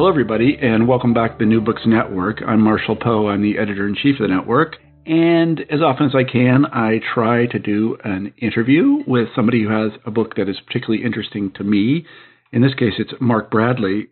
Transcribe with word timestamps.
Hello, 0.00 0.08
everybody, 0.08 0.56
and 0.58 0.88
welcome 0.88 1.12
back 1.12 1.32
to 1.32 1.44
the 1.44 1.44
New 1.44 1.60
Books 1.60 1.82
Network. 1.84 2.40
I'm 2.48 2.62
Marshall 2.62 2.96
Poe. 2.96 3.28
I'm 3.28 3.42
the 3.42 3.58
editor 3.58 3.86
in 3.86 3.94
chief 3.94 4.14
of 4.18 4.26
the 4.26 4.34
network. 4.34 4.76
And 5.04 5.60
as 5.70 5.82
often 5.82 6.06
as 6.06 6.14
I 6.14 6.24
can, 6.24 6.64
I 6.72 7.00
try 7.12 7.44
to 7.44 7.58
do 7.58 7.98
an 8.02 8.32
interview 8.38 9.04
with 9.06 9.28
somebody 9.36 9.62
who 9.62 9.68
has 9.68 9.92
a 10.06 10.10
book 10.10 10.36
that 10.36 10.48
is 10.48 10.56
particularly 10.66 11.04
interesting 11.04 11.52
to 11.56 11.64
me. 11.64 12.06
In 12.50 12.62
this 12.62 12.72
case, 12.72 12.94
it's 12.96 13.12
Mark 13.20 13.50
Bradley, 13.50 14.06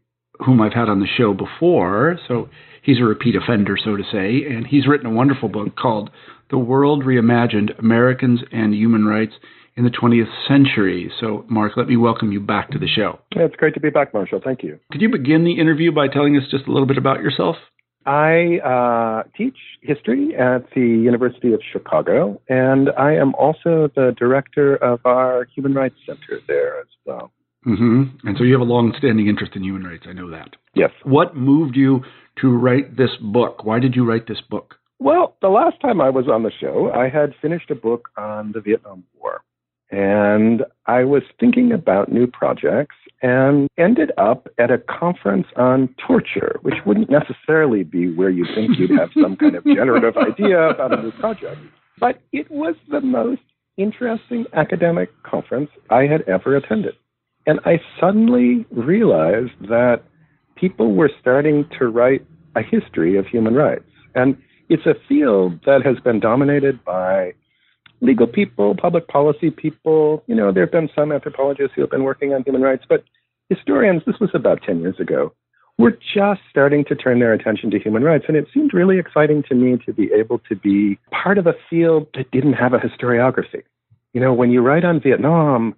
whom 0.44 0.60
I've 0.60 0.74
had 0.74 0.90
on 0.90 1.00
the 1.00 1.06
show 1.06 1.32
before. 1.32 2.18
So 2.28 2.50
he's 2.82 3.00
a 3.00 3.04
repeat 3.04 3.34
offender, 3.34 3.78
so 3.82 3.96
to 3.96 4.04
say. 4.12 4.44
And 4.44 4.66
he's 4.66 4.86
written 4.86 5.06
a 5.06 5.10
wonderful 5.10 5.48
book 5.48 5.74
called 5.74 6.10
The 6.50 6.58
World 6.58 7.02
Reimagined 7.02 7.78
Americans 7.78 8.40
and 8.52 8.74
Human 8.74 9.06
Rights 9.06 9.36
in 9.78 9.84
the 9.84 9.90
20th 9.90 10.28
century. 10.46 11.10
So, 11.20 11.46
Mark, 11.48 11.76
let 11.76 11.86
me 11.86 11.96
welcome 11.96 12.32
you 12.32 12.40
back 12.40 12.70
to 12.72 12.78
the 12.78 12.88
show. 12.88 13.20
Yeah, 13.34 13.44
it's 13.44 13.56
great 13.56 13.74
to 13.74 13.80
be 13.80 13.90
back, 13.90 14.12
Marshall. 14.12 14.40
Thank 14.44 14.62
you. 14.62 14.78
Could 14.90 15.00
you 15.00 15.08
begin 15.08 15.44
the 15.44 15.58
interview 15.58 15.92
by 15.92 16.08
telling 16.08 16.36
us 16.36 16.42
just 16.50 16.66
a 16.66 16.72
little 16.72 16.86
bit 16.86 16.98
about 16.98 17.20
yourself? 17.20 17.56
I 18.04 18.58
uh, 18.58 19.28
teach 19.36 19.56
history 19.82 20.34
at 20.34 20.64
the 20.74 20.80
University 20.80 21.52
of 21.52 21.60
Chicago, 21.72 22.40
and 22.48 22.90
I 22.98 23.12
am 23.12 23.34
also 23.34 23.88
the 23.94 24.14
director 24.18 24.76
of 24.76 25.00
our 25.04 25.46
Human 25.54 25.74
Rights 25.74 25.96
Center 26.06 26.40
there 26.48 26.80
as 26.80 26.86
well. 27.04 27.30
Mm-hmm. 27.66 28.26
And 28.26 28.36
so 28.36 28.44
you 28.44 28.52
have 28.54 28.62
a 28.62 28.64
long-standing 28.64 29.28
interest 29.28 29.52
in 29.54 29.62
human 29.62 29.84
rights. 29.84 30.06
I 30.08 30.12
know 30.12 30.30
that. 30.30 30.56
Yes. 30.74 30.90
What 31.04 31.36
moved 31.36 31.76
you 31.76 32.02
to 32.40 32.48
write 32.48 32.96
this 32.96 33.10
book? 33.20 33.64
Why 33.64 33.78
did 33.78 33.94
you 33.94 34.04
write 34.04 34.26
this 34.26 34.40
book? 34.48 34.76
Well, 35.00 35.36
the 35.42 35.48
last 35.48 35.80
time 35.80 36.00
I 36.00 36.10
was 36.10 36.26
on 36.28 36.42
the 36.42 36.52
show, 36.60 36.90
I 36.92 37.08
had 37.08 37.34
finished 37.40 37.70
a 37.70 37.74
book 37.74 38.08
on 38.16 38.52
the 38.52 38.60
Vietnam 38.60 39.04
War. 39.20 39.42
And 39.90 40.64
I 40.86 41.04
was 41.04 41.22
thinking 41.40 41.72
about 41.72 42.12
new 42.12 42.26
projects 42.26 42.96
and 43.22 43.68
ended 43.78 44.12
up 44.18 44.46
at 44.58 44.70
a 44.70 44.78
conference 44.78 45.46
on 45.56 45.94
torture, 46.06 46.58
which 46.62 46.74
wouldn't 46.84 47.10
necessarily 47.10 47.84
be 47.84 48.12
where 48.12 48.30
you 48.30 48.46
think 48.54 48.78
you'd 48.78 48.98
have 48.98 49.08
some 49.20 49.36
kind 49.36 49.56
of 49.56 49.64
generative 49.64 50.16
idea 50.30 50.68
about 50.68 50.96
a 50.96 51.02
new 51.02 51.12
project. 51.12 51.56
But 51.98 52.20
it 52.32 52.50
was 52.50 52.74
the 52.90 53.00
most 53.00 53.40
interesting 53.76 54.44
academic 54.52 55.10
conference 55.22 55.70
I 55.90 56.02
had 56.02 56.22
ever 56.28 56.56
attended. 56.56 56.94
And 57.46 57.60
I 57.64 57.80
suddenly 57.98 58.66
realized 58.70 59.58
that 59.68 60.02
people 60.54 60.94
were 60.94 61.10
starting 61.20 61.64
to 61.78 61.86
write 61.86 62.26
a 62.56 62.62
history 62.62 63.16
of 63.16 63.26
human 63.26 63.54
rights. 63.54 63.88
And 64.14 64.36
it's 64.68 64.84
a 64.84 64.94
field 65.08 65.60
that 65.64 65.84
has 65.84 65.98
been 66.00 66.20
dominated 66.20 66.84
by 66.84 67.32
legal 68.00 68.26
people, 68.26 68.74
public 68.74 69.08
policy 69.08 69.50
people. 69.50 70.22
You 70.26 70.34
know, 70.34 70.52
there 70.52 70.64
have 70.64 70.72
been 70.72 70.90
some 70.94 71.12
anthropologists 71.12 71.72
who 71.74 71.82
have 71.82 71.90
been 71.90 72.04
working 72.04 72.32
on 72.32 72.42
human 72.44 72.62
rights, 72.62 72.84
but 72.88 73.04
historians, 73.48 74.02
this 74.06 74.18
was 74.20 74.30
about 74.34 74.62
10 74.62 74.80
years 74.80 74.98
ago, 75.00 75.32
were 75.78 75.92
just 75.92 76.40
starting 76.50 76.84
to 76.86 76.94
turn 76.94 77.20
their 77.20 77.32
attention 77.32 77.70
to 77.70 77.78
human 77.78 78.02
rights. 78.02 78.24
And 78.28 78.36
it 78.36 78.46
seemed 78.52 78.74
really 78.74 78.98
exciting 78.98 79.42
to 79.48 79.54
me 79.54 79.78
to 79.86 79.92
be 79.92 80.10
able 80.12 80.40
to 80.48 80.56
be 80.56 80.98
part 81.10 81.38
of 81.38 81.46
a 81.46 81.54
field 81.70 82.08
that 82.14 82.30
didn't 82.30 82.54
have 82.54 82.72
a 82.72 82.78
historiography. 82.78 83.62
You 84.12 84.20
know, 84.20 84.32
when 84.32 84.50
you 84.50 84.60
write 84.60 84.84
on 84.84 85.00
Vietnam, 85.00 85.76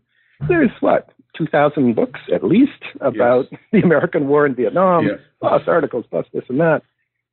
there's 0.48 0.70
what, 0.80 1.10
2,000 1.36 1.94
books 1.94 2.20
at 2.32 2.42
least 2.42 2.82
about 3.00 3.46
yes. 3.50 3.60
the 3.72 3.80
American 3.80 4.28
War 4.28 4.46
in 4.46 4.54
Vietnam, 4.54 5.06
yes. 5.06 5.18
plus 5.40 5.62
articles, 5.66 6.04
plus 6.10 6.26
this 6.32 6.44
and 6.48 6.60
that. 6.60 6.82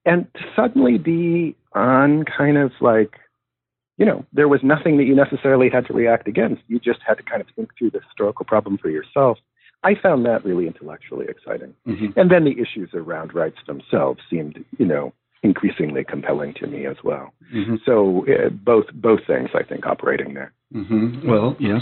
And 0.06 0.28
suddenly 0.56 0.98
be 0.98 1.56
on 1.74 2.26
kind 2.26 2.58
of 2.58 2.72
like 2.82 3.18
you 3.98 4.06
know, 4.06 4.26
there 4.32 4.48
was 4.48 4.62
nothing 4.64 4.98
that 4.98 5.06
you 5.06 5.16
necessarily 5.16 5.70
had 5.70 5.86
to 5.88 5.94
react 5.94 6.28
against. 6.28 6.62
You 6.68 6.80
just 6.80 7.00
had 7.06 7.16
to 7.16 7.24
kind 7.24 7.42
of 7.42 7.48
think 7.56 7.72
through 7.78 7.92
the 7.92 8.00
historical 8.00 8.46
problem 8.46 8.78
for 8.78 8.90
yourself. 8.90 9.38
I 9.84 9.94
found 10.02 10.26
that 10.26 10.44
really 10.46 10.68
intellectually 10.68 11.28
exciting. 11.30 11.74
Mm-hmm. 11.88 12.20
And 12.20 12.32
then 12.32 12.46
the 12.46 12.60
issues 12.60 12.90
around 12.94 13.34
rights 13.34 13.58
themselves 13.68 14.22
seemed, 14.30 14.64
you 14.78 14.86
know, 14.86 15.14
increasingly 15.44 16.04
compelling 16.04 16.54
to 16.56 16.68
me 16.68 16.86
as 16.86 16.98
well. 17.04 17.34
Mm-hmm. 17.54 17.76
So 17.86 18.26
uh, 18.28 18.50
both 18.50 18.86
both 18.94 19.22
things, 19.28 19.50
I 19.54 19.64
think, 19.64 19.86
operating 19.86 20.34
there. 20.34 20.52
Mm-hmm. 20.74 21.30
Well, 21.30 21.56
yes. 21.60 21.82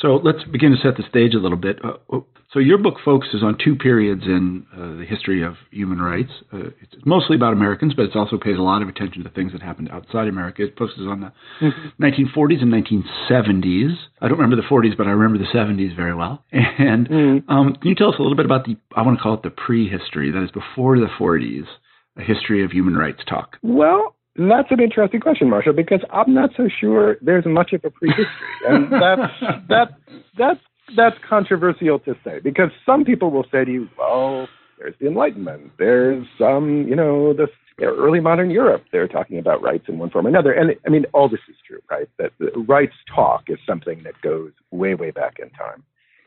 So 0.00 0.20
let's 0.22 0.44
begin 0.44 0.70
to 0.72 0.78
set 0.78 0.96
the 0.96 1.02
stage 1.08 1.34
a 1.34 1.38
little 1.38 1.58
bit. 1.58 1.84
Uh, 1.84 1.94
oh, 2.12 2.26
so 2.52 2.60
your 2.60 2.78
book 2.78 2.94
focuses 3.04 3.42
on 3.42 3.58
two 3.62 3.76
periods 3.76 4.22
in 4.24 4.64
uh, 4.72 4.98
the 4.98 5.04
history 5.04 5.42
of 5.42 5.56
human 5.70 6.00
rights. 6.00 6.30
Uh, 6.52 6.70
it's 6.80 6.94
mostly 7.04 7.36
about 7.36 7.52
Americans, 7.52 7.92
but 7.94 8.06
it 8.06 8.16
also 8.16 8.38
pays 8.38 8.56
a 8.56 8.62
lot 8.62 8.80
of 8.80 8.88
attention 8.88 9.22
to 9.24 9.30
things 9.30 9.52
that 9.52 9.60
happened 9.60 9.90
outside 9.92 10.28
America. 10.28 10.62
It 10.62 10.78
focuses 10.78 11.06
on 11.06 11.20
the 11.20 11.32
mm-hmm. 11.60 12.02
1940s 12.02 12.62
and 12.62 12.72
1970s. 12.72 13.94
I 14.22 14.28
don't 14.28 14.38
remember 14.38 14.56
the 14.56 14.68
40s, 14.68 14.96
but 14.96 15.06
I 15.06 15.10
remember 15.10 15.38
the 15.38 15.50
70s 15.52 15.94
very 15.94 16.14
well. 16.14 16.44
And 16.78 17.08
mm-hmm. 17.08 17.50
um, 17.50 17.74
can 17.74 17.88
you 17.88 17.94
tell 17.96 18.10
us 18.10 18.14
a 18.18 18.22
little 18.22 18.36
bit 18.36 18.46
about 18.46 18.64
the, 18.64 18.76
I 18.94 19.02
want 19.02 19.18
to 19.18 19.22
call 19.22 19.34
it 19.34 19.42
the 19.42 19.50
prehistory, 19.50 20.30
that 20.30 20.44
is 20.44 20.50
before 20.52 20.96
the 20.98 21.08
40s, 21.18 21.66
a 22.16 22.22
history 22.22 22.64
of 22.64 22.70
human 22.70 22.94
rights 22.94 23.20
talk? 23.28 23.56
Well, 23.62 24.14
that's 24.38 24.70
an 24.70 24.80
interesting 24.80 25.20
question, 25.20 25.50
Marshall, 25.50 25.72
because 25.72 26.00
I'm 26.10 26.32
not 26.32 26.50
so 26.56 26.68
sure 26.68 27.16
there's 27.20 27.44
much 27.44 27.72
of 27.72 27.84
a 27.84 27.90
prehistory, 27.90 28.26
and 28.66 28.92
that's 28.92 29.32
that 29.68 29.88
that's 30.38 30.60
that's 30.96 31.16
controversial 31.28 31.98
to 32.00 32.14
say 32.24 32.38
because 32.40 32.70
some 32.86 33.04
people 33.04 33.30
will 33.30 33.46
say 33.50 33.64
to 33.64 33.70
you, 33.70 33.88
well, 33.98 34.48
there's 34.78 34.94
the 35.00 35.08
Enlightenment, 35.08 35.72
there's 35.78 36.26
um, 36.40 36.86
you 36.88 36.94
know, 36.94 37.32
the 37.32 37.48
early 37.82 38.20
modern 38.20 38.50
Europe. 38.50 38.84
They're 38.92 39.08
talking 39.08 39.38
about 39.38 39.62
rights 39.62 39.84
in 39.88 39.98
one 39.98 40.10
form 40.10 40.26
or 40.26 40.28
another, 40.28 40.52
and 40.52 40.74
I 40.86 40.90
mean, 40.90 41.04
all 41.12 41.28
this 41.28 41.40
is 41.48 41.56
true, 41.66 41.80
right? 41.90 42.08
That 42.18 42.32
rights 42.68 42.94
talk 43.12 43.44
is 43.48 43.58
something 43.66 44.02
that 44.04 44.20
goes 44.22 44.52
way, 44.70 44.94
way 44.94 45.10
back 45.10 45.38
in 45.42 45.50
time. 45.50 45.82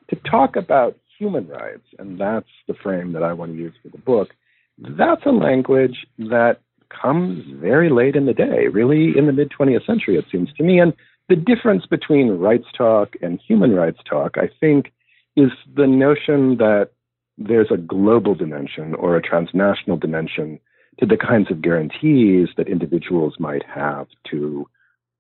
To 0.10 0.18
talk 0.30 0.58
about 0.58 0.98
human 1.18 1.48
rights, 1.48 1.86
and 1.98 2.20
that's 2.20 2.50
the 2.68 2.74
frame 2.74 3.14
that 3.14 3.24
I 3.24 3.32
want 3.32 3.54
to 3.54 3.58
use 3.58 3.74
for 3.82 3.90
the 3.90 3.98
book. 3.98 4.30
That's 4.78 5.26
a 5.26 5.32
language 5.32 6.06
that 6.18 6.58
comes 7.02 7.44
very 7.60 7.90
late 7.90 8.16
in 8.16 8.26
the 8.26 8.34
day, 8.34 8.68
really 8.68 9.18
in 9.18 9.26
the 9.28 9.34
mid 9.34 9.52
20th 9.52 9.86
century, 9.86 10.18
it 10.18 10.26
seems 10.32 10.52
to 10.54 10.64
me. 10.64 10.80
And 10.80 10.94
the 11.30 11.36
difference 11.36 11.86
between 11.86 12.30
rights 12.30 12.68
talk 12.78 13.16
and 13.22 13.40
human 13.40 13.74
rights 13.74 14.00
talk, 14.08 14.38
I 14.38 14.50
think, 14.60 14.92
is 15.36 15.52
the 15.76 15.88
notion 15.88 16.58
that 16.58 16.90
there's 17.38 17.72
a 17.72 17.78
global 17.78 18.36
dimension 18.36 18.94
or 18.96 19.16
a 19.16 19.22
transnational 19.22 19.98
dimension 19.98 20.60
to 21.00 21.06
the 21.06 21.18
kinds 21.18 21.50
of 21.50 21.62
guarantees 21.62 22.50
that 22.58 22.68
individuals 22.68 23.36
might 23.40 23.64
have 23.64 24.08
to 24.30 24.68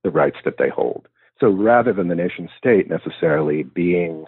the 0.03 0.11
rights 0.11 0.37
that 0.43 0.57
they 0.57 0.69
hold. 0.69 1.07
So 1.39 1.49
rather 1.49 1.93
than 1.93 2.07
the 2.07 2.15
nation 2.15 2.49
state 2.57 2.89
necessarily 2.89 3.63
being 3.63 4.25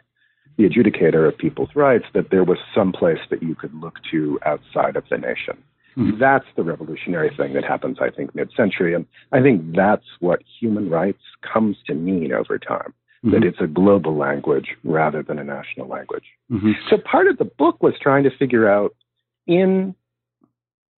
the 0.58 0.70
adjudicator 0.70 1.28
of 1.28 1.38
people's 1.38 1.76
rights, 1.76 2.06
that 2.14 2.30
there 2.30 2.44
was 2.44 2.60
some 2.76 2.92
place 2.92 3.20
that 3.30 3.44
you 3.44 3.56
could 3.56 3.74
look 3.74 4.00
to 4.12 4.40
outside 4.46 4.96
of 4.96 5.04
the 5.10 5.18
nation. 5.18 5.58
Mm-hmm. 5.98 6.20
That's 6.20 6.46
the 6.56 6.64
revolutionary 6.64 7.32
thing 7.36 7.54
that 7.54 7.64
happens, 7.64 7.98
I 8.02 8.10
think, 8.10 8.34
mid 8.36 8.52
century. 8.56 8.94
And 8.94 9.06
I 9.32 9.42
think 9.42 9.76
that's 9.76 10.06
what 10.20 10.42
human 10.60 10.90
rights 10.90 11.22
comes 11.42 11.78
to 11.88 11.94
mean 11.94 12.34
over 12.34 12.58
time. 12.58 12.94
Mm-hmm. 13.24 13.32
That 13.32 13.44
it's 13.44 13.62
a 13.62 13.68
global 13.68 14.18
language 14.18 14.70
rather 14.84 15.24
than 15.24 15.40
a 15.40 15.44
national 15.44 15.88
language. 15.88 16.26
Mm-hmm. 16.52 16.72
So 16.90 16.98
part 16.98 17.28
of 17.28 17.38
the 17.38 17.46
book 17.46 17.82
was 17.82 17.94
trying 18.02 18.24
to 18.24 18.38
figure 18.38 18.70
out 18.70 18.96
in 19.48 19.96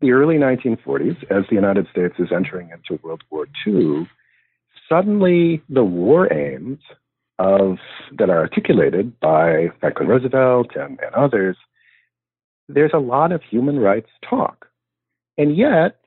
the 0.02 0.12
early 0.12 0.36
1940s, 0.36 1.24
as 1.32 1.46
the 1.50 1.56
United 1.56 1.88
States 1.92 2.16
is 2.20 2.30
entering 2.36 2.70
into 2.70 3.02
World 3.04 3.24
War 3.30 3.48
II, 3.66 4.08
suddenly 4.90 5.62
the 5.70 5.84
war 5.84 6.32
aims 6.32 6.80
of 7.40 7.78
that 8.18 8.30
are 8.30 8.40
articulated 8.40 9.20
by 9.20 9.68
Franklin 9.80 10.08
Roosevelt 10.08 10.76
and, 10.76 11.00
and 11.00 11.14
others, 11.16 11.58
there's 12.70 12.92
a 12.94 13.00
lot 13.00 13.32
of 13.32 13.42
human 13.44 13.80
rights 13.80 14.10
talk. 14.28 14.68
And 15.38 15.56
yet, 15.56 15.98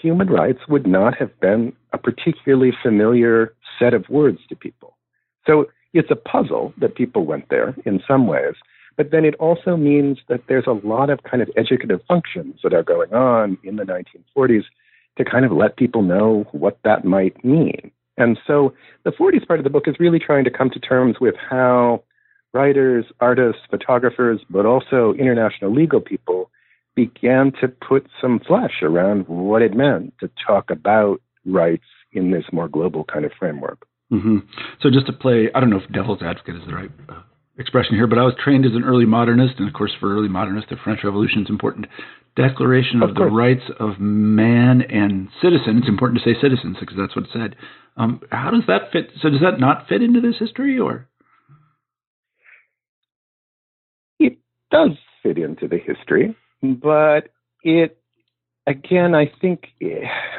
human 0.00 0.28
rights 0.28 0.60
would 0.68 0.86
not 0.86 1.16
have 1.16 1.38
been 1.40 1.72
a 1.92 1.98
particularly 1.98 2.72
familiar 2.82 3.54
set 3.78 3.94
of 3.94 4.08
words 4.08 4.38
to 4.48 4.56
people. 4.56 4.96
So 5.46 5.66
it's 5.92 6.10
a 6.10 6.16
puzzle 6.16 6.74
that 6.78 6.94
people 6.94 7.24
went 7.24 7.48
there 7.48 7.74
in 7.84 8.02
some 8.06 8.26
ways, 8.26 8.54
but 8.96 9.10
then 9.10 9.24
it 9.24 9.34
also 9.36 9.76
means 9.76 10.18
that 10.28 10.42
there's 10.48 10.66
a 10.66 10.86
lot 10.86 11.10
of 11.10 11.22
kind 11.22 11.42
of 11.42 11.50
educative 11.56 12.00
functions 12.08 12.60
that 12.62 12.74
are 12.74 12.82
going 12.82 13.12
on 13.12 13.58
in 13.62 13.76
the 13.76 13.84
1940s 13.84 14.64
to 15.18 15.24
kind 15.24 15.44
of 15.44 15.52
let 15.52 15.76
people 15.76 16.02
know 16.02 16.46
what 16.52 16.78
that 16.84 17.04
might 17.04 17.42
mean. 17.44 17.90
And 18.18 18.38
so 18.46 18.74
the 19.04 19.10
40s 19.10 19.46
part 19.46 19.60
of 19.60 19.64
the 19.64 19.70
book 19.70 19.86
is 19.86 19.96
really 19.98 20.18
trying 20.18 20.44
to 20.44 20.50
come 20.50 20.70
to 20.70 20.80
terms 20.80 21.16
with 21.20 21.34
how 21.36 22.02
writers, 22.54 23.04
artists, 23.20 23.62
photographers, 23.70 24.40
but 24.48 24.64
also 24.64 25.12
international 25.18 25.72
legal 25.72 26.00
people 26.00 26.50
began 26.96 27.52
to 27.60 27.68
put 27.68 28.06
some 28.20 28.40
flesh 28.40 28.82
around 28.82 29.28
what 29.28 29.62
it 29.62 29.74
meant 29.74 30.14
to 30.18 30.30
talk 30.44 30.70
about 30.70 31.20
rights 31.44 31.84
in 32.12 32.30
this 32.32 32.44
more 32.52 32.68
global 32.68 33.04
kind 33.04 33.24
of 33.24 33.32
framework. 33.38 33.86
Mm-hmm. 34.12 34.38
So 34.82 34.90
just 34.90 35.06
to 35.06 35.12
play, 35.12 35.48
I 35.54 35.60
don't 35.60 35.70
know 35.70 35.80
if 35.80 35.92
devil's 35.92 36.22
advocate 36.22 36.56
is 36.56 36.62
the 36.66 36.74
right 36.74 36.90
uh, 37.08 37.22
expression 37.58 37.94
here, 37.94 38.06
but 38.06 38.18
I 38.18 38.22
was 38.22 38.34
trained 38.42 38.64
as 38.64 38.72
an 38.72 38.84
early 38.84 39.04
modernist, 39.04 39.54
and 39.58 39.68
of 39.68 39.74
course, 39.74 39.92
for 40.00 40.12
early 40.14 40.28
modernists, 40.28 40.70
the 40.70 40.76
French 40.82 41.00
Revolution 41.04 41.42
is 41.42 41.50
important. 41.50 41.86
Declaration 42.36 43.02
of, 43.02 43.10
of 43.10 43.14
the 43.16 43.24
Rights 43.24 43.64
of 43.80 43.98
Man 43.98 44.82
and 44.82 45.28
Citizen. 45.42 45.78
It's 45.78 45.88
important 45.88 46.20
to 46.22 46.30
say 46.30 46.38
citizens 46.40 46.76
because 46.78 46.96
that's 46.98 47.16
what 47.16 47.26
it 47.26 47.30
said. 47.32 47.56
Um, 47.96 48.20
how 48.30 48.50
does 48.50 48.64
that 48.68 48.92
fit? 48.92 49.10
So 49.22 49.30
does 49.30 49.40
that 49.40 49.58
not 49.58 49.88
fit 49.88 50.02
into 50.02 50.20
this 50.20 50.36
history, 50.38 50.78
or? 50.78 51.08
It 54.18 54.38
does 54.70 54.90
fit 55.22 55.38
into 55.38 55.66
the 55.66 55.78
history, 55.78 56.36
but 56.62 57.28
it 57.62 57.98
again, 58.66 59.14
I 59.14 59.30
think, 59.40 59.68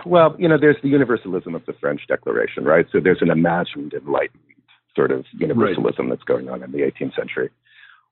well, 0.06 0.36
you 0.38 0.48
know, 0.48 0.58
there's 0.60 0.78
the 0.84 0.90
universalism 0.90 1.56
of 1.56 1.66
the 1.66 1.74
French 1.74 2.02
Declaration, 2.08 2.66
right? 2.66 2.86
So 2.92 3.00
there's 3.00 3.22
an 3.22 3.30
imagined 3.30 3.94
enlightened 3.94 4.42
sort 4.96 5.12
of 5.12 5.26
universalism 5.34 6.08
right. 6.08 6.18
that's 6.18 6.24
going 6.24 6.50
on 6.50 6.64
in 6.64 6.72
the 6.72 6.80
18th 6.80 7.16
century. 7.16 7.50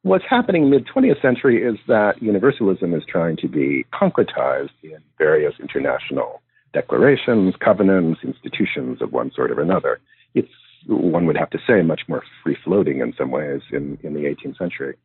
What's 0.03 0.25
happening 0.29 0.69
mid 0.69 0.87
20th 0.87 1.21
century 1.21 1.63
is 1.63 1.77
that 1.87 2.21
universalism 2.21 2.93
is 2.93 3.03
trying 3.09 3.37
to 3.37 3.47
be 3.47 3.85
concretized 3.91 4.69
in 4.83 4.97
various 5.17 5.55
international 5.59 6.41
declarations, 6.73 7.55
covenants, 7.59 8.19
institutions 8.23 9.01
of 9.01 9.11
one 9.11 9.31
sort 9.35 9.49
or 9.49 9.61
another. 9.61 9.99
It's 10.35 10.51
one 10.87 11.25
would 11.25 11.37
have 11.37 11.49
to 11.49 11.57
say 11.67 11.81
much 11.81 12.01
more 12.07 12.21
free 12.43 12.55
floating 12.63 12.99
in 12.99 13.13
some 13.17 13.31
ways 13.31 13.61
in, 13.71 13.97
in 14.03 14.13
the 14.13 14.25
18th 14.25 14.57
century. 14.59 14.95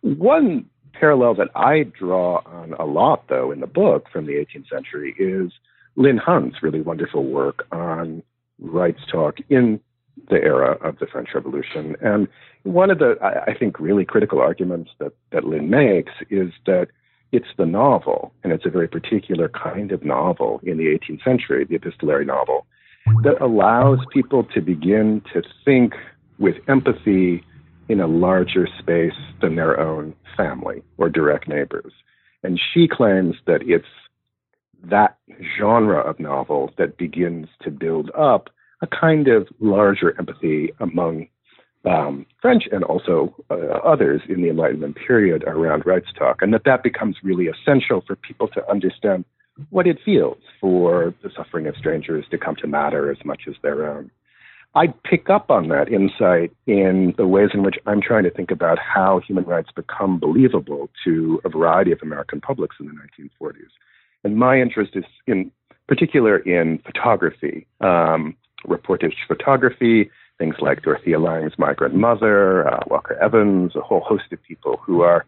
One 0.00 0.64
parallel 0.98 1.34
that 1.36 1.48
I 1.54 1.84
draw 1.84 2.42
on 2.46 2.72
a 2.74 2.84
lot, 2.84 3.28
though, 3.28 3.50
in 3.50 3.60
the 3.60 3.66
book 3.66 4.06
from 4.12 4.26
the 4.26 4.32
18th 4.32 4.68
century 4.68 5.14
is 5.18 5.52
Lynn 5.96 6.18
Hunt's 6.18 6.62
really 6.62 6.80
wonderful 6.80 7.24
work 7.24 7.66
on 7.72 8.22
rights 8.58 9.00
talk 9.10 9.36
in 9.48 9.80
the 10.30 10.36
era 10.36 10.72
of 10.82 10.98
the 10.98 11.06
French 11.06 11.28
Revolution. 11.34 11.96
And 12.00 12.28
one 12.62 12.90
of 12.90 12.98
the, 12.98 13.16
I 13.22 13.54
think, 13.54 13.78
really 13.78 14.04
critical 14.04 14.40
arguments 14.40 14.90
that, 14.98 15.12
that 15.30 15.44
Lynn 15.44 15.70
makes 15.70 16.12
is 16.30 16.52
that 16.66 16.88
it's 17.32 17.48
the 17.58 17.66
novel, 17.66 18.32
and 18.42 18.52
it's 18.52 18.64
a 18.64 18.70
very 18.70 18.88
particular 18.88 19.48
kind 19.48 19.92
of 19.92 20.04
novel 20.04 20.60
in 20.62 20.78
the 20.78 20.84
18th 20.84 21.24
century, 21.24 21.64
the 21.64 21.74
epistolary 21.74 22.24
novel, 22.24 22.66
that 23.22 23.40
allows 23.40 23.98
people 24.12 24.44
to 24.44 24.60
begin 24.60 25.22
to 25.32 25.42
think 25.64 25.94
with 26.38 26.56
empathy 26.68 27.44
in 27.88 28.00
a 28.00 28.06
larger 28.06 28.68
space 28.78 29.18
than 29.40 29.56
their 29.56 29.78
own 29.78 30.14
family 30.36 30.82
or 30.98 31.08
direct 31.08 31.48
neighbors. 31.48 31.92
And 32.42 32.60
she 32.72 32.88
claims 32.88 33.36
that 33.46 33.62
it's 33.62 33.86
that 34.84 35.18
genre 35.58 36.00
of 36.00 36.20
novel 36.20 36.72
that 36.78 36.96
begins 36.96 37.48
to 37.62 37.70
build 37.70 38.10
up 38.16 38.50
a 38.82 38.86
kind 38.86 39.28
of 39.28 39.48
larger 39.58 40.16
empathy 40.18 40.70
among 40.80 41.28
um, 41.86 42.26
French 42.42 42.64
and 42.72 42.84
also 42.84 43.34
uh, 43.50 43.78
others 43.84 44.20
in 44.28 44.42
the 44.42 44.50
Enlightenment 44.50 44.96
period 45.06 45.44
around 45.46 45.86
rights 45.86 46.08
talk, 46.18 46.42
and 46.42 46.52
that 46.52 46.64
that 46.64 46.82
becomes 46.82 47.16
really 47.22 47.46
essential 47.46 48.02
for 48.06 48.16
people 48.16 48.48
to 48.48 48.70
understand 48.70 49.24
what 49.70 49.86
it 49.86 49.98
feels 50.04 50.38
for 50.60 51.14
the 51.22 51.30
suffering 51.34 51.66
of 51.66 51.76
strangers 51.76 52.24
to 52.30 52.38
come 52.38 52.56
to 52.56 52.66
matter 52.66 53.10
as 53.10 53.16
much 53.24 53.42
as 53.48 53.54
their 53.62 53.88
own. 53.90 54.10
I 54.76 54.88
pick 55.08 55.30
up 55.30 55.50
on 55.50 55.68
that 55.68 55.90
insight 55.90 56.52
in 56.66 57.14
the 57.16 57.26
ways 57.26 57.48
in 57.54 57.62
which 57.62 57.76
I'm 57.86 58.02
trying 58.02 58.24
to 58.24 58.30
think 58.30 58.50
about 58.50 58.78
how 58.78 59.20
human 59.26 59.44
rights 59.44 59.70
become 59.74 60.18
believable 60.18 60.90
to 61.02 61.40
a 61.46 61.48
variety 61.48 61.92
of 61.92 62.00
American 62.02 62.42
publics 62.42 62.76
in 62.78 62.84
the 62.84 62.92
1940s. 62.92 63.70
And 64.22 64.36
my 64.36 64.60
interest 64.60 64.92
is 64.94 65.04
in 65.26 65.50
particular 65.88 66.36
in 66.36 66.78
photography, 66.84 67.66
um, 67.80 68.36
reportage 68.66 69.14
photography, 69.26 70.10
things 70.36 70.56
like 70.60 70.82
Dorothea 70.82 71.20
Lange's 71.20 71.58
Migrant 71.58 71.94
Mother, 71.94 72.68
uh, 72.68 72.80
Walker 72.86 73.14
Evans, 73.14 73.72
a 73.76 73.80
whole 73.80 74.00
host 74.00 74.24
of 74.30 74.42
people 74.42 74.78
who 74.84 75.00
are 75.00 75.24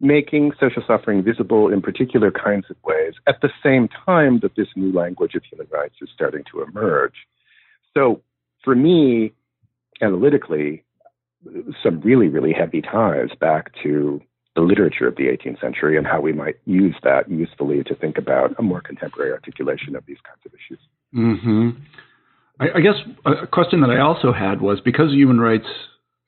making 0.00 0.52
social 0.58 0.82
suffering 0.86 1.22
visible 1.22 1.70
in 1.70 1.82
particular 1.82 2.30
kinds 2.30 2.64
of 2.70 2.76
ways 2.84 3.12
at 3.26 3.42
the 3.42 3.50
same 3.62 3.86
time 4.06 4.38
that 4.40 4.56
this 4.56 4.68
new 4.76 4.92
language 4.92 5.34
of 5.34 5.42
human 5.44 5.66
rights 5.70 5.96
is 6.00 6.08
starting 6.14 6.44
to 6.50 6.62
emerge. 6.62 7.26
So 7.92 8.22
for 8.64 8.74
me, 8.74 9.32
analytically, 10.00 10.84
some 11.82 12.00
really, 12.00 12.28
really 12.28 12.52
heavy 12.52 12.82
ties 12.82 13.30
back 13.40 13.72
to 13.82 14.20
the 14.54 14.62
literature 14.62 15.06
of 15.06 15.16
the 15.16 15.24
18th 15.24 15.60
century 15.60 15.96
and 15.96 16.06
how 16.06 16.20
we 16.20 16.32
might 16.32 16.56
use 16.64 16.96
that 17.04 17.30
usefully 17.30 17.84
to 17.84 17.94
think 17.94 18.18
about 18.18 18.54
a 18.58 18.62
more 18.62 18.80
contemporary 18.80 19.32
articulation 19.32 19.94
of 19.94 20.04
these 20.06 20.16
kinds 20.26 20.40
of 20.44 20.52
issues. 20.52 20.80
Mm-hmm. 21.14 21.80
I, 22.60 22.78
I 22.78 22.80
guess 22.80 22.96
a 23.24 23.46
question 23.46 23.80
that 23.82 23.90
I 23.90 24.00
also 24.00 24.32
had 24.32 24.60
was 24.60 24.80
because 24.84 25.12
human 25.12 25.38
rights, 25.38 25.66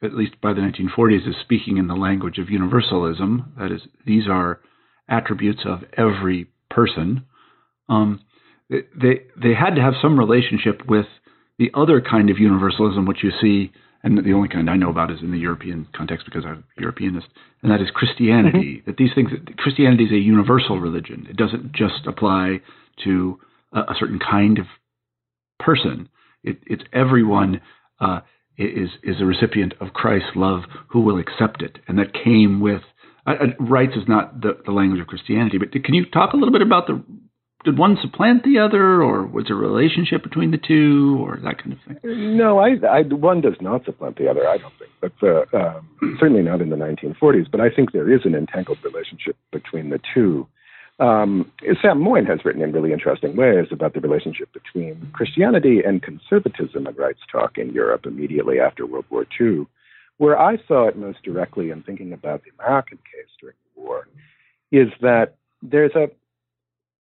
at 0.03 0.15
least 0.15 0.41
by 0.41 0.53
the 0.53 0.61
1940s, 0.61 1.29
is 1.29 1.35
speaking 1.43 1.77
in 1.77 1.89
the 1.89 1.95
language 1.95 2.39
of 2.39 2.51
universalism, 2.51 3.53
that 3.59 3.73
is, 3.73 3.81
these 4.07 4.29
are 4.29 4.61
attributes 5.09 5.63
of 5.67 5.81
every 5.97 6.47
person. 6.71 7.25
Um, 7.89 8.21
they 8.71 9.23
they 9.37 9.55
had 9.55 9.75
to 9.75 9.83
have 9.83 9.95
some 10.01 10.17
relationship 10.17 10.83
with 10.87 11.07
the 11.61 11.71
other 11.75 12.01
kind 12.01 12.31
of 12.31 12.39
universalism, 12.39 13.05
which 13.05 13.23
you 13.23 13.31
see, 13.39 13.71
and 14.03 14.17
the 14.25 14.33
only 14.33 14.49
kind 14.49 14.71
I 14.71 14.77
know 14.77 14.89
about 14.89 15.11
is 15.11 15.19
in 15.21 15.31
the 15.31 15.39
European 15.39 15.87
context 15.95 16.25
because 16.25 16.45
I'm 16.47 16.65
a 16.79 16.81
Europeanist, 16.81 17.27
and 17.63 17.71
that 17.71 17.83
is 17.83 17.89
Christianity. 17.93 18.79
Mm-hmm. 18.79 18.91
That 18.91 18.97
these 18.97 19.11
things, 19.15 19.31
Christianity 19.59 20.05
is 20.05 20.13
a 20.13 20.17
universal 20.17 20.81
religion. 20.81 21.27
It 21.29 21.37
doesn't 21.37 21.73
just 21.73 22.07
apply 22.07 22.63
to 23.05 23.39
a, 23.75 23.81
a 23.81 23.95
certain 24.01 24.19
kind 24.19 24.59
of 24.59 24.65
person. 25.59 26.09
It, 26.43 26.61
it's 26.67 26.83
everyone 26.95 27.61
uh, 28.01 28.21
is 28.57 28.89
is 29.03 29.21
a 29.21 29.27
recipient 29.27 29.75
of 29.83 29.93
Christ's 29.93 30.31
love 30.35 30.63
who 30.89 31.03
will 31.03 31.19
accept 31.19 31.61
it, 31.63 31.79
and 31.87 31.99
that 31.99 32.15
came 32.15 32.61
with. 32.61 32.83
Uh, 33.27 33.35
rights 33.61 33.93
is 33.97 34.09
not 34.09 34.41
the, 34.41 34.57
the 34.65 34.73
language 34.73 34.99
of 34.99 35.07
Christianity, 35.07 35.59
but 35.59 35.71
can 35.85 35.93
you 35.93 36.07
talk 36.07 36.33
a 36.33 36.37
little 36.37 36.53
bit 36.53 36.63
about 36.63 36.87
the 36.87 37.05
did 37.65 37.79
one 37.79 37.99
supplant 38.01 38.43
the 38.43 38.59
other, 38.59 39.03
or 39.03 39.27
was 39.27 39.47
there 39.49 39.57
a 39.57 39.61
relationship 39.61 40.23
between 40.23 40.51
the 40.51 40.59
two, 40.59 41.19
or 41.21 41.39
that 41.43 41.63
kind 41.63 41.73
of 41.75 41.79
thing? 41.87 42.37
No, 42.37 42.59
I, 42.59 42.77
I 42.89 43.03
one 43.03 43.41
does 43.41 43.57
not 43.61 43.85
supplant 43.85 44.17
the 44.17 44.31
other. 44.31 44.49
I 44.49 44.57
don't 44.57 44.73
think, 44.79 44.91
but 45.01 45.13
uh, 45.23 45.45
um, 45.57 46.17
certainly 46.19 46.43
not 46.43 46.63
in 46.63 46.71
the 46.71 46.77
1940s. 46.77 47.51
But 47.51 47.61
I 47.61 47.69
think 47.69 47.93
there 47.93 48.11
is 48.11 48.23
an 48.25 48.35
entangled 48.35 48.79
relationship 48.83 49.37
between 49.53 49.91
the 49.91 50.01
two. 50.15 50.47
Um, 51.01 51.51
Sam 51.81 52.01
Moyn 52.01 52.27
has 52.27 52.45
written 52.45 52.63
in 52.63 52.73
really 52.73 52.93
interesting 52.93 53.35
ways 53.35 53.67
about 53.71 53.95
the 53.95 54.01
relationship 54.01 54.53
between 54.53 55.11
Christianity 55.15 55.81
and 55.85 56.03
conservatism 56.03 56.87
and 56.87 56.97
rights 56.97 57.21
talk 57.31 57.57
in 57.57 57.73
Europe 57.73 58.05
immediately 58.05 58.61
after 58.61 58.87
World 58.87 59.07
War 59.11 59.27
II. 59.41 59.67
Where 60.19 60.39
I 60.39 60.59
saw 60.69 60.89
it 60.89 60.99
most 60.99 61.23
directly 61.23 61.71
in 61.71 61.83
thinking 61.83 62.13
about 62.13 62.43
the 62.45 62.51
American 62.63 62.99
case 62.99 63.31
during 63.41 63.57
the 63.75 63.83
war 63.83 64.09
is 64.71 64.89
that 65.01 65.37
there's 65.63 65.95
a 65.95 66.11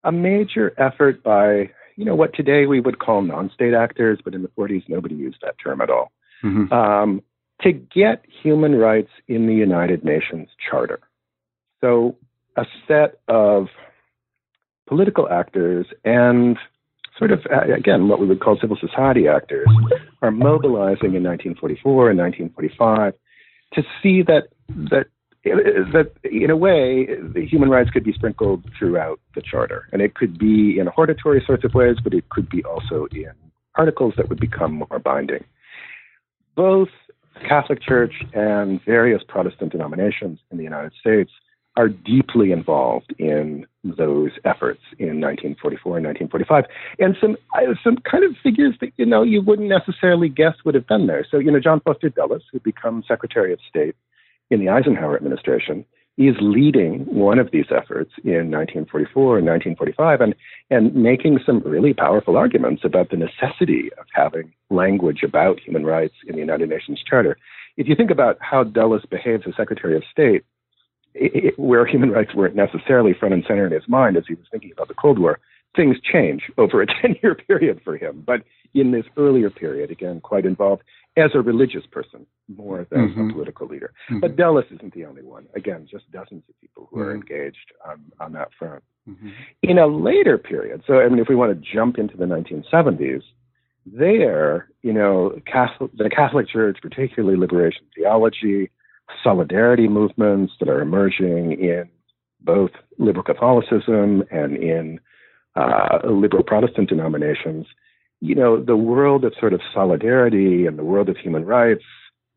a 0.03 0.11
major 0.11 0.73
effort 0.77 1.23
by, 1.23 1.69
you 1.95 2.05
know, 2.05 2.15
what 2.15 2.33
today 2.33 2.65
we 2.65 2.79
would 2.79 2.99
call 2.99 3.21
non-state 3.21 3.73
actors, 3.73 4.19
but 4.23 4.33
in 4.33 4.41
the 4.41 4.49
40s 4.49 4.83
nobody 4.87 5.15
used 5.15 5.37
that 5.41 5.55
term 5.63 5.81
at 5.81 5.89
all, 5.89 6.11
mm-hmm. 6.43 6.71
um, 6.73 7.21
to 7.61 7.71
get 7.73 8.23
human 8.41 8.75
rights 8.75 9.11
in 9.27 9.47
the 9.47 9.53
United 9.53 10.03
Nations 10.03 10.47
Charter. 10.69 10.99
So 11.81 12.15
a 12.55 12.65
set 12.87 13.19
of 13.27 13.67
political 14.87 15.29
actors 15.29 15.85
and 16.03 16.57
sort 17.17 17.31
of, 17.31 17.45
uh, 17.51 17.73
again, 17.73 18.07
what 18.07 18.19
we 18.19 18.27
would 18.27 18.39
call 18.39 18.57
civil 18.59 18.77
society 18.79 19.27
actors 19.27 19.67
are 20.21 20.31
mobilizing 20.31 21.15
in 21.15 21.23
1944 21.23 22.09
and 22.09 22.19
1945 22.19 23.13
to 23.73 23.83
see 24.01 24.23
that 24.23 24.47
that 24.89 25.07
that 25.43 26.11
in 26.23 26.49
a 26.49 26.57
way 26.57 27.05
the 27.05 27.45
human 27.45 27.69
rights 27.69 27.89
could 27.89 28.03
be 28.03 28.13
sprinkled 28.13 28.65
throughout 28.77 29.19
the 29.35 29.41
charter. 29.41 29.87
And 29.91 30.01
it 30.01 30.15
could 30.15 30.37
be 30.37 30.79
in 30.79 30.87
hortatory 30.87 31.43
sorts 31.45 31.63
of 31.63 31.73
ways 31.73 31.97
but 32.03 32.13
it 32.13 32.29
could 32.29 32.49
be 32.49 32.63
also 32.63 33.07
in 33.11 33.31
articles 33.75 34.13
that 34.17 34.29
would 34.29 34.39
become 34.39 34.73
more 34.89 34.99
binding. 34.99 35.43
Both 36.55 36.89
the 37.35 37.47
catholic 37.47 37.81
church 37.81 38.13
and 38.33 38.83
various 38.85 39.21
protestant 39.27 39.71
denominations 39.71 40.39
in 40.51 40.57
the 40.57 40.63
united 40.63 40.91
states 40.99 41.31
are 41.77 41.87
deeply 41.87 42.51
involved 42.51 43.13
in 43.19 43.65
those 43.83 44.31
efforts 44.43 44.81
in 44.97 45.21
1944 45.21 45.97
and 45.97 46.05
1945 46.07 46.65
and 46.97 47.15
some 47.21 47.37
some 47.81 47.97
kind 48.11 48.25
of 48.25 48.35
figures 48.43 48.75
that 48.81 48.91
you 48.97 49.05
know 49.05 49.23
you 49.23 49.41
wouldn't 49.41 49.69
necessarily 49.69 50.27
guess 50.27 50.55
would 50.65 50.75
have 50.75 50.87
been 50.87 51.07
there. 51.07 51.25
So 51.29 51.37
you 51.37 51.51
know 51.51 51.59
john 51.61 51.79
foster 51.79 52.09
dulles 52.09 52.43
who 52.51 52.59
becomes 52.59 53.05
secretary 53.07 53.53
of 53.53 53.59
state 53.69 53.95
in 54.49 54.59
the 54.59 54.69
Eisenhower 54.69 55.15
administration 55.15 55.85
is 56.17 56.35
leading 56.41 57.05
one 57.05 57.39
of 57.39 57.49
these 57.51 57.67
efforts 57.71 58.11
in 58.25 58.51
1944 58.51 59.37
and 59.37 59.47
1945 59.47 60.19
and, 60.19 60.35
and 60.69 60.93
making 60.93 61.39
some 61.45 61.59
really 61.59 61.93
powerful 61.93 62.35
arguments 62.35 62.81
about 62.83 63.09
the 63.09 63.15
necessity 63.15 63.89
of 63.97 64.05
having 64.13 64.51
language 64.69 65.23
about 65.23 65.61
human 65.61 65.85
rights 65.85 66.15
in 66.27 66.35
the 66.35 66.41
United 66.41 66.67
Nations 66.67 67.01
Charter. 67.09 67.37
If 67.77 67.87
you 67.87 67.95
think 67.95 68.11
about 68.11 68.37
how 68.41 68.65
Dulles 68.65 69.05
behaves 69.09 69.43
as 69.47 69.55
Secretary 69.55 69.95
of 69.95 70.03
State, 70.11 70.43
it, 71.13 71.57
where 71.57 71.85
human 71.85 72.11
rights 72.11 72.35
weren't 72.35 72.55
necessarily 72.55 73.13
front 73.13 73.33
and 73.33 73.45
center 73.47 73.65
in 73.65 73.71
his 73.71 73.87
mind 73.87 74.17
as 74.17 74.25
he 74.27 74.33
was 74.33 74.45
thinking 74.51 74.73
about 74.73 74.89
the 74.89 74.93
Cold 74.95 75.19
War, 75.19 75.39
things 75.73 75.95
change 76.01 76.51
over 76.57 76.81
a 76.81 76.85
10 77.01 77.15
year 77.23 77.33
period 77.35 77.79
for 77.83 77.95
him. 77.95 78.23
But 78.25 78.43
in 78.73 78.91
this 78.91 79.05
earlier 79.15 79.49
period, 79.49 79.89
again, 79.89 80.19
quite 80.19 80.45
involved 80.45 80.83
as 81.19 81.31
a 81.33 81.41
religious 81.41 81.85
person 81.91 82.25
more 82.47 82.87
than 82.89 83.09
mm-hmm. 83.09 83.29
a 83.29 83.33
political 83.33 83.67
leader. 83.67 83.93
Mm-hmm. 84.09 84.19
But 84.19 84.35
Dulles 84.35 84.65
isn't 84.71 84.93
the 84.93 85.05
only 85.05 85.23
one. 85.23 85.47
Again, 85.55 85.87
just 85.89 86.09
dozens 86.11 86.43
of 86.49 86.59
people 86.61 86.87
who 86.89 86.97
mm-hmm. 86.97 87.07
are 87.07 87.15
engaged 87.15 87.73
on, 87.87 88.03
on 88.19 88.33
that 88.33 88.49
front. 88.57 88.83
Mm-hmm. 89.07 89.29
In 89.63 89.77
a 89.77 89.87
later 89.87 90.37
period, 90.37 90.83
so 90.85 90.99
I 90.99 91.09
mean, 91.09 91.19
if 91.19 91.29
we 91.29 91.35
want 91.35 91.51
to 91.53 91.73
jump 91.73 91.97
into 91.97 92.17
the 92.17 92.25
1970s, 92.25 93.23
there, 93.85 94.69
you 94.83 94.93
know, 94.93 95.39
Catholic, 95.45 95.91
the 95.97 96.09
Catholic 96.09 96.47
Church, 96.47 96.77
particularly 96.81 97.37
liberation 97.37 97.81
theology, 97.95 98.69
solidarity 99.23 99.87
movements 99.87 100.53
that 100.59 100.69
are 100.69 100.81
emerging 100.81 101.53
in 101.53 101.89
both 102.41 102.71
liberal 102.97 103.23
Catholicism 103.23 104.23
and 104.31 104.57
in 104.57 104.99
uh, 105.55 105.99
liberal 106.05 106.43
Protestant 106.43 106.89
denominations, 106.89 107.65
you 108.21 108.35
know, 108.35 108.61
the 108.61 108.77
world 108.77 109.23
of 109.23 109.33
sort 109.39 109.53
of 109.53 109.61
solidarity 109.73 110.65
and 110.65 110.77
the 110.77 110.83
world 110.83 111.09
of 111.09 111.17
human 111.17 111.45
rights 111.45 111.83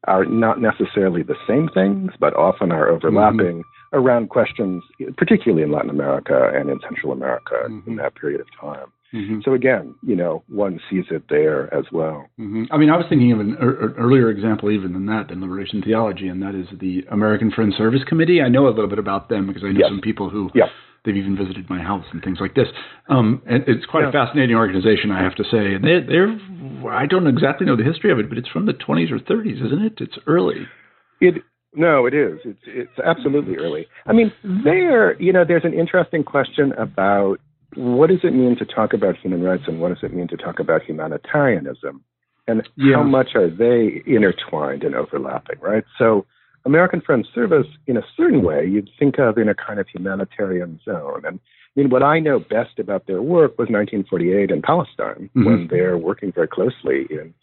are 0.09 0.25
not 0.25 0.61
necessarily 0.61 1.23
the 1.23 1.37
same 1.47 1.69
things, 1.73 2.13
but 2.19 2.35
often 2.35 2.73
are 2.73 2.89
overlapping 2.89 3.63
mm-hmm. 3.63 3.99
around 3.99 4.31
questions, 4.31 4.83
particularly 5.17 5.63
in 5.63 5.71
Latin 5.71 5.91
America 5.91 6.51
and 6.55 6.71
in 6.71 6.81
Central 6.81 7.13
America 7.13 7.55
mm-hmm. 7.69 7.91
in 7.91 7.97
that 7.97 8.15
period 8.17 8.41
of 8.41 8.47
time. 8.61 8.87
Mm-hmm. 9.15 9.41
So 9.45 9.53
again, 9.53 9.95
you 10.03 10.17
know, 10.17 10.43
one 10.49 10.81
sees 10.91 11.05
it 11.11 11.25
there 11.29 11.73
as 11.73 11.85
well. 11.93 12.27
Mm-hmm. 12.41 12.65
I 12.73 12.79
mean, 12.79 12.91
I 12.91 12.97
was 12.97 13.05
thinking 13.09 13.31
of 13.31 13.41
an 13.41 13.57
er- 13.61 13.95
earlier 13.99 14.31
example 14.31 14.71
even 14.71 14.95
than 14.95 15.07
that 15.07 15.31
in 15.31 15.41
liberation 15.41 15.83
theology, 15.83 16.29
and 16.29 16.43
that 16.43 16.55
is 16.55 16.67
the 16.81 17.05
American 17.11 17.51
Friends 17.51 17.77
Service 17.77 18.03
Committee. 18.09 18.41
I 18.41 18.49
know 18.49 18.67
a 18.67 18.71
little 18.71 18.89
bit 18.89 18.99
about 18.99 19.29
them 19.29 19.47
because 19.47 19.65
I 19.65 19.73
know 19.73 19.81
yes. 19.81 19.89
some 19.91 20.01
people 20.01 20.31
who 20.31 20.51
yeah. 20.55 20.65
They've 21.05 21.17
even 21.17 21.37
visited 21.37 21.69
my 21.69 21.83
house 21.83 22.05
and 22.13 22.23
things 22.23 22.39
like 22.41 22.55
this. 22.55 22.69
Um, 23.09 23.43
and 23.47 23.65
it's 23.67 23.87
quite 23.87 24.03
yeah. 24.03 24.11
a 24.11 24.13
fascinating 24.13 24.57
organization, 24.57 25.11
I 25.11 25.23
have 25.23 25.35
to 25.37 25.45
say. 25.45 25.75
And 25.75 25.85
they, 25.85 26.01
they're 26.07 26.39
I 26.91 27.07
don't 27.07 27.27
exactly 27.27 27.67
know 27.67 27.77
the 27.77 27.85
history 27.85 28.13
of 28.13 28.19
it, 28.19 28.29
but 28.29 28.39
it's 28.39 28.49
from 28.49 28.67
the 28.67 28.73
20s 28.73 29.11
or 29.11 29.19
30s, 29.19 29.65
isn't 29.67 29.83
it? 29.83 29.95
It's 29.99 30.19
early. 30.27 30.67
It 31.21 31.43
no, 31.75 32.05
it 32.05 32.13
is. 32.13 32.39
It's 32.45 32.61
it's 32.67 32.99
absolutely 33.05 33.57
early. 33.57 33.87
I 34.07 34.13
mean, 34.13 34.33
there, 34.65 35.21
you 35.21 35.33
know, 35.33 35.45
there's 35.47 35.65
an 35.65 35.73
interesting 35.73 36.23
question 36.23 36.73
about 36.73 37.39
what 37.77 38.11
does 38.11 38.19
it 38.23 38.35
mean 38.35 38.57
to 38.59 38.67
talk 38.67 38.93
about 38.93 39.17
human 39.17 39.43
rights 39.43 39.63
and 39.67 39.81
what 39.81 39.89
does 39.89 40.03
it 40.03 40.13
mean 40.13 40.29
to 40.29 40.37
talk 40.37 40.59
about 40.59 40.83
humanitarianism? 40.83 42.05
And 42.47 42.69
yeah. 42.77 42.97
how 42.97 43.03
much 43.05 43.31
are 43.35 43.49
they 43.49 44.03
intertwined 44.07 44.83
and 44.83 44.95
overlapping, 44.95 45.61
right? 45.61 45.85
So, 45.97 46.27
American 46.65 47.01
Friends 47.01 47.29
Service, 47.35 47.67
in 47.87 47.97
a 47.97 48.03
certain 48.17 48.43
way, 48.43 48.67
you'd 48.67 48.91
think 48.99 49.19
of 49.19 49.37
in 49.39 49.49
a 49.49 49.55
kind 49.55 49.81
of 49.81 49.87
humanitarian 49.89 50.81
zone. 50.85 51.23
And 51.25 51.41
I 51.77 51.81
mean, 51.81 51.91
what 51.91 52.03
I 52.03 52.21
know 52.21 52.39
best 52.39 52.79
about 52.79 53.07
their 53.07 53.23
work 53.23 53.53
was 53.53 53.69
1948 53.69 54.51
in 54.51 54.63
Palestine, 54.63 55.31
mm-hmm. 55.35 55.45
when 55.45 55.69
they're 55.69 55.99
working 55.99 56.31
very 56.33 56.49
closely 56.49 57.07
in 57.11 57.35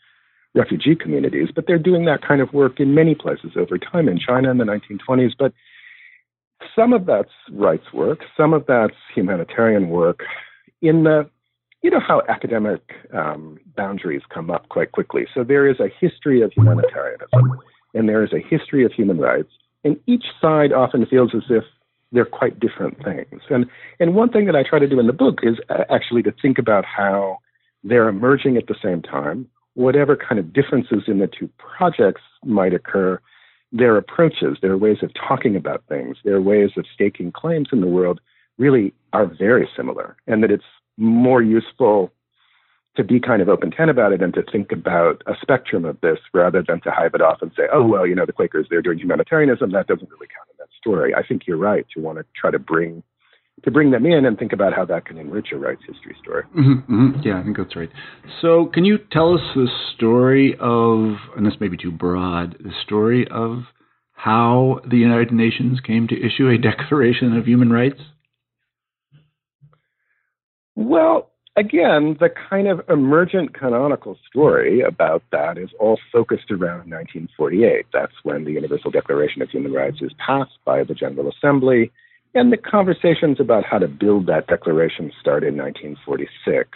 refugee 0.54 0.96
communities. 0.96 1.50
But 1.54 1.66
they're 1.68 1.80
doing 1.80 2.06
that 2.06 2.22
kind 2.22 2.42
of 2.42 2.54
work 2.54 2.80
in 2.80 2.94
many 2.94 3.16
places 3.16 3.52
over 3.56 3.78
time 3.78 4.08
in 4.08 4.20
China 4.20 4.52
in 4.52 4.58
the 4.58 4.66
1920s. 4.66 5.32
But 5.38 5.54
some 6.76 6.94
of 6.94 7.06
that's 7.06 7.32
rights 7.52 7.92
work, 7.94 8.20
some 8.38 8.54
of 8.54 8.66
that's 8.68 8.96
humanitarian 9.14 9.90
work. 9.90 10.22
In 10.82 11.04
the, 11.04 11.30
you 11.82 11.90
know, 11.90 12.00
how 12.00 12.22
academic 12.30 12.82
um, 13.14 13.58
boundaries 13.76 14.22
come 14.34 14.50
up 14.50 14.70
quite 14.70 14.92
quickly. 14.92 15.26
So 15.34 15.44
there 15.44 15.68
is 15.68 15.80
a 15.80 15.90
history 16.00 16.42
of 16.42 16.52
humanitarianism, 16.54 17.60
and 17.94 18.08
there 18.08 18.24
is 18.24 18.34
a 18.34 18.40
history 18.40 18.86
of 18.86 18.92
human 18.92 19.18
rights, 19.18 19.52
and 19.84 20.00
each 20.08 20.26
side 20.42 20.72
often 20.74 21.06
feels 21.06 21.34
as 21.34 21.44
if 21.50 21.64
they're 22.12 22.26
quite 22.26 22.60
different 22.60 23.04
things. 23.04 23.42
And 23.50 23.66
and 24.00 24.16
one 24.16 24.30
thing 24.30 24.46
that 24.46 24.56
I 24.56 24.64
try 24.64 24.80
to 24.80 24.88
do 24.88 25.00
in 25.00 25.08
the 25.08 25.14
book 25.14 25.40
is 25.44 25.58
actually 25.90 26.24
to 26.24 26.34
think 26.42 26.58
about 26.58 26.86
how 26.86 27.38
they're 27.84 28.10
emerging 28.10 28.58
at 28.58 28.68
the 28.68 28.76
same 28.84 29.02
time, 29.02 29.48
whatever 29.76 30.16
kind 30.16 30.40
of 30.40 30.52
differences 30.52 31.04
in 31.08 31.20
the 31.20 31.28
two 31.28 31.50
projects 31.58 32.22
might 32.44 32.74
occur 32.74 33.20
their 33.72 33.98
approaches, 33.98 34.58
their 34.62 34.78
ways 34.78 34.98
of 35.04 35.12
talking 35.14 35.56
about 35.56 35.84
things, 35.88 36.18
their 36.24 36.42
ways 36.42 36.72
of 36.76 36.86
staking 36.94 37.32
claims 37.32 37.70
in 37.72 37.82
the 37.82 37.88
world 37.88 38.20
really 38.58 38.94
are 39.14 39.26
very 39.28 39.70
similar, 39.76 40.18
and 40.28 40.44
that 40.44 40.52
it's 40.52 40.64
more 40.98 41.42
useful 41.42 42.12
to 42.96 43.04
be 43.04 43.20
kind 43.20 43.42
of 43.42 43.50
open 43.50 43.72
ten 43.72 43.90
about 43.90 44.12
it 44.12 44.22
and 44.22 44.34
to 44.34 44.44
think 44.52 44.72
about 44.72 45.22
a 45.28 45.34
spectrum 45.42 45.86
of 45.86 46.00
this 46.02 46.18
rather 46.34 46.64
than 46.68 46.82
to 46.82 46.92
hive 46.92 47.14
it 47.14 47.22
off 47.22 47.42
and 47.42 47.52
say, 47.56 47.64
oh, 47.72 47.86
well, 47.86 48.06
you 48.06 48.16
know, 48.16 48.26
the 48.26 48.34
Quakers, 48.34 48.68
they're 48.70 48.82
doing 48.82 49.00
humanitarianism. 49.00 49.72
That 49.72 49.88
doesn't 49.88 50.10
really 50.10 50.28
count 50.28 50.50
in 50.50 50.56
that 50.60 50.70
story. 50.78 51.14
I 51.16 51.26
think 51.26 51.48
you're 51.48 51.58
right 51.58 51.86
to 51.96 52.02
want 52.02 52.18
to 52.18 52.26
try 52.36 52.52
to 52.52 52.60
bring 52.60 53.04
to 53.64 53.72
bring 53.72 53.92
them 53.92 54.06
in 54.06 54.26
and 54.26 54.38
think 54.38 54.54
about 54.54 54.74
how 54.74 54.86
that 54.86 55.06
can 55.06 55.18
enrich 55.18 55.48
a 55.52 55.58
rights 55.58 55.82
history 55.86 56.16
story. 56.22 56.44
Mm-hmm, 56.58 56.94
mm-hmm. 56.94 57.22
Yeah, 57.24 57.40
I 57.40 57.44
think 57.44 57.58
that's 57.58 57.76
right. 57.76 57.90
So, 58.42 58.68
can 58.74 58.86
you 58.86 58.98
tell 59.12 59.34
us 59.34 59.42
the 59.56 59.68
story 59.96 60.54
of, 60.60 61.16
and 61.36 61.46
this 61.46 61.56
may 61.60 61.68
be 61.68 61.78
too 61.78 61.92
broad, 61.92 62.58
the 62.60 62.72
story 62.84 63.28
of 63.30 63.64
how 64.14 64.82
the 64.90 64.98
United 64.98 65.32
Nations 65.32 65.80
came 65.80 66.08
to 66.08 66.16
issue 66.16 66.50
a 66.50 66.58
Declaration 66.62 67.38
of 67.38 67.46
Human 67.46 67.72
Rights? 67.72 68.00
Well, 70.76 71.32
again, 71.60 72.16
the 72.20 72.30
kind 72.50 72.68
of 72.70 72.82
emergent 72.90 73.54
canonical 73.54 74.18
story 74.30 74.80
about 74.80 75.22
that 75.32 75.58
is 75.58 75.70
all 75.78 76.00
focused 76.12 76.50
around 76.50 76.90
1948. 76.90 77.86
That's 77.94 78.14
when 78.24 78.46
the 78.46 78.54
Universal 78.54 78.92
Declaration 78.92 79.42
of 79.42 79.50
Human 79.50 79.74
Rights 79.74 79.98
is 80.02 80.14
passed 80.26 80.58
by 80.64 80.84
the 80.86 80.94
General 80.96 81.30
Assembly 81.30 81.92
and 82.34 82.54
the 82.54 82.58
conversations 82.58 83.40
about 83.40 83.66
how 83.66 83.78
to 83.78 83.88
build 83.90 84.28
that 84.28 84.48
declaration 84.48 85.12
start 85.20 85.44
in 85.44 85.58
1946. 85.58 86.70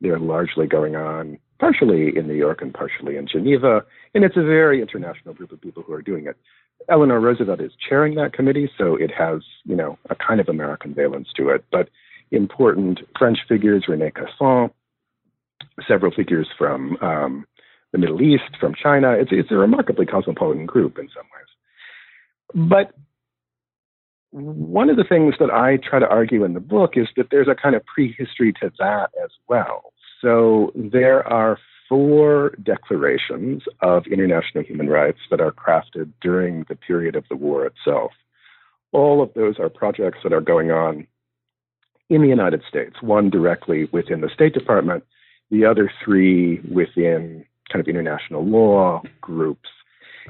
They're 0.00 0.18
largely 0.18 0.66
going 0.66 0.96
on 0.96 1.38
partially 1.58 2.16
in 2.16 2.26
New 2.26 2.34
York 2.34 2.62
and 2.62 2.72
partially 2.72 3.16
in 3.16 3.28
Geneva. 3.28 3.84
And 4.14 4.24
it's 4.24 4.38
a 4.38 4.42
very 4.42 4.80
international 4.80 5.34
group 5.34 5.52
of 5.52 5.60
people 5.60 5.82
who 5.82 5.92
are 5.92 6.00
doing 6.00 6.26
it. 6.26 6.36
Eleanor 6.88 7.20
Roosevelt 7.20 7.60
is 7.60 7.72
chairing 7.86 8.14
that 8.14 8.32
committee, 8.32 8.70
so 8.78 8.96
it 8.96 9.10
has, 9.12 9.42
you 9.64 9.76
know, 9.76 9.98
a 10.08 10.14
kind 10.14 10.40
of 10.40 10.48
American 10.48 10.94
valence 10.94 11.28
to 11.36 11.50
it. 11.50 11.62
But 11.70 11.90
important 12.30 13.00
French 13.18 13.38
figures, 13.48 13.84
Rene 13.88 14.10
Cassin, 14.12 14.70
several 15.86 16.12
figures 16.12 16.48
from 16.56 16.96
um, 17.00 17.46
the 17.92 17.98
Middle 17.98 18.22
East, 18.22 18.56
from 18.58 18.74
China. 18.74 19.12
It's, 19.12 19.30
it's 19.32 19.50
a 19.50 19.56
remarkably 19.56 20.06
cosmopolitan 20.06 20.66
group 20.66 20.98
in 20.98 21.08
some 21.14 21.26
ways. 21.34 22.68
But 22.68 22.94
one 24.30 24.90
of 24.90 24.96
the 24.96 25.04
things 25.04 25.34
that 25.40 25.50
I 25.50 25.76
try 25.76 25.98
to 25.98 26.08
argue 26.08 26.44
in 26.44 26.54
the 26.54 26.60
book 26.60 26.92
is 26.94 27.08
that 27.16 27.28
there's 27.30 27.48
a 27.48 27.54
kind 27.54 27.74
of 27.74 27.84
prehistory 27.86 28.52
to 28.60 28.70
that 28.78 29.10
as 29.22 29.30
well. 29.48 29.92
So 30.20 30.72
there 30.74 31.26
are 31.26 31.58
four 31.88 32.54
declarations 32.62 33.62
of 33.82 34.06
international 34.06 34.62
human 34.62 34.88
rights 34.88 35.18
that 35.30 35.40
are 35.40 35.50
crafted 35.50 36.12
during 36.20 36.64
the 36.68 36.76
period 36.76 37.16
of 37.16 37.24
the 37.28 37.36
war 37.36 37.66
itself. 37.66 38.12
All 38.92 39.22
of 39.22 39.34
those 39.34 39.58
are 39.58 39.68
projects 39.68 40.18
that 40.22 40.32
are 40.32 40.40
going 40.40 40.70
on 40.70 41.06
in 42.10 42.20
the 42.22 42.28
United 42.28 42.62
States, 42.68 42.96
one 43.00 43.30
directly 43.30 43.88
within 43.92 44.20
the 44.20 44.28
State 44.32 44.52
Department, 44.52 45.04
the 45.50 45.64
other 45.64 45.90
three 46.04 46.60
within 46.70 47.44
kind 47.72 47.80
of 47.80 47.88
international 47.88 48.44
law 48.44 49.00
groups 49.20 49.68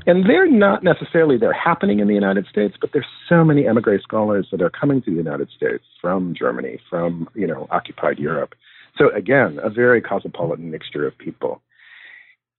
and 0.06 0.28
they're 0.28 0.50
not 0.50 0.82
necessarily 0.82 1.36
they're 1.36 1.52
happening 1.52 2.00
in 2.00 2.08
the 2.08 2.14
United 2.14 2.46
States, 2.46 2.74
but 2.80 2.90
there's 2.92 3.06
so 3.28 3.44
many 3.44 3.66
emigre 3.66 4.00
scholars 4.00 4.48
that 4.50 4.62
are 4.62 4.70
coming 4.70 5.02
to 5.02 5.10
the 5.10 5.16
United 5.16 5.50
States 5.50 5.84
from 6.00 6.34
Germany, 6.34 6.78
from 6.88 7.28
you 7.34 7.46
know 7.46 7.66
occupied 7.70 8.18
Europe. 8.18 8.54
So 8.96 9.10
again, 9.14 9.58
a 9.62 9.70
very 9.70 10.00
cosmopolitan 10.00 10.70
mixture 10.70 11.06
of 11.06 11.16
people. 11.18 11.60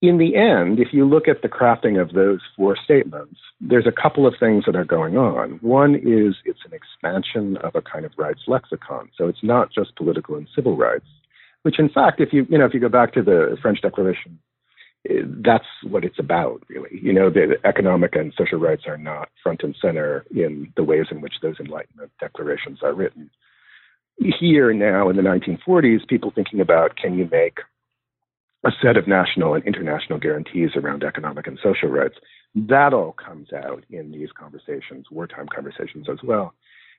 In 0.01 0.17
the 0.17 0.36
end, 0.36 0.79
if 0.79 0.88
you 0.91 1.05
look 1.08 1.27
at 1.27 1.43
the 1.43 1.48
crafting 1.48 2.01
of 2.01 2.13
those 2.13 2.39
four 2.58 2.75
statements, 2.75 3.39
there's 3.60 3.86
a 3.86 3.91
couple 3.91 4.25
of 4.25 4.34
things 4.39 4.63
that 4.65 4.75
are 4.75 4.84
going 4.84 5.15
on. 5.15 5.60
One 5.62 5.93
is 5.93 6.38
it's 6.43 6.65
an 6.65 6.74
expansion 6.74 7.58
of 7.58 7.75
a 7.75 7.84
kind 7.84 8.03
of 8.03 8.12
rights 8.17 8.41
lexicon. 8.48 9.12
So 9.15 9.27
it's 9.27 9.43
not 9.43 9.72
just 9.72 9.96
political 9.96 10.36
and 10.36 10.48
civil 10.55 10.75
rights, 10.75 11.05
which 11.62 11.77
in 11.77 11.88
fact, 11.88 12.20
if 12.20 12.34
you 12.34 12.48
you 12.50 12.58
know 12.58 12.65
if 12.65 12.74
you 12.74 12.79
go 12.79 12.89
back 12.89 13.13
to 13.13 13.22
the 13.22 13.58
French 13.62 13.81
Declaration 13.81 14.39
eh, 15.08 15.22
that's 15.46 15.67
what 15.84 16.03
it's 16.03 16.17
about, 16.17 16.63
really. 16.67 17.00
You 17.00 17.13
know, 17.13 17.29
the 17.29 17.58
economic 17.63 18.15
and 18.15 18.34
social 18.36 18.58
rights 18.58 18.84
are 18.88 18.98
not 18.98 19.29
front 19.43 19.62
and 19.62 19.75
center 19.79 20.25
in 20.31 20.74
the 20.75 20.84
ways 20.84 21.05
in 21.12 21.22
which 21.22 21.36
those 21.43 21.60
Enlightenment 21.60 22.12
declarations 22.20 22.79
are 22.81 22.93
written. 22.93 23.29
Here 24.17 24.74
now 24.74 25.10
in 25.10 25.15
the 25.15 25.22
1940s, 25.22 26.08
people 26.08 26.31
thinking 26.34 26.60
about 26.60 26.96
can 26.96 27.17
you 27.20 27.29
make 27.31 27.60
a 28.63 28.71
set 28.81 28.97
of 28.97 29.07
national 29.07 29.55
and 29.55 29.63
international 29.65 30.19
guarantees 30.19 30.71
around 30.75 31.03
economic 31.03 31.47
and 31.47 31.59
social 31.61 31.89
rights. 31.89 32.15
That 32.53 32.93
all 32.93 33.13
comes 33.13 33.53
out 33.53 33.83
in 33.89 34.11
these 34.11 34.29
conversations, 34.37 35.07
wartime 35.09 35.47
conversations 35.53 36.07
as 36.09 36.19
well. 36.23 36.53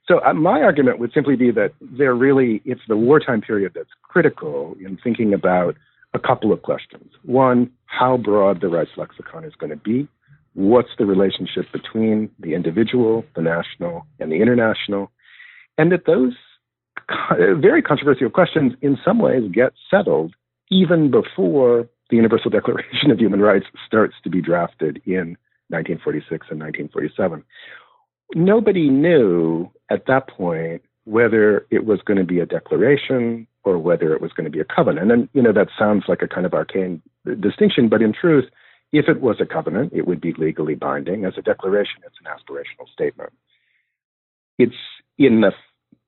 So 0.09 0.21
uh, 0.25 0.33
my 0.33 0.62
argument 0.62 0.99
would 0.99 1.12
simply 1.12 1.37
be 1.37 1.52
that 1.52 1.73
there 1.81 2.14
really, 2.14 2.61
it's 2.64 2.81
the 2.88 2.97
wartime 2.97 3.40
period 3.40 3.73
that's 3.75 3.90
critical 4.02 4.76
in 4.81 4.99
thinking 5.02 5.33
about 5.33 5.76
a 6.14 6.19
couple 6.19 6.52
of 6.52 6.62
questions. 6.62 7.12
One, 7.23 7.71
how 7.87 8.16
broad 8.16 8.61
the 8.61 8.69
rights 8.69 8.90
lexicon 8.97 9.45
is 9.45 9.54
going 9.54 9.71
to 9.71 9.76
be. 9.76 10.09
What's 10.54 10.90
the 10.99 11.07
relationship 11.07 11.71
between 11.73 12.31
the 12.38 12.54
individual, 12.54 13.25
the 13.37 13.42
national, 13.42 14.07
and 14.19 14.31
the 14.31 14.42
international? 14.42 15.11
And 15.78 15.92
that 15.92 16.04
those 16.07 16.35
very 17.38 17.81
controversial 17.81 18.28
questions 18.28 18.73
in 18.83 18.99
some 19.04 19.19
ways 19.19 19.45
get 19.52 19.73
settled 19.90 20.35
even 20.71 21.11
before 21.11 21.88
the 22.11 22.16
Universal 22.16 22.50
Declaration 22.50 23.11
of 23.11 23.19
Human 23.19 23.40
Rights 23.40 23.66
starts 23.87 24.14
to 24.25 24.31
be 24.31 24.40
drafted 24.40 25.00
in 25.07 25.37
1946 25.69 26.47
and 26.50 26.61
1947. 26.61 27.42
Nobody 28.35 28.88
knew 28.88 29.71
at 29.90 30.07
that 30.07 30.28
point 30.28 30.83
whether 31.04 31.66
it 31.71 31.85
was 31.85 32.00
going 32.02 32.19
to 32.19 32.25
be 32.25 32.38
a 32.38 32.47
declaration 32.47 33.47
or 33.64 33.78
whether 33.78 34.14
it 34.14 34.21
was 34.21 34.33
going 34.33 34.45
to 34.45 34.50
be 34.50 34.61
a 34.61 34.64
covenant. 34.64 35.11
And, 35.11 35.28
you 35.33 35.42
know, 35.42 35.52
that 35.52 35.69
sounds 35.78 36.04
like 36.09 36.23
a 36.23 36.28
kind 36.28 36.47
of 36.47 36.54
arcane 36.54 37.02
distinction, 37.40 37.88
but 37.88 38.02
in 38.02 38.12
truth, 38.12 38.45
if 38.92 39.09
it 39.09 39.21
was 39.21 39.40
a 39.40 39.47
covenant, 39.47 39.92
it 39.95 40.07
would 40.07 40.21
be 40.21 40.35
legally 40.35 40.75
binding. 40.75 41.25
As 41.25 41.35
a 41.38 41.42
declaration, 41.42 42.02
it's 42.04 42.16
an 42.25 42.31
aspirational 42.31 42.90
statement. 42.92 43.33
It's 44.59 44.75
in 45.19 45.40
the 45.40 45.52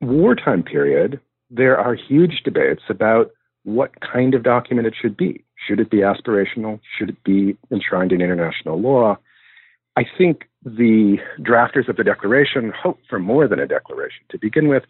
wartime 0.01 0.63
period, 0.63 1.21
there 1.51 1.79
are 1.79 1.95
huge 1.95 2.43
debates 2.45 2.83
about 2.89 3.31
what 3.65 3.93
kind 4.01 4.35
of 4.35 4.43
document 4.43 4.87
it 4.87 4.95
should 5.01 5.17
be. 5.17 5.45
Should 5.67 5.81
it 5.81 5.91
be 5.91 5.99
aspirational? 5.99 6.81
Should 6.99 7.11
it 7.11 7.25
be 7.25 7.57
enshrined 7.71 8.13
in 8.13 8.21
international 8.21 8.81
law? 8.81 9.19
I 9.97 10.05
think 10.17 10.49
the 10.65 11.19
drafters 11.41 11.89
of 11.89 11.97
the 11.97 12.05
Declaration 12.05 12.73
hoped 12.73 13.03
for 13.09 13.19
more 13.19 13.49
than 13.49 13.59
a 13.59 13.67
declaration 13.67 14.25
to 14.31 14.39
begin 14.39 14.69
with. 14.69 14.83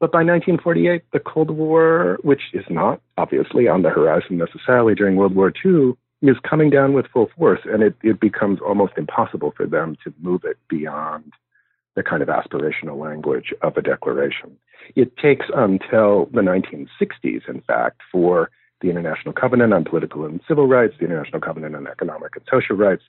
But 0.00 0.12
by 0.12 0.18
1948, 0.18 1.02
the 1.12 1.20
Cold 1.20 1.50
War, 1.50 2.18
which 2.22 2.40
is 2.54 2.64
not 2.70 3.00
obviously 3.18 3.68
on 3.68 3.82
the 3.82 3.90
horizon 3.90 4.38
necessarily 4.38 4.94
during 4.94 5.16
World 5.16 5.34
War 5.34 5.52
II, 5.64 5.92
is 6.22 6.36
coming 6.48 6.70
down 6.70 6.94
with 6.94 7.06
full 7.06 7.30
force, 7.36 7.60
and 7.64 7.82
it, 7.82 7.94
it 8.02 8.20
becomes 8.20 8.60
almost 8.60 8.94
impossible 8.96 9.52
for 9.56 9.66
them 9.66 9.96
to 10.04 10.12
move 10.20 10.42
it 10.44 10.58
beyond 10.68 11.32
the 11.96 12.02
kind 12.02 12.22
of 12.22 12.28
aspirational 12.28 12.98
language 12.98 13.52
of 13.62 13.76
a 13.76 13.82
declaration. 13.82 14.56
It 14.96 15.16
takes 15.16 15.46
until 15.54 16.26
the 16.32 16.40
1960s, 16.40 17.48
in 17.48 17.60
fact, 17.66 18.00
for 18.10 18.50
the 18.80 18.90
International 18.90 19.32
Covenant 19.32 19.72
on 19.74 19.84
Political 19.84 20.24
and 20.24 20.40
Civil 20.48 20.66
Rights, 20.66 20.94
the 20.98 21.04
International 21.04 21.40
Covenant 21.40 21.76
on 21.76 21.86
Economic 21.86 22.36
and 22.36 22.44
Social 22.50 22.76
Rights, 22.76 23.02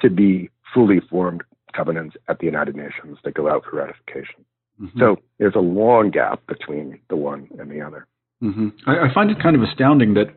to 0.00 0.10
be 0.10 0.50
fully 0.72 1.00
formed 1.10 1.42
covenants 1.74 2.16
at 2.28 2.38
the 2.38 2.46
United 2.46 2.76
Nations 2.76 3.18
that 3.24 3.34
go 3.34 3.48
out 3.48 3.64
for 3.64 3.76
ratification. 3.76 4.44
Mm-hmm. 4.80 4.98
So 4.98 5.16
there's 5.38 5.54
a 5.54 5.60
long 5.60 6.10
gap 6.10 6.46
between 6.46 7.00
the 7.08 7.16
one 7.16 7.48
and 7.58 7.70
the 7.70 7.80
other. 7.80 8.06
Mm-hmm. 8.42 8.68
I, 8.86 9.08
I, 9.08 9.14
find 9.14 9.30
it 9.30 9.42
kind 9.42 9.56
of 9.56 9.62
astounding 9.62 10.14
that, 10.14 10.28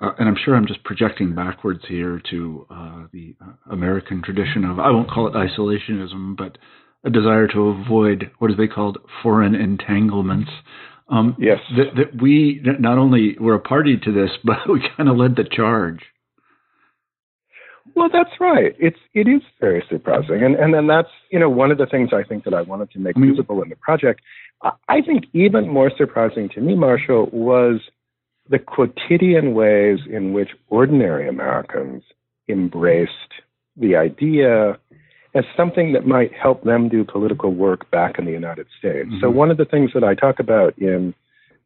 uh, 0.00 0.12
and 0.18 0.26
I'm 0.28 0.36
sure 0.42 0.54
I'm 0.54 0.66
just 0.66 0.82
projecting 0.82 1.34
backwards 1.34 1.82
here 1.86 2.22
to 2.30 2.66
uh, 2.70 3.02
the 3.12 3.36
uh, 3.42 3.52
American 3.70 4.22
tradition 4.22 4.64
of, 4.64 4.78
I 4.78 4.90
won't 4.90 5.10
call 5.10 5.26
it 5.26 5.34
isolationism, 5.34 6.36
but 6.36 6.56
a 7.04 7.10
desire 7.10 7.46
to 7.48 7.68
avoid 7.68 8.30
what 8.38 8.50
is 8.50 8.56
they 8.56 8.66
called 8.66 8.98
foreign 9.22 9.54
entanglements. 9.54 10.50
Um, 11.08 11.36
yes. 11.38 11.58
That, 11.76 11.94
that 11.96 12.22
we 12.22 12.62
not 12.64 12.98
only 12.98 13.36
were 13.38 13.54
a 13.54 13.60
party 13.60 13.98
to 13.98 14.12
this, 14.12 14.30
but 14.44 14.58
we 14.68 14.82
kind 14.96 15.08
of 15.08 15.16
led 15.16 15.36
the 15.36 15.44
charge. 15.44 16.00
Well, 17.94 18.08
that's 18.12 18.40
right. 18.40 18.74
It's 18.78 18.98
it 19.12 19.28
is 19.28 19.42
very 19.60 19.84
surprising, 19.88 20.42
and 20.42 20.56
and 20.56 20.74
then 20.74 20.88
that's 20.88 21.10
you 21.30 21.38
know 21.38 21.48
one 21.48 21.70
of 21.70 21.78
the 21.78 21.86
things 21.86 22.10
I 22.12 22.24
think 22.24 22.42
that 22.44 22.54
I 22.54 22.62
wanted 22.62 22.90
to 22.92 22.98
make 22.98 23.16
visible 23.16 23.62
in 23.62 23.68
the 23.68 23.76
project. 23.76 24.20
I 24.88 25.00
think 25.00 25.26
even 25.32 25.68
more 25.68 25.92
surprising 25.96 26.48
to 26.54 26.60
me, 26.60 26.74
Marshall, 26.74 27.28
was 27.30 27.80
the 28.48 28.58
quotidian 28.58 29.54
ways 29.54 30.00
in 30.10 30.32
which 30.32 30.50
ordinary 30.68 31.28
Americans 31.28 32.02
embraced 32.48 33.10
the 33.76 33.96
idea 33.96 34.78
as 35.34 35.44
something 35.56 35.92
that 35.92 36.06
might 36.06 36.32
help 36.32 36.62
them 36.64 36.88
do 36.88 37.04
political 37.04 37.52
work 37.52 37.90
back 37.90 38.18
in 38.18 38.24
the 38.24 38.30
United 38.32 38.66
States. 38.78 39.08
Mm-hmm. 39.08 39.20
So 39.20 39.30
one 39.30 39.50
of 39.50 39.56
the 39.56 39.64
things 39.64 39.90
that 39.94 40.04
I 40.04 40.14
talk 40.14 40.38
about 40.38 40.78
in 40.78 41.14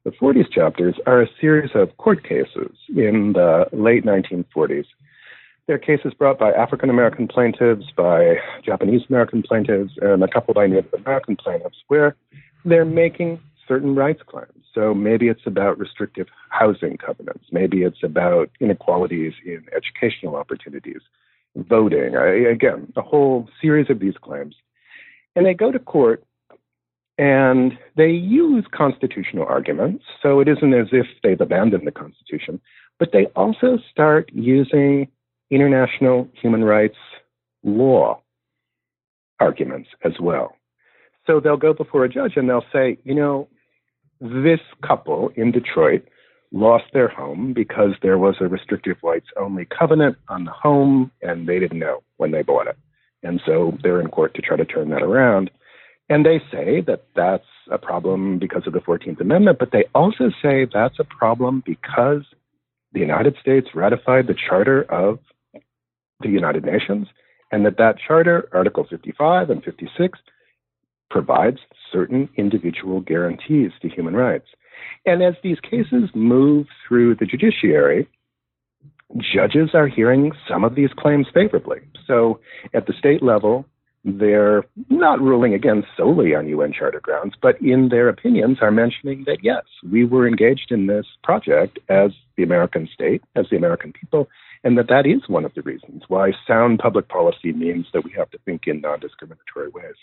the 0.04 0.11
40s 0.11 0.50
chapters 0.50 0.94
are 1.07 1.20
a 1.20 1.28
series 1.40 1.70
of 1.74 1.96
court 1.98 2.22
cases 2.22 2.76
in 2.88 3.33
the 3.35 3.66
late 3.72 4.04
1940s 4.04 4.87
they're 5.68 5.78
cases 5.78 6.14
brought 6.14 6.38
by 6.38 6.50
African 6.50 6.90
American 6.90 7.28
plaintiffs, 7.28 7.85
by 7.94 8.37
Japanese 8.64 9.02
American 9.09 9.42
plaintiffs, 9.42 9.92
and 10.00 10.24
a 10.24 10.28
couple 10.28 10.54
by 10.54 10.66
Native 10.66 10.92
American 10.94 11.37
plaintiffs, 11.37 11.76
where 11.88 12.16
they're 12.64 12.87
making 12.87 13.38
certain 13.68 13.94
rights 13.94 14.22
claims. 14.26 14.64
So 14.74 14.94
maybe 14.94 15.28
it's 15.28 15.46
about 15.46 15.78
restrictive 15.78 16.26
housing 16.48 16.96
covenants. 16.96 17.44
Maybe 17.52 17.83
it's 17.83 18.02
about 18.02 18.48
inequalities 18.61 19.35
in 19.44 19.66
educational 19.76 20.37
opportunities, 20.37 21.02
voting. 21.68 22.16
I, 22.16 22.50
again, 22.50 22.92
a 22.96 23.02
whole 23.02 23.48
series 23.60 23.90
of 23.90 23.98
these 24.00 24.14
claims. 24.20 24.54
And 25.36 25.46
they 25.46 25.54
go 25.54 25.70
to 25.70 25.78
court 25.78 26.24
and 27.18 27.76
they 27.96 28.10
use 28.10 28.64
constitutional 28.72 29.44
arguments. 29.46 30.04
So 30.22 30.40
it 30.40 30.48
isn't 30.48 30.72
as 30.74 30.88
if 30.92 31.06
they've 31.22 31.40
abandoned 31.40 31.86
the 31.86 31.92
Constitution, 31.92 32.60
but 32.98 33.10
they 33.12 33.26
also 33.36 33.78
start 33.90 34.30
using 34.32 35.08
international 35.50 36.28
human 36.40 36.64
rights 36.64 36.96
law 37.64 38.20
arguments 39.40 39.88
as 40.04 40.12
well. 40.20 40.54
So 41.26 41.40
they'll 41.40 41.56
go 41.56 41.74
before 41.74 42.04
a 42.04 42.08
judge 42.08 42.32
and 42.36 42.48
they'll 42.48 42.64
say, 42.72 42.98
you 43.04 43.14
know, 43.14 43.48
this 44.20 44.60
couple 44.86 45.30
in 45.36 45.52
Detroit 45.52 46.06
lost 46.52 46.84
their 46.92 47.08
home 47.08 47.52
because 47.52 47.92
there 48.02 48.18
was 48.18 48.37
a 48.40 48.48
restrictive 48.48 48.96
whites 49.00 49.26
only 49.37 49.66
covenant 49.66 50.16
on 50.28 50.44
the 50.44 50.50
home 50.50 51.11
and 51.22 51.46
they 51.46 51.58
didn't 51.58 51.78
know 51.78 52.02
when 52.16 52.30
they 52.30 52.42
bought 52.42 52.66
it. 52.66 52.76
And 53.22 53.40
so 53.44 53.76
they're 53.82 54.00
in 54.00 54.08
court 54.08 54.34
to 54.34 54.42
try 54.42 54.56
to 54.56 54.64
turn 54.64 54.90
that 54.90 55.02
around. 55.02 55.50
And 56.08 56.24
they 56.24 56.40
say 56.50 56.80
that 56.82 57.04
that's 57.14 57.44
a 57.70 57.76
problem 57.76 58.38
because 58.38 58.66
of 58.66 58.72
the 58.72 58.80
14th 58.80 59.20
Amendment, 59.20 59.58
but 59.58 59.72
they 59.72 59.84
also 59.94 60.30
say 60.40 60.66
that's 60.72 60.98
a 60.98 61.04
problem 61.04 61.62
because 61.66 62.22
the 62.92 63.00
United 63.00 63.37
States 63.40 63.68
ratified 63.74 64.26
the 64.26 64.34
Charter 64.48 64.82
of 64.90 65.18
the 66.20 66.28
United 66.28 66.64
Nations, 66.64 67.06
and 67.52 67.64
that 67.64 67.76
that 67.78 67.96
charter, 67.98 68.48
Article 68.52 68.87
55 68.88 69.50
and 69.50 69.62
56, 69.62 70.18
provides 71.11 71.58
certain 71.92 72.28
individual 72.37 73.00
guarantees 73.00 73.70
to 73.80 73.88
human 73.88 74.14
rights. 74.14 74.46
And 75.06 75.22
as 75.22 75.34
these 75.42 75.60
cases 75.60 76.10
move 76.14 76.66
through 76.86 77.16
the 77.16 77.26
judiciary, 77.26 78.08
judges 79.16 79.70
are 79.74 79.88
hearing 79.88 80.32
some 80.48 80.64
of 80.64 80.74
these 80.74 80.90
claims 80.96 81.26
favorably. 81.32 81.80
So 82.06 82.40
at 82.74 82.86
the 82.86 82.92
state 82.92 83.22
level, 83.22 83.64
they're 84.04 84.64
not 84.88 85.20
ruling 85.20 85.54
again 85.54 85.84
solely 85.96 86.34
on 86.34 86.48
UN 86.48 86.72
Charter 86.72 87.00
grounds, 87.00 87.34
but 87.40 87.60
in 87.60 87.88
their 87.88 88.08
opinions 88.08 88.58
are 88.60 88.70
mentioning 88.70 89.24
that 89.26 89.38
yes, 89.42 89.64
we 89.90 90.04
were 90.04 90.26
engaged 90.26 90.70
in 90.70 90.86
this 90.86 91.06
project 91.22 91.78
as 91.88 92.12
the 92.36 92.42
American 92.42 92.88
state, 92.92 93.22
as 93.34 93.46
the 93.50 93.56
American 93.56 93.92
people, 93.92 94.28
and 94.64 94.78
that 94.78 94.88
that 94.88 95.06
is 95.06 95.28
one 95.28 95.44
of 95.44 95.54
the 95.54 95.62
reasons 95.62 96.02
why 96.08 96.32
sound 96.46 96.78
public 96.78 97.08
policy 97.08 97.52
means 97.52 97.86
that 97.92 98.04
we 98.04 98.12
have 98.12 98.30
to 98.30 98.38
think 98.44 98.62
in 98.66 98.80
non-discriminatory 98.80 99.68
ways. 99.68 99.96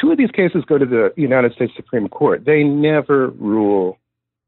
Two 0.00 0.10
of 0.10 0.18
these 0.18 0.30
cases 0.30 0.64
go 0.66 0.78
to 0.78 0.86
the 0.86 1.12
United 1.16 1.52
States 1.52 1.72
Supreme 1.76 2.08
Court. 2.08 2.44
They 2.44 2.62
never 2.62 3.28
rule 3.30 3.98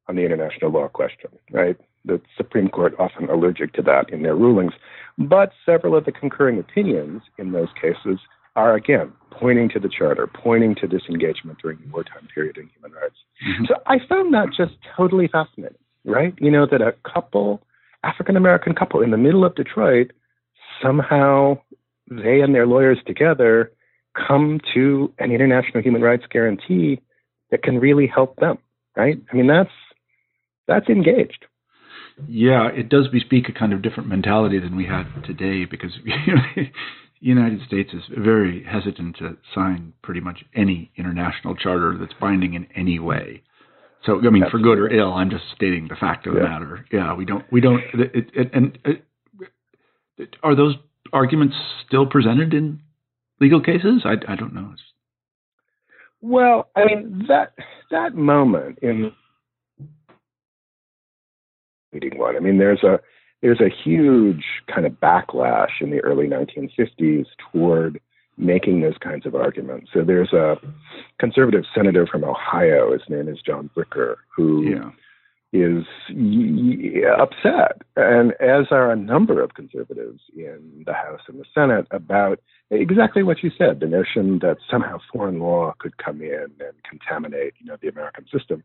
on 0.09 0.17
the 0.17 0.23
international 0.23 0.71
law 0.71 0.89
question, 0.89 1.31
right? 1.51 1.77
The 2.05 2.21
Supreme 2.37 2.69
Court 2.69 2.95
often 2.99 3.29
allergic 3.31 3.73
to 3.75 3.83
that 3.83 4.11
in 4.11 4.23
their 4.23 4.37
rulings, 4.37 4.73
but 5.17 5.53
several 5.65 5.97
of 5.97 6.05
the 6.05 6.13
concurring 6.13 6.59
opinions 6.59 7.23
in 7.39 7.53
those 7.53 7.69
cases 7.81 8.19
are 8.57 8.75
again 8.75 9.13
pointing 9.31 9.69
to 9.71 9.81
the 9.81 9.89
charter, 9.89 10.27
pointing 10.27 10.75
to 10.77 10.87
disengagement 10.87 11.59
during 11.61 11.79
the 11.79 11.89
wartime 11.89 12.29
period 12.33 12.57
in 12.57 12.69
human 12.75 12.93
rights. 12.93 13.17
Mm-hmm. 13.47 13.65
So 13.67 13.75
I 13.87 13.99
found 14.09 14.33
that 14.35 14.49
just 14.57 14.75
totally 14.97 15.29
fascinating, 15.29 15.79
right? 16.05 16.35
You 16.39 16.51
know, 16.51 16.67
that 16.71 16.81
a 16.81 16.95
couple 17.11 17.63
African 18.05 18.37
American 18.37 18.75
couple 18.75 19.01
in 19.01 19.11
the 19.11 19.17
middle 19.17 19.45
of 19.45 19.55
Detroit, 19.55 20.13
somehow 20.83 21.59
they 22.11 22.41
and 22.41 22.55
their 22.55 22.67
lawyers 22.67 22.99
together 23.07 23.73
come 24.15 24.61
to 24.75 25.13
an 25.19 25.31
international 25.31 25.83
human 25.83 26.03
rights 26.03 26.25
guarantee 26.31 27.01
that 27.51 27.63
can 27.63 27.79
really 27.79 28.07
help 28.07 28.37
them, 28.37 28.59
right? 28.97 29.21
I 29.33 29.37
mean, 29.37 29.47
that's 29.47 29.71
that's 30.67 30.89
engaged. 30.89 31.47
Yeah, 32.29 32.69
it 32.69 32.89
does 32.89 33.09
bespeak 33.09 33.49
a 33.49 33.53
kind 33.53 33.73
of 33.73 33.83
different 33.83 34.09
mentality 34.09 34.61
than 34.61 34.77
we 34.77 34.87
had 34.87 35.05
today 35.25 35.65
because 35.65 35.93
you 36.05 36.35
know, 36.35 36.43
the 36.57 36.71
United 37.21 37.61
States 37.67 37.91
is 37.93 38.03
very 38.17 38.65
hesitant 38.65 39.17
to 39.19 39.37
sign 39.55 39.93
pretty 40.03 40.21
much 40.21 40.45
any 40.55 40.93
international 40.97 41.55
charter 41.55 41.97
that's 41.99 42.15
binding 42.21 42.55
in 42.55 42.67
any 42.75 42.99
way. 42.99 43.43
So 44.07 44.21
I 44.25 44.31
mean, 44.31 44.45
for 44.51 44.59
good 44.59 44.79
or 44.79 44.89
ill, 44.89 45.15
I'm 45.15 45.31
just 45.31 45.45
stating 45.57 45.89
the 45.89 45.97
fact 45.97 46.27
of 46.27 46.35
the 46.35 46.41
matter. 46.41 46.85
Yeah, 46.93 47.15
we 47.15 47.25
don't 47.25 47.45
we 47.51 47.61
don't. 47.61 47.81
It, 47.95 48.31
it, 48.35 48.51
and 48.53 48.79
it, 48.85 50.37
are 50.43 50.55
those 50.55 50.77
arguments 51.13 51.57
still 51.87 52.07
presented 52.07 52.53
in 52.53 52.81
legal 53.41 53.61
cases? 53.61 54.03
I, 54.05 54.15
I 54.29 54.37
don't 54.37 54.55
know. 54.55 54.75
Well, 56.21 56.71
I 56.75 56.87
mean 56.87 57.27
that 57.29 57.53
that 57.91 58.15
moment 58.15 58.79
in 58.81 59.13
meeting 61.93 62.19
one. 62.19 62.37
I 62.37 62.41
mean, 62.41 62.59
there's 62.59 62.83
a 62.83 62.99
there's 63.43 63.61
a 63.61 63.69
huge 63.69 64.45
kind 64.73 64.87
of 64.87 64.93
backlash 64.95 65.81
in 65.81 65.91
the 65.91 66.01
early 66.01 66.27
1950s 66.27 67.27
toward 67.53 68.01
making 68.37 68.81
those 68.81 68.97
kinds 68.99 69.27
of 69.27 69.35
arguments. 69.35 69.91
So 69.93 70.03
there's 70.03 70.33
a 70.33 70.57
conservative 71.21 71.65
senator 71.75 72.07
from 72.07 72.25
Ohio. 72.25 72.93
His 72.93 73.03
name 73.09 73.29
is 73.29 73.39
John 73.47 73.71
Bricker, 73.77 74.17
who 74.35 74.71
yeah. 74.71 74.91
Is 75.55 75.85
upset, 77.19 77.83
and 77.97 78.33
as 78.41 78.67
are 78.73 78.91
a 78.91 78.97
number 78.97 79.41
of 79.41 79.55
conservatives 79.55 80.21
in 80.37 80.83
the 80.85 80.93
House 80.93 81.21
and 81.29 81.39
the 81.39 81.45
Senate 81.55 81.87
about 81.93 82.41
exactly 82.71 83.23
what 83.23 83.43
you 83.45 83.51
said: 83.57 83.79
the 83.79 83.87
notion 83.87 84.41
that 84.41 84.57
somehow 84.69 84.99
foreign 85.13 85.39
law 85.39 85.73
could 85.79 85.97
come 85.97 86.21
in 86.21 86.49
and 86.59 86.75
contaminate, 86.91 87.55
you 87.61 87.67
know, 87.67 87.77
the 87.81 87.89
American 87.89 88.27
system. 88.37 88.65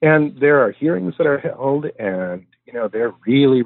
And 0.00 0.40
there 0.40 0.58
are 0.64 0.72
hearings 0.72 1.14
that 1.18 1.26
are 1.26 1.38
held, 1.38 1.84
and 1.98 2.46
you 2.64 2.72
know 2.72 2.88
they're 2.88 3.12
really. 3.26 3.62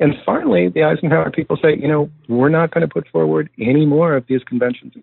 And 0.00 0.14
finally, 0.24 0.70
the 0.70 0.82
Eisenhower 0.82 1.30
people 1.30 1.58
say, 1.62 1.76
you 1.76 1.86
know, 1.86 2.10
we're 2.26 2.48
not 2.48 2.70
going 2.72 2.80
to 2.80 2.88
put 2.88 3.06
forward 3.08 3.50
any 3.58 3.84
more 3.84 4.16
of 4.16 4.24
these 4.26 4.42
conventions. 4.44 4.94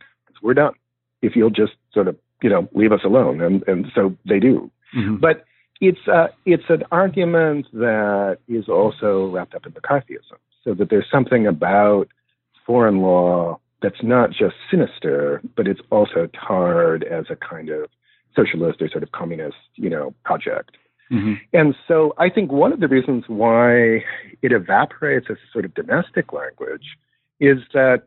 We're 0.41 0.55
done. 0.55 0.73
If 1.21 1.35
you'll 1.35 1.51
just 1.51 1.73
sort 1.93 2.07
of, 2.07 2.15
you 2.41 2.49
know, 2.49 2.67
leave 2.73 2.91
us 2.91 3.01
alone, 3.05 3.39
and 3.41 3.63
and 3.67 3.85
so 3.93 4.15
they 4.25 4.39
do. 4.39 4.71
Mm-hmm. 4.95 5.17
But 5.17 5.45
it's 5.79 6.07
uh, 6.07 6.27
it's 6.45 6.69
an 6.69 6.83
argument 6.91 7.67
that 7.73 8.39
is 8.47 8.67
also 8.67 9.27
wrapped 9.27 9.53
up 9.55 9.65
in 9.65 9.71
McCarthyism, 9.73 10.39
so 10.63 10.73
that 10.73 10.89
there's 10.89 11.05
something 11.11 11.45
about 11.47 12.07
foreign 12.65 13.01
law 13.01 13.59
that's 13.81 14.01
not 14.01 14.31
just 14.31 14.55
sinister, 14.71 15.41
but 15.55 15.67
it's 15.67 15.81
also 15.91 16.27
tarred 16.47 17.03
as 17.03 17.25
a 17.29 17.35
kind 17.35 17.69
of 17.69 17.89
socialist 18.35 18.81
or 18.81 18.89
sort 18.89 19.03
of 19.03 19.11
communist, 19.11 19.57
you 19.75 19.89
know, 19.89 20.13
project. 20.25 20.71
Mm-hmm. 21.11 21.35
And 21.53 21.75
so 21.87 22.13
I 22.17 22.29
think 22.29 22.51
one 22.51 22.73
of 22.73 22.79
the 22.79 22.87
reasons 22.87 23.25
why 23.27 24.03
it 24.41 24.51
evaporates 24.51 25.27
as 25.29 25.37
a 25.37 25.51
sort 25.53 25.63
of 25.63 25.73
domestic 25.73 26.33
language 26.33 26.97
is 27.39 27.59
that, 27.73 28.03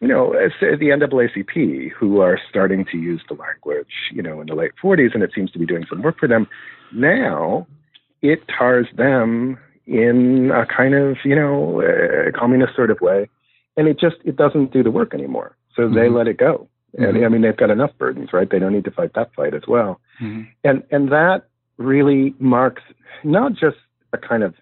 you 0.00 0.08
know, 0.08 0.32
the 0.32 0.76
NAACP, 0.76 1.90
who 1.92 2.20
are 2.20 2.38
starting 2.48 2.84
to 2.92 2.98
use 2.98 3.22
the 3.28 3.34
language, 3.34 3.92
you 4.12 4.22
know, 4.22 4.40
in 4.40 4.46
the 4.46 4.54
late 4.54 4.72
40s, 4.82 5.14
and 5.14 5.22
it 5.22 5.32
seems 5.34 5.50
to 5.52 5.58
be 5.58 5.66
doing 5.66 5.84
some 5.88 6.02
work 6.02 6.18
for 6.18 6.28
them, 6.28 6.46
now 6.92 7.66
it 8.22 8.42
tars 8.48 8.86
them 8.96 9.58
in 9.86 10.50
a 10.52 10.66
kind 10.66 10.94
of, 10.94 11.16
you 11.24 11.34
know, 11.34 11.82
communist 12.36 12.76
sort 12.76 12.90
of 12.90 13.00
way. 13.00 13.28
And 13.76 13.88
it 13.88 13.98
just, 13.98 14.16
it 14.24 14.36
doesn't 14.36 14.72
do 14.72 14.82
the 14.82 14.90
work 14.90 15.14
anymore. 15.14 15.56
So 15.74 15.82
mm-hmm. 15.82 15.94
they 15.94 16.08
let 16.08 16.28
it 16.28 16.36
go. 16.36 16.68
And 16.94 17.16
mm-hmm. 17.16 17.24
I 17.24 17.28
mean, 17.28 17.42
they've 17.42 17.56
got 17.56 17.70
enough 17.70 17.90
burdens, 17.98 18.32
right? 18.32 18.48
They 18.50 18.58
don't 18.58 18.72
need 18.72 18.84
to 18.84 18.90
fight 18.90 19.14
that 19.14 19.34
fight 19.34 19.54
as 19.54 19.62
well. 19.68 20.00
Mm-hmm. 20.20 20.42
And 20.64 20.82
and 20.90 21.12
that 21.12 21.44
really 21.76 22.34
marks 22.38 22.82
not 23.24 23.52
just 23.52 23.76
a 24.12 24.18
kind 24.18 24.42
of 24.42 24.54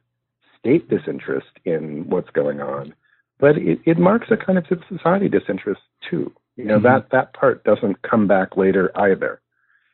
state 0.59 0.89
disinterest 0.89 1.47
in 1.65 2.09
what's 2.09 2.31
going 2.31 2.61
on, 2.61 2.95
but 3.39 3.59
it, 3.59 3.81
it 3.85 3.99
marks 3.99 4.29
a 4.31 4.37
kind 4.37 4.59
of 4.59 4.65
civil 4.69 4.85
society 4.89 5.29
disinterest 5.29 5.83
too. 6.09 6.33
You 6.57 6.65
know, 6.65 6.77
mm-hmm. 6.77 6.85
that 6.85 7.09
that 7.13 7.35
part 7.35 7.65
doesn't 7.65 8.03
come 8.03 8.27
back 8.27 8.57
later 8.57 8.91
either. 8.97 9.41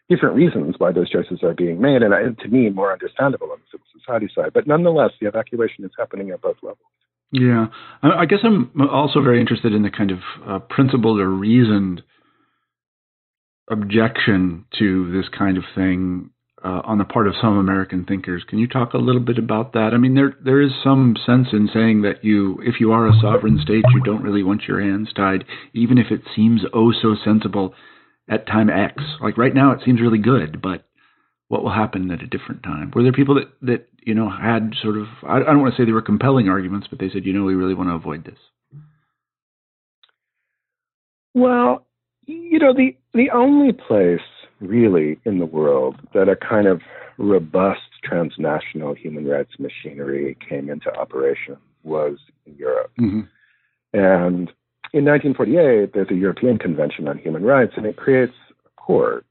Different 0.08 0.36
reasons 0.36 0.74
why 0.78 0.92
those 0.92 1.10
choices 1.10 1.42
are 1.42 1.54
being 1.54 1.80
made, 1.80 2.02
and, 2.02 2.12
and 2.12 2.38
to 2.40 2.48
me, 2.48 2.68
more 2.70 2.92
understandable 2.92 3.50
on 3.50 3.58
the 3.58 3.64
civil 3.70 3.86
society 3.98 4.28
side. 4.34 4.52
But 4.52 4.66
nonetheless, 4.66 5.10
the 5.20 5.26
evacuation 5.26 5.84
is 5.84 5.90
happening 5.98 6.30
at 6.30 6.40
both 6.40 6.56
levels. 6.62 6.78
Yeah, 7.32 7.68
I 8.02 8.26
guess 8.26 8.40
I'm 8.44 8.70
also 8.90 9.22
very 9.22 9.40
interested 9.40 9.72
in 9.72 9.82
the 9.82 9.90
kind 9.90 10.10
of 10.10 10.18
uh, 10.46 10.58
principled 10.58 11.18
or 11.18 11.30
reasoned 11.30 12.02
objection 13.70 14.66
to 14.78 15.10
this 15.12 15.30
kind 15.30 15.56
of 15.56 15.64
thing 15.74 16.30
uh, 16.64 16.80
on 16.84 16.98
the 16.98 17.04
part 17.04 17.26
of 17.26 17.34
some 17.40 17.58
American 17.58 18.04
thinkers. 18.04 18.44
Can 18.48 18.58
you 18.58 18.68
talk 18.68 18.94
a 18.94 18.98
little 18.98 19.20
bit 19.20 19.38
about 19.38 19.72
that? 19.72 19.90
I 19.94 19.98
mean, 19.98 20.14
there 20.14 20.36
there 20.44 20.60
is 20.60 20.70
some 20.82 21.16
sense 21.26 21.48
in 21.52 21.68
saying 21.72 22.02
that 22.02 22.24
you, 22.24 22.60
if 22.62 22.80
you 22.80 22.92
are 22.92 23.06
a 23.06 23.18
sovereign 23.20 23.58
state, 23.62 23.84
you 23.92 24.00
don't 24.04 24.22
really 24.22 24.42
want 24.42 24.62
your 24.68 24.80
hands 24.80 25.12
tied, 25.14 25.44
even 25.74 25.98
if 25.98 26.10
it 26.10 26.22
seems 26.34 26.62
oh 26.72 26.92
so 26.92 27.16
sensible 27.24 27.74
at 28.28 28.46
time 28.46 28.70
X. 28.70 29.02
Like 29.20 29.36
right 29.36 29.54
now, 29.54 29.72
it 29.72 29.80
seems 29.84 30.00
really 30.00 30.18
good, 30.18 30.62
but 30.62 30.84
what 31.48 31.62
will 31.62 31.72
happen 31.72 32.10
at 32.10 32.22
a 32.22 32.26
different 32.26 32.62
time? 32.62 32.92
Were 32.94 33.02
there 33.02 33.12
people 33.12 33.34
that 33.34 33.52
that 33.62 33.88
you 34.04 34.14
know 34.14 34.30
had 34.30 34.74
sort 34.80 34.96
of 34.96 35.06
I, 35.22 35.36
I 35.36 35.44
don't 35.44 35.60
want 35.60 35.74
to 35.74 35.80
say 35.80 35.84
they 35.84 35.92
were 35.92 36.02
compelling 36.02 36.48
arguments, 36.48 36.86
but 36.88 36.98
they 36.98 37.10
said, 37.10 37.24
you 37.24 37.32
know, 37.32 37.44
we 37.44 37.54
really 37.54 37.74
want 37.74 37.88
to 37.88 37.94
avoid 37.94 38.24
this. 38.24 38.38
Well, 41.34 41.86
you 42.26 42.58
know, 42.58 42.72
the 42.72 42.96
the 43.14 43.30
only 43.30 43.72
place 43.72 44.20
really 44.62 45.18
in 45.24 45.38
the 45.38 45.46
world 45.46 45.96
that 46.14 46.28
a 46.28 46.36
kind 46.36 46.66
of 46.66 46.80
robust 47.18 47.80
transnational 48.02 48.94
human 48.94 49.26
rights 49.26 49.52
machinery 49.58 50.36
came 50.48 50.70
into 50.70 50.94
operation 50.96 51.56
was 51.82 52.18
in 52.46 52.54
Europe. 52.56 52.92
Mm-hmm. 53.00 53.20
And 53.92 54.52
in 54.92 55.04
1948, 55.04 55.92
there's 55.92 56.10
a 56.10 56.14
European 56.14 56.58
Convention 56.58 57.08
on 57.08 57.18
Human 57.18 57.44
Rights, 57.44 57.74
and 57.76 57.86
it 57.86 57.96
creates 57.96 58.34
a 58.64 58.80
court. 58.80 59.26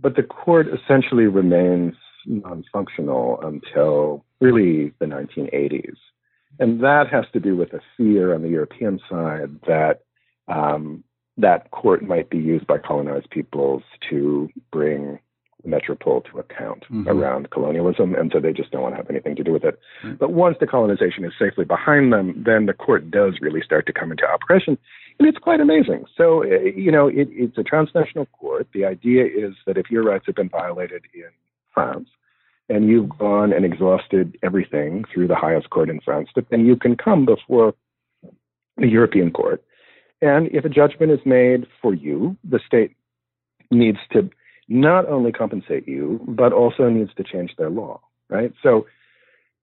But 0.00 0.16
the 0.16 0.22
court 0.22 0.66
essentially 0.68 1.26
remains 1.26 1.94
non 2.26 2.64
functional 2.72 3.40
until 3.42 4.24
really 4.40 4.92
the 4.98 5.06
1980s. 5.06 5.96
And 6.58 6.80
that 6.82 7.08
has 7.10 7.24
to 7.32 7.40
do 7.40 7.56
with 7.56 7.72
a 7.72 7.80
fear 7.96 8.34
on 8.34 8.42
the 8.42 8.48
European 8.48 9.00
side 9.10 9.60
that 9.66 10.00
um, 10.48 11.02
that 11.36 11.70
court 11.70 12.02
might 12.02 12.30
be 12.30 12.38
used 12.38 12.66
by 12.66 12.78
colonized 12.78 13.30
peoples 13.30 13.82
to 14.10 14.48
bring 14.70 15.18
the 15.62 15.68
metropole 15.68 16.20
to 16.20 16.38
account 16.38 16.84
mm-hmm. 16.84 17.08
around 17.08 17.50
colonialism, 17.50 18.14
and 18.14 18.30
so 18.32 18.40
they 18.40 18.52
just 18.52 18.70
don't 18.70 18.82
want 18.82 18.94
to 18.94 18.96
have 18.96 19.10
anything 19.10 19.34
to 19.36 19.42
do 19.42 19.52
with 19.52 19.64
it. 19.64 19.78
Mm-hmm. 20.04 20.16
But 20.16 20.32
once 20.32 20.56
the 20.60 20.66
colonization 20.66 21.24
is 21.24 21.32
safely 21.38 21.64
behind 21.64 22.12
them, 22.12 22.42
then 22.46 22.66
the 22.66 22.74
court 22.74 23.10
does 23.10 23.38
really 23.40 23.62
start 23.62 23.86
to 23.86 23.92
come 23.92 24.10
into 24.10 24.24
operation, 24.24 24.78
and 25.18 25.28
it's 25.28 25.38
quite 25.38 25.60
amazing. 25.60 26.04
So, 26.16 26.42
eh, 26.42 26.70
you 26.76 26.92
know, 26.92 27.08
it, 27.08 27.28
it's 27.30 27.58
a 27.58 27.64
transnational 27.64 28.26
court. 28.26 28.68
The 28.72 28.84
idea 28.84 29.24
is 29.24 29.54
that 29.66 29.76
if 29.78 29.90
your 29.90 30.04
rights 30.04 30.26
have 30.26 30.34
been 30.36 30.50
violated 30.50 31.02
in 31.14 31.30
France, 31.72 32.08
and 32.68 32.88
you've 32.88 33.10
gone 33.10 33.52
and 33.52 33.64
exhausted 33.64 34.38
everything 34.42 35.04
through 35.12 35.28
the 35.28 35.34
highest 35.34 35.68
court 35.70 35.90
in 35.90 36.00
France, 36.00 36.30
then 36.50 36.64
you 36.64 36.76
can 36.76 36.96
come 36.96 37.26
before 37.26 37.74
the 38.78 38.88
European 38.88 39.30
court 39.30 39.62
and 40.24 40.48
if 40.52 40.64
a 40.64 40.70
judgment 40.70 41.12
is 41.12 41.20
made 41.26 41.66
for 41.82 41.92
you, 41.92 42.36
the 42.48 42.58
state 42.66 42.96
needs 43.70 43.98
to 44.12 44.30
not 44.68 45.06
only 45.06 45.32
compensate 45.32 45.86
you, 45.86 46.18
but 46.26 46.50
also 46.50 46.88
needs 46.88 47.12
to 47.16 47.22
change 47.22 47.54
their 47.58 47.68
law, 47.68 48.00
right? 48.30 48.50
So, 48.62 48.86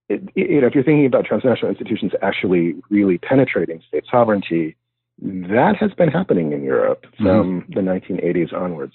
it, 0.08 0.22
you 0.36 0.62
know, 0.62 0.68
if 0.68 0.76
you're 0.76 0.84
thinking 0.84 1.08
about 1.08 1.26
transnational 1.26 1.72
institutions 1.72 2.12
actually 2.22 2.76
really 2.92 3.18
penetrating 3.18 3.82
state 3.88 4.04
sovereignty, 4.10 4.76
that 5.20 5.76
has 5.80 5.92
been 5.94 6.10
happening 6.10 6.52
in 6.52 6.64
Europe 6.64 7.06
mm-hmm. 7.06 7.26
from 7.26 7.62
mm-hmm. 7.62 7.74
the 7.74 7.82
1980s 7.82 8.54
onwards. 8.54 8.94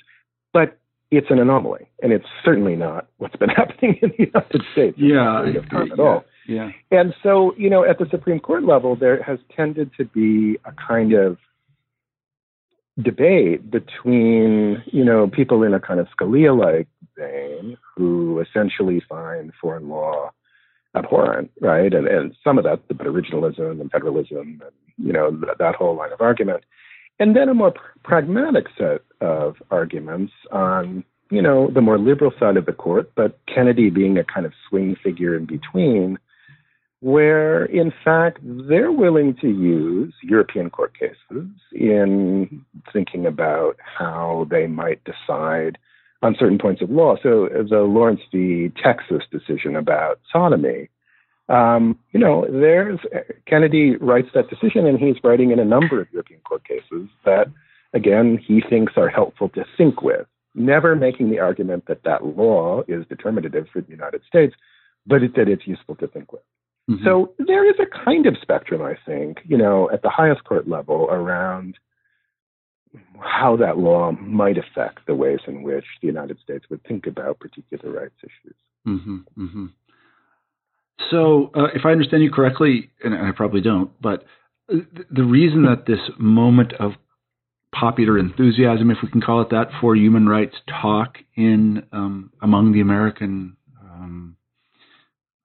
But 0.52 0.78
it's 1.10 1.30
an 1.30 1.40
anomaly, 1.40 1.88
and 2.00 2.12
it's 2.12 2.26
certainly 2.44 2.76
not 2.76 3.08
what's 3.18 3.36
been 3.36 3.48
happening 3.60 3.98
in 4.02 4.10
the 4.16 4.26
United 4.26 4.62
States. 4.72 4.96
Yeah, 4.98 5.44
at 5.92 5.98
all. 5.98 6.24
Yeah. 6.46 6.70
And 6.92 7.12
so, 7.24 7.54
you 7.56 7.68
know, 7.68 7.84
at 7.84 7.98
the 7.98 8.06
Supreme 8.08 8.38
Court 8.38 8.62
level, 8.62 8.94
there 8.94 9.20
has 9.22 9.40
tended 9.54 9.90
to 9.96 10.04
be 10.04 10.58
a 10.64 10.72
kind 10.72 11.12
of 11.12 11.38
debate 13.02 13.70
between, 13.70 14.82
you 14.86 15.04
know, 15.04 15.28
people 15.28 15.62
in 15.62 15.74
a 15.74 15.80
kind 15.80 16.00
of 16.00 16.08
Scalia-like 16.18 16.88
vein 17.16 17.76
who 17.94 18.40
essentially 18.40 19.02
find 19.08 19.52
foreign 19.60 19.88
law 19.88 20.30
abhorrent, 20.94 21.50
right? 21.60 21.92
And, 21.92 22.08
and 22.08 22.34
some 22.42 22.58
of 22.58 22.64
that 22.64 22.80
about 22.88 23.06
originalism 23.06 23.80
and 23.80 23.90
federalism 23.90 24.60
and, 24.62 24.72
you 24.96 25.12
know, 25.12 25.30
th- 25.30 25.58
that 25.58 25.74
whole 25.74 25.94
line 25.94 26.12
of 26.12 26.20
argument. 26.20 26.64
And 27.18 27.36
then 27.36 27.48
a 27.48 27.54
more 27.54 27.72
pr- 27.72 27.80
pragmatic 28.02 28.66
set 28.78 29.02
of 29.20 29.56
arguments 29.70 30.32
on, 30.50 31.04
you 31.30 31.42
know, 31.42 31.70
the 31.70 31.80
more 31.82 31.98
liberal 31.98 32.32
side 32.38 32.56
of 32.56 32.66
the 32.66 32.72
court, 32.72 33.12
but 33.14 33.38
Kennedy 33.52 33.90
being 33.90 34.16
a 34.16 34.24
kind 34.24 34.46
of 34.46 34.52
swing 34.68 34.96
figure 35.02 35.36
in 35.36 35.44
between, 35.44 36.18
where 37.00 37.64
in 37.66 37.92
fact 38.04 38.38
they're 38.42 38.92
willing 38.92 39.34
to 39.40 39.48
use 39.48 40.14
European 40.22 40.70
court 40.70 40.98
cases 40.98 41.46
in 41.72 42.64
thinking 42.92 43.26
about 43.26 43.76
how 43.98 44.46
they 44.50 44.66
might 44.66 45.00
decide 45.04 45.78
on 46.22 46.34
certain 46.38 46.58
points 46.58 46.82
of 46.82 46.90
law. 46.90 47.16
So 47.22 47.48
the 47.48 47.80
Lawrence 47.80 48.20
v. 48.32 48.72
Texas 48.82 49.22
decision 49.30 49.76
about 49.76 50.18
sodomy, 50.32 50.88
um, 51.48 51.98
you 52.12 52.18
know, 52.18 52.46
there's 52.50 52.98
Kennedy 53.46 53.96
writes 53.96 54.28
that 54.34 54.50
decision, 54.50 54.86
and 54.86 54.98
he's 54.98 55.22
writing 55.22 55.50
in 55.50 55.58
a 55.58 55.64
number 55.64 56.00
of 56.00 56.08
European 56.12 56.40
court 56.40 56.66
cases 56.66 57.08
that, 57.24 57.46
again, 57.92 58.38
he 58.44 58.62
thinks 58.68 58.94
are 58.96 59.08
helpful 59.08 59.48
to 59.50 59.64
think 59.76 60.02
with. 60.02 60.26
never 60.56 60.96
making 60.96 61.30
the 61.30 61.38
argument 61.38 61.84
that 61.86 62.02
that 62.04 62.24
law 62.24 62.82
is 62.88 63.06
determinative 63.08 63.66
for 63.72 63.80
the 63.80 63.90
United 63.90 64.22
States, 64.26 64.54
but 65.06 65.22
it, 65.22 65.36
that 65.36 65.48
it's 65.48 65.66
useful 65.66 65.94
to 65.96 66.08
think 66.08 66.32
with. 66.32 66.42
Mm-hmm. 66.90 67.04
So 67.04 67.32
there 67.38 67.68
is 67.68 67.76
a 67.78 68.04
kind 68.04 68.26
of 68.26 68.36
spectrum, 68.40 68.82
I 68.82 68.96
think, 69.06 69.38
you 69.44 69.58
know, 69.58 69.90
at 69.92 70.02
the 70.02 70.10
highest 70.10 70.44
court 70.44 70.68
level 70.68 71.08
around 71.10 71.76
how 73.20 73.56
that 73.56 73.78
law 73.78 74.12
might 74.12 74.58
affect 74.58 75.06
the 75.06 75.14
ways 75.14 75.40
in 75.46 75.62
which 75.62 75.84
the 76.00 76.06
United 76.06 76.38
States 76.40 76.66
would 76.70 76.82
think 76.84 77.06
about 77.06 77.38
particular 77.38 77.92
rights 77.92 78.14
issues. 78.22 78.56
Mm-hmm, 78.86 79.16
mm-hmm. 79.38 79.66
So, 81.10 81.50
uh, 81.54 81.68
if 81.74 81.84
I 81.84 81.90
understand 81.90 82.22
you 82.22 82.30
correctly, 82.30 82.90
and 83.04 83.14
I 83.14 83.30
probably 83.32 83.60
don't, 83.60 83.90
but 84.00 84.24
the 84.68 85.24
reason 85.24 85.62
that 85.64 85.86
this 85.86 86.00
moment 86.18 86.72
of 86.74 86.92
popular 87.72 88.18
enthusiasm, 88.18 88.90
if 88.90 88.98
we 89.02 89.10
can 89.10 89.20
call 89.20 89.42
it 89.42 89.50
that, 89.50 89.68
for 89.80 89.94
human 89.94 90.28
rights 90.28 90.56
talk 90.82 91.18
in 91.36 91.84
um, 91.92 92.32
among 92.42 92.72
the 92.72 92.80
American 92.80 93.56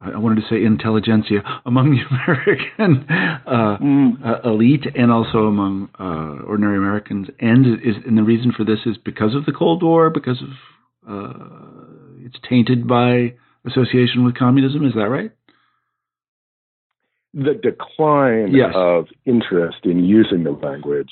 I 0.02 0.18
wanted 0.18 0.42
to 0.42 0.48
say 0.50 0.64
intelligentsia 0.64 1.44
among 1.66 1.92
the 1.92 2.02
American 2.16 3.06
uh, 3.46 3.78
mm. 3.78 4.26
uh, 4.26 4.50
elite 4.50 4.86
and 4.96 5.12
also 5.12 5.46
among 5.46 5.90
uh, 6.00 6.44
ordinary 6.46 6.78
Americans. 6.78 7.28
And 7.40 7.66
is 7.82 7.96
and 8.06 8.18
the 8.18 8.24
reason 8.24 8.52
for 8.56 8.64
this 8.64 8.80
is 8.86 8.98
because 8.98 9.36
of 9.36 9.46
the 9.46 9.52
Cold 9.52 9.84
War, 9.84 10.10
because 10.10 10.42
of 10.42 10.50
uh, 11.08 12.26
it's 12.26 12.38
tainted 12.48 12.88
by 12.88 13.36
association 13.66 14.26
with 14.26 14.36
communism. 14.36 14.86
Is 14.86 14.94
that 14.96 15.10
right? 15.10 15.32
The 17.34 17.54
decline 17.54 18.54
yes. 18.54 18.72
of 18.74 19.06
interest 19.26 19.86
in 19.86 20.04
using 20.04 20.44
the 20.44 20.52
language, 20.52 21.12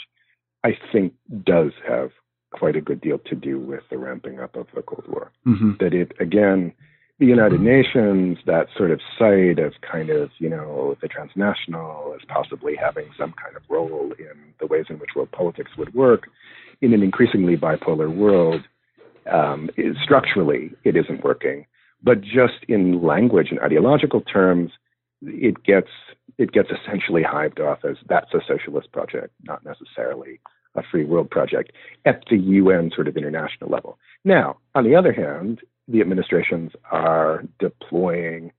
I 0.65 0.71
think, 0.91 1.13
does 1.45 1.71
have 1.88 2.10
quite 2.52 2.75
a 2.75 2.82
good 2.82 2.99
deal 2.99 3.19
to 3.19 3.36
do 3.36 3.60
with 3.60 3.84
the 3.89 3.97
ramping 3.97 4.39
up 4.39 4.56
of 4.56 4.67
the 4.75 4.82
Cold 4.82 5.06
War. 5.08 5.32
Mm-hmm. 5.47 5.73
That 5.80 5.93
it 5.93 6.13
again 6.19 6.73
the 7.19 7.25
United 7.25 7.60
Nations, 7.60 8.38
that 8.45 8.67
sort 8.77 8.91
of 8.91 9.01
site 9.17 9.60
of 9.60 9.73
kind 9.82 10.10
of, 10.10 10.29
you 10.38 10.49
know, 10.49 10.95
the 11.01 11.08
transnational 11.08 12.15
as 12.15 12.25
possibly 12.27 12.75
having 12.75 13.10
some 13.17 13.34
kind 13.34 13.55
of 13.58 13.63
role 13.69 14.13
in 14.17 14.53
the 14.60 14.67
ways 14.67 14.86
in 14.89 14.97
which 14.99 15.12
world 15.15 15.32
politics 15.32 15.71
would 15.77 15.93
work 15.93 16.27
in 16.82 16.93
an 16.93 17.03
increasingly 17.03 17.58
bipolar 17.58 18.13
world, 18.13 18.62
um, 19.32 19.69
is, 19.75 19.97
structurally, 20.01 20.71
it 20.86 20.95
isn't 20.95 21.23
working. 21.23 21.65
But 22.01 22.21
just 22.21 22.63
in 22.69 23.03
language 23.03 23.47
and 23.51 23.60
ideological 23.60 24.21
terms, 24.21 24.71
it 25.21 25.63
gets 25.63 25.89
it 26.38 26.53
gets 26.53 26.69
essentially 26.69 27.21
hived 27.21 27.60
off 27.60 27.79
as 27.84 27.97
that's 28.08 28.34
a 28.34 28.39
socialist 28.47 28.93
project, 28.93 29.34
not 29.43 29.65
necessarily 29.65 30.39
a 30.75 30.84
free 30.89 31.03
world 31.03 31.29
project 31.29 31.73
at 32.05 32.23
the 32.29 32.38
UN 32.38 32.91
sort 32.95 33.10
of 33.10 33.17
international 33.17 33.69
level. 33.69 33.97
Now, 34.23 34.58
on 34.75 34.86
the 34.86 34.95
other 34.95 35.12
hand, 35.12 35.60
the 35.89 36.02
administrations 36.02 36.71
are 36.91 37.43
deploying 37.60 38.52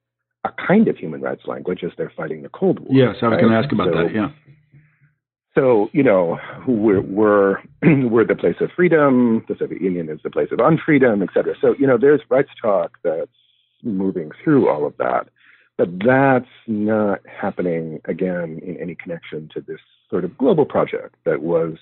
a 0.44 0.50
kind 0.66 0.88
of 0.88 0.96
human 0.96 1.20
rights 1.20 1.42
language 1.46 1.84
as 1.84 1.92
they're 1.96 2.12
fighting 2.16 2.42
the 2.42 2.48
Cold 2.48 2.80
War. 2.80 2.88
Yes, 2.90 3.16
I 3.22 3.26
was 3.26 3.32
right? 3.32 3.40
going 3.40 3.52
to 3.52 3.58
ask 3.58 3.72
about 3.72 3.88
so, 3.92 4.02
that. 4.02 4.14
Yeah. 4.14 4.30
So 5.54 5.90
you 5.92 6.02
know, 6.02 6.38
we're 6.66 7.00
we're 7.00 7.58
we're 7.82 8.24
the 8.24 8.36
place 8.36 8.56
of 8.60 8.70
freedom. 8.74 9.44
The 9.48 9.56
Soviet 9.58 9.82
Union 9.82 10.08
is 10.08 10.20
the 10.22 10.30
place 10.30 10.48
of 10.52 10.58
unfreedom, 10.58 11.22
et 11.22 11.28
cetera. 11.34 11.54
So 11.60 11.74
you 11.78 11.86
know, 11.86 11.98
there's 11.98 12.20
rights 12.28 12.50
talk 12.60 12.98
that's 13.02 13.30
moving 13.82 14.30
through 14.42 14.68
all 14.68 14.86
of 14.86 14.96
that, 14.98 15.28
but 15.76 15.88
that's 16.04 16.46
not 16.66 17.20
happening 17.26 18.00
again 18.04 18.60
in 18.64 18.76
any 18.80 18.94
connection 18.94 19.48
to 19.54 19.60
this 19.60 19.80
sort 20.08 20.24
of 20.24 20.36
global 20.38 20.64
project 20.64 21.16
that 21.24 21.42
was 21.42 21.76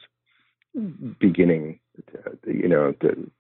beginning, 1.19 1.81
to, 2.13 2.39
you 2.47 2.69
know, 2.69 2.93
to, 3.01 3.31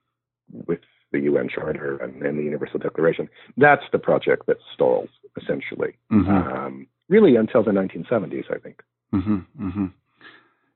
with 0.66 0.80
the 1.12 1.20
UN 1.20 1.48
Charter 1.48 1.96
and, 1.98 2.22
and, 2.22 2.38
the 2.38 2.42
Universal 2.42 2.80
Declaration. 2.80 3.28
That's 3.56 3.84
the 3.92 3.98
project 3.98 4.46
that 4.46 4.58
stalls, 4.74 5.08
essentially, 5.40 5.96
mm-hmm. 6.12 6.30
um, 6.30 6.86
really 7.08 7.36
until 7.36 7.62
the 7.62 7.70
1970s, 7.70 8.44
I 8.54 8.58
think. 8.58 8.82
Mm-hmm, 9.14 9.36
mm-hmm. 9.60 9.86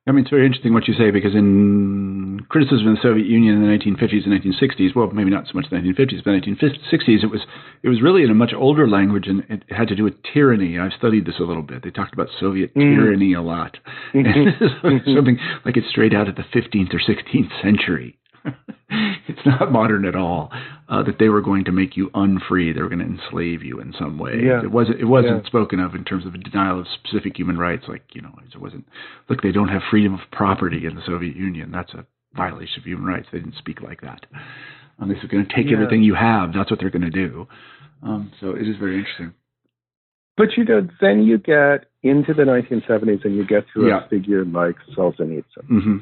I 0.05 0.11
mean, 0.11 0.23
it's 0.23 0.31
very 0.31 0.47
interesting 0.47 0.75
what 0.75 0.88
you 0.88 0.95
say 0.95 1.12
because 1.12 1.33
in 1.33 2.40
criticism 2.49 2.88
of 2.88 2.97
the 2.97 3.03
Soviet 3.03 3.27
Union 3.27 3.55
in 3.55 3.62
the 3.62 3.68
1950s 3.68 4.27
and 4.27 4.35
1960s, 4.35 4.97
well, 4.97 5.09
maybe 5.11 5.31
not 5.31 5.47
so 5.47 5.53
much 5.55 5.66
the 5.71 5.77
1950s, 5.77 6.25
but 6.25 6.33
the 6.33 6.40
1960s, 6.40 7.23
it 7.23 7.31
was 7.31 7.42
it 7.85 7.88
was 7.88 8.03
really 8.03 8.25
in 8.25 8.31
a 8.31 8.35
much 8.35 8.53
older 8.53 8.88
language 8.88 9.29
and 9.29 9.45
it 9.49 9.62
had 9.68 9.87
to 9.88 9.95
do 9.95 10.03
with 10.03 10.14
tyranny. 10.35 10.77
I've 10.77 10.92
studied 10.99 11.25
this 11.25 11.38
a 11.38 11.45
little 11.45 11.62
bit. 11.62 11.85
They 11.85 11.90
talked 11.90 12.14
about 12.14 12.29
Soviet 12.40 12.75
mm. 12.75 12.97
tyranny 12.97 13.33
a 13.35 13.42
lot, 13.42 13.77
mm-hmm. 14.12 15.07
something 15.14 15.38
like 15.64 15.77
it's 15.77 15.88
straight 15.88 16.14
out 16.14 16.29
of 16.29 16.35
the 16.35 16.42
15th 16.42 16.92
or 16.92 16.99
16th 16.99 17.62
century. 17.62 18.18
it's 19.29 19.47
not 19.47 19.73
modern 19.73 20.05
at 20.05 20.15
all. 20.15 20.51
Uh, 20.89 21.03
that 21.03 21.19
they 21.19 21.29
were 21.29 21.41
going 21.41 21.65
to 21.65 21.73
make 21.73 21.97
you 21.97 22.11
unfree, 22.15 22.73
they 22.73 22.83
were 22.83 22.89
going 22.89 22.99
to 22.99 23.05
enslave 23.05 23.63
you 23.63 23.81
in 23.81 23.95
some 23.99 24.19
way. 24.19 24.43
Yeah. 24.45 24.63
It 24.63 24.71
wasn't. 24.71 25.01
It 25.01 25.07
wasn't 25.07 25.43
yeah. 25.43 25.49
spoken 25.49 25.81
of 25.81 25.95
in 25.95 26.05
terms 26.05 26.27
of 26.27 26.35
a 26.35 26.39
denial 26.39 26.81
of 26.81 26.87
specific 27.03 27.37
human 27.37 27.57
rights. 27.57 27.85
Like 27.89 28.03
you 28.13 28.21
know, 28.21 28.35
it 28.53 28.61
wasn't. 28.61 28.87
Look, 29.29 29.43
they 29.43 29.53
don't 29.53 29.69
have 29.69 29.83
freedom 29.91 30.15
of 30.15 30.21
property 30.31 30.85
in 30.87 30.95
the 30.95 31.03
Soviet 31.07 31.35
Union. 31.35 31.71
That's 31.73 31.95
a 31.95 32.05
violation 32.35 32.81
of 32.81 32.85
human 32.85 33.07
rights. 33.07 33.29
They 33.33 33.39
didn't 33.39 33.57
speak 33.57 33.81
like 33.81 34.03
that. 34.03 34.27
Um, 34.99 35.09
they're 35.09 35.29
going 35.29 35.47
to 35.47 35.55
take 35.55 35.67
yeah. 35.67 35.75
everything 35.75 36.03
you 36.03 36.15
have. 36.15 36.53
That's 36.53 36.71
what 36.71 36.81
they're 36.81 36.91
going 36.91 37.03
to 37.03 37.11
do. 37.11 37.49
Um, 38.03 38.33
so 38.41 38.51
it 38.51 38.69
is 38.69 38.77
very 38.79 38.99
interesting. 38.99 39.33
But 40.37 40.57
you 40.57 40.65
know, 40.65 40.89
then 41.01 41.23
you 41.23 41.39
get 41.39 41.87
into 42.03 42.33
the 42.35 42.43
1970s 42.43 43.25
and 43.25 43.37
you 43.37 43.47
get 43.47 43.65
to 43.75 43.89
a 43.89 44.09
figure 44.09 44.45
like 44.45 44.77
Solzhenitsyn. 44.97 45.45
Mm-hmm. 45.71 45.97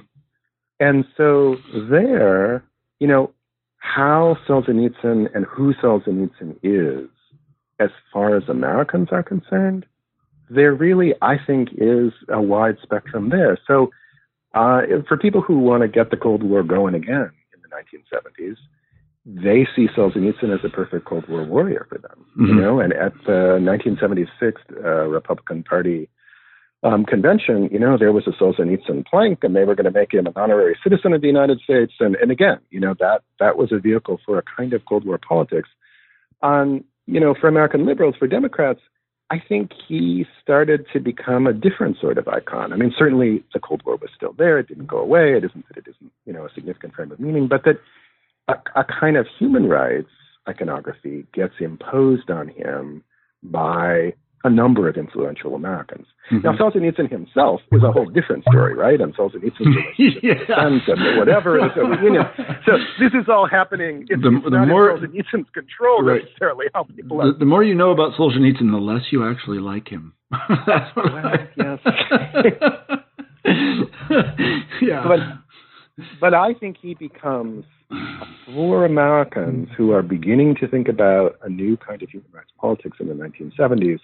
And 0.81 1.05
so 1.17 1.57
there, 1.91 2.65
you 2.99 3.07
know, 3.07 3.33
how 3.77 4.37
Solzhenitsyn 4.49 5.35
and 5.35 5.45
who 5.45 5.75
Solzhenitsyn 5.75 6.57
is, 6.63 7.09
as 7.79 7.91
far 8.13 8.37
as 8.37 8.43
Americans 8.49 9.09
are 9.13 9.23
concerned, 9.23 9.87
there 10.49 10.75
really, 10.75 11.15
I 11.23 11.37
think, 11.47 11.69
is 11.77 12.13
a 12.29 12.41
wide 12.41 12.77
spectrum 12.83 13.29
there. 13.29 13.59
So 13.67 13.91
uh, 14.55 14.83
for 15.07 15.17
people 15.17 15.43
who 15.43 15.59
want 15.59 15.83
to 15.83 15.89
get 15.89 16.11
the 16.11 16.17
Cold 16.17 16.43
War 16.43 16.63
going 16.63 16.95
again 16.95 17.31
in 17.55 17.61
the 17.63 17.69
1970s, 17.69 18.57
they 19.25 19.67
see 19.77 19.87
Solzhenitsyn 19.97 20.53
as 20.53 20.65
a 20.65 20.69
perfect 20.69 21.05
Cold 21.05 21.29
War 21.29 21.45
warrior 21.45 21.87
for 21.89 21.99
them. 21.99 22.27
Mm-hmm. 22.39 22.47
You 22.47 22.55
know, 22.55 22.81
and 22.81 22.93
at 22.93 23.13
the 23.27 23.61
1976 23.61 24.61
uh, 24.83 25.07
Republican 25.07 25.63
Party 25.63 26.09
um, 26.83 27.05
convention, 27.05 27.69
you 27.71 27.79
know, 27.79 27.99
there 27.99 28.13
was 28.13 28.27
a 28.27 28.31
Solzhenitsyn 28.31 29.07
plank, 29.07 29.41
and 29.43 29.55
they 29.55 29.65
were 29.65 29.75
going 29.75 29.93
to 29.93 29.99
make 29.99 30.15
him 30.15 30.27
an 30.27 30.33
honorary 30.37 30.77
citizen 30.83 31.13
of 31.13 31.21
the 31.21 31.27
United 31.27 31.61
States. 31.61 31.93
And, 32.01 32.17
and 32.17 32.31
again, 32.31 32.59
you 32.71 32.81
know, 32.81 32.95
that 32.99 33.23
that 33.39 33.59
was 33.59 33.71
a 33.71 33.79
vehicle 33.79 34.19
for 34.25 34.39
a 34.39 34.43
kind 34.57 34.73
of 34.73 34.85
Cold 34.87 35.05
War 35.05 35.19
politics. 35.19 35.69
On, 36.43 36.83
you 37.07 37.21
know, 37.21 37.35
for 37.39 37.49
American 37.49 37.85
liberals, 37.85 38.15
for 38.19 38.27
Democrats, 38.27 38.81
I 39.31 39.41
think 39.47 39.73
he 39.87 40.27
started 40.43 40.87
to 40.93 41.01
become 41.01 41.47
a 41.47 41.53
different 41.53 41.99
sort 42.01 42.17
of 42.17 42.27
icon. 42.27 42.73
I 42.73 42.77
mean, 42.77 42.95
certainly 42.99 43.45
the 43.53 43.61
Cold 43.61 43.83
War 43.85 43.97
was 43.97 44.11
still 44.17 44.33
there; 44.33 44.59
it 44.59 44.69
didn't 44.69 44.87
go 44.87 44.99
away. 44.99 45.37
It 45.37 45.45
isn't 45.45 45.69
that 45.69 45.77
it 45.77 45.85
isn't, 45.87 46.13
you 46.25 46.33
know, 46.33 46.47
a 46.47 46.55
significant 46.55 46.95
frame 46.95 47.13
of 47.13 47.21
meaning, 47.21 47.47
but 47.47 47.65
that 47.65 47.77
a, 48.49 48.55
a 48.75 48.85
kind 48.85 49.19
of 49.19 49.27
human 49.39 49.69
rights 49.69 50.09
iconography 50.49 51.27
gets 51.35 51.55
imposed 51.61 52.31
on 52.31 52.49
him 52.49 53.05
by 53.43 54.15
a 54.45 54.51
number 54.51 54.89
of 54.89 54.97
influential 54.97 55.55
Americans. 55.55 56.07
Mm-hmm. 56.33 56.47
Now, 56.47 56.57
Solzhenitsyn 56.57 57.11
himself 57.11 57.61
is 57.73 57.83
a 57.83 57.93
whole 57.93 58.07
different 58.07 58.45
story, 58.45 58.75
right? 58.75 59.01
And 59.01 59.15
Solzhenitsyn's 59.15 59.77
relationship 59.99 60.23
yeah. 60.23 60.35
with 60.39 60.87
the 60.87 60.93
and 60.93 61.19
whatever 61.19 61.59
in 61.59 61.69
the 61.69 61.75
Soviet 61.75 62.03
Union. 62.03 62.25
So 62.65 62.73
this 62.99 63.13
is 63.13 63.29
all 63.29 63.47
happening. 63.47 64.07
It's, 64.09 64.23
the, 64.23 64.35
it's 64.37 64.51
the 64.51 64.67
more, 64.67 64.97
Solzhenitsyn's 64.97 65.51
control 65.53 66.03
right. 66.03 66.23
necessarily 66.25 66.67
how 66.75 66.85
people 66.85 67.19
the, 67.19 67.35
the, 67.39 67.45
more 67.45 67.63
you 67.63 67.75
know 67.75 67.91
about 67.91 68.15
Solzhenitsyn, 68.15 68.71
the 68.71 68.79
less 68.79 69.03
you 69.11 69.29
actually 69.29 69.59
like 69.59 69.89
him. 69.89 70.15
That's 70.31 70.97
what 70.97 71.13
well, 71.13 71.27
I, 71.27 71.49
yes. 71.57 71.79
yeah. 74.81 75.05
But, 75.07 75.21
but 76.21 76.35
I 76.35 76.55
think 76.55 76.77
he 76.81 76.95
becomes 76.95 77.65
for 78.47 78.85
Americans 78.85 79.69
who 79.77 79.93
are 79.93 80.03
beginning 80.03 80.55
to 80.61 80.69
think 80.69 80.89
about 80.89 81.37
a 81.43 81.49
new 81.49 81.77
kind 81.77 82.03
of 82.03 82.09
human 82.09 82.31
rights 82.33 82.51
politics 82.59 82.99
in 83.01 83.09
the 83.09 83.15
1970s, 83.15 83.99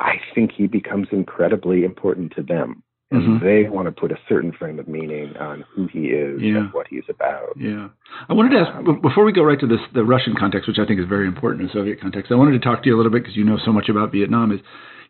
I 0.00 0.14
think 0.34 0.52
he 0.56 0.66
becomes 0.66 1.08
incredibly 1.12 1.84
important 1.84 2.32
to 2.36 2.42
them. 2.42 2.82
And 3.12 3.22
mm-hmm. 3.22 3.44
they 3.44 3.68
want 3.68 3.86
to 3.86 3.92
put 3.92 4.12
a 4.12 4.18
certain 4.28 4.52
frame 4.52 4.78
of 4.78 4.86
meaning 4.86 5.36
on 5.36 5.64
who 5.74 5.88
he 5.88 6.10
is 6.14 6.40
yeah. 6.40 6.58
and 6.58 6.72
what 6.72 6.86
he's 6.88 7.02
about. 7.08 7.56
Yeah. 7.58 7.88
I 8.28 8.32
wanted 8.32 8.50
to 8.50 8.58
ask, 8.58 8.70
um, 8.76 9.00
before 9.02 9.24
we 9.24 9.32
go 9.32 9.42
right 9.42 9.58
to 9.58 9.66
this, 9.66 9.80
the 9.94 10.04
Russian 10.04 10.34
context, 10.38 10.68
which 10.68 10.78
I 10.78 10.86
think 10.86 11.00
is 11.00 11.08
very 11.08 11.26
important 11.26 11.62
in 11.64 11.70
Soviet 11.72 12.00
context, 12.00 12.30
I 12.30 12.36
wanted 12.36 12.52
to 12.52 12.60
talk 12.60 12.84
to 12.84 12.88
you 12.88 12.94
a 12.94 12.98
little 12.98 13.10
bit 13.10 13.24
because 13.24 13.36
you 13.36 13.44
know 13.44 13.58
so 13.64 13.72
much 13.72 13.88
about 13.88 14.12
Vietnam. 14.12 14.52
Is 14.52 14.60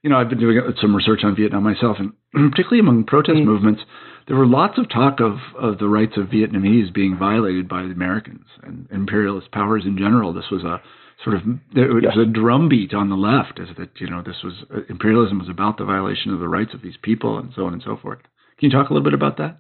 you 0.03 0.09
know, 0.09 0.17
I've 0.17 0.31
been 0.31 0.41
doing 0.41 0.59
some 0.81 0.97
research 0.97 1.21
on 1.25 1.37
Vietnam 1.37 1.63
myself, 1.63 1.99
and 1.99 2.13
particularly 2.51 2.81
among 2.81 3.05
protest 3.05 3.37
mm-hmm. 3.37 3.51
movements, 3.51 3.83
there 4.29 4.37
were 4.37 4.47
lots 4.47 4.79
of 4.79 4.89
talk 4.89 5.21
of, 5.21 5.37
of 5.59 5.79
the 5.79 5.89
rights 5.89 6.15
of 6.17 6.27
Vietnamese 6.27 6.93
being 6.93 7.19
violated 7.19 7.69
by 7.69 7.83
the 7.83 7.91
Americans 7.91 8.47
and 8.63 8.89
imperialist 8.91 9.53
powers 9.53 9.85
in 9.85 9.99
general. 9.99 10.33
This 10.33 10.51
was 10.51 10.65
a 10.65 10.81
sort 11.25 11.37
of 11.37 11.43
there 11.75 11.93
was 11.93 12.17
a 12.19 12.25
drumbeat 12.25 12.95
on 12.95 13.11
the 13.11 13.17
left 13.17 13.59
is 13.59 13.69
that 13.79 13.91
you 14.01 14.09
know 14.09 14.23
this 14.23 14.43
was 14.43 14.65
uh, 14.75 14.81
imperialism 14.89 15.39
was 15.39 15.49
about 15.49 15.79
the 15.79 15.85
violation 15.85 16.33
of 16.33 16.41
the 16.41 16.49
rights 16.49 16.73
of 16.75 16.83
these 16.83 16.97
people 17.03 17.39
and 17.39 17.53
so 17.55 17.67
on 17.67 17.73
and 17.73 17.83
so 17.85 17.97
forth. 17.97 18.21
Can 18.59 18.71
you 18.71 18.77
talk 18.77 18.91
a 18.91 18.93
little 18.93 19.05
bit 19.05 19.15
about 19.15 19.37
that? 19.39 19.59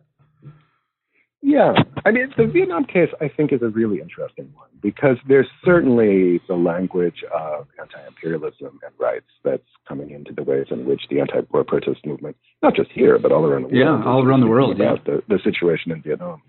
Yeah, 1.43 1.73
I 2.05 2.11
mean, 2.11 2.31
the 2.37 2.47
Vietnam 2.47 2.85
case, 2.85 3.09
I 3.19 3.29
think, 3.35 3.51
is 3.51 3.63
a 3.63 3.69
really 3.69 3.99
interesting 4.01 4.53
one 4.55 4.69
because 4.83 5.17
there's 5.27 5.47
certainly 5.65 6.39
the 6.47 6.55
language 6.55 7.25
of 7.35 7.67
anti-imperialism 7.81 8.79
and 8.85 8.93
rights 8.99 9.31
that's 9.43 9.63
coming 9.89 10.11
into 10.11 10.35
the 10.35 10.43
ways 10.43 10.67
in 10.71 10.85
which 10.85 11.03
the 11.09 11.19
anti-war 11.19 11.65
protest 11.65 12.05
movement, 12.05 12.37
not 12.63 12.77
just 12.77 12.91
here 12.93 13.19
but 13.19 13.33
all 13.33 13.47
around 13.47 13.63
the 13.63 13.69
world, 13.69 14.03
yeah, 14.03 14.11
all 14.11 14.23
around 14.23 14.41
the 14.41 14.47
world, 14.47 14.77
about 14.77 14.99
yeah. 15.07 15.15
the, 15.29 15.37
the 15.37 15.41
situation 15.43 15.93
in 15.93 16.03
Vietnam. 16.03 16.43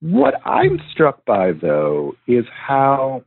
What 0.00 0.34
I'm 0.46 0.80
struck 0.92 1.24
by, 1.26 1.52
though, 1.52 2.14
is 2.26 2.46
how, 2.50 3.22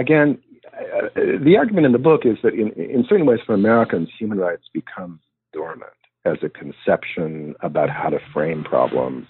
again, 0.00 0.38
uh, 0.66 1.08
the 1.14 1.56
argument 1.56 1.86
in 1.86 1.92
the 1.92 1.98
book 1.98 2.22
is 2.24 2.38
that 2.42 2.54
in, 2.54 2.72
in 2.72 3.04
certain 3.08 3.26
ways, 3.26 3.40
for 3.44 3.54
Americans, 3.54 4.08
human 4.18 4.38
rights 4.38 4.64
become 4.72 5.20
dormant 5.52 5.92
as 6.24 6.38
a 6.42 6.48
conception 6.48 7.54
about 7.60 7.90
how 7.90 8.08
to 8.08 8.18
frame 8.32 8.64
problems 8.64 9.26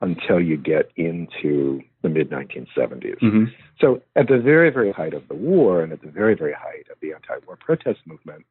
until 0.00 0.40
you 0.40 0.56
get 0.56 0.90
into 0.96 1.80
the 2.02 2.08
mid 2.08 2.30
1970s. 2.30 3.18
Mm-hmm. 3.20 3.44
So, 3.80 4.02
at 4.16 4.28
the 4.28 4.38
very, 4.38 4.70
very 4.70 4.92
height 4.92 5.14
of 5.14 5.26
the 5.28 5.34
war 5.34 5.82
and 5.82 5.92
at 5.92 6.02
the 6.02 6.10
very, 6.10 6.34
very 6.34 6.52
height 6.52 6.86
of 6.90 6.98
the 7.00 7.12
anti 7.12 7.44
war 7.46 7.56
protest 7.56 8.00
movement, 8.06 8.44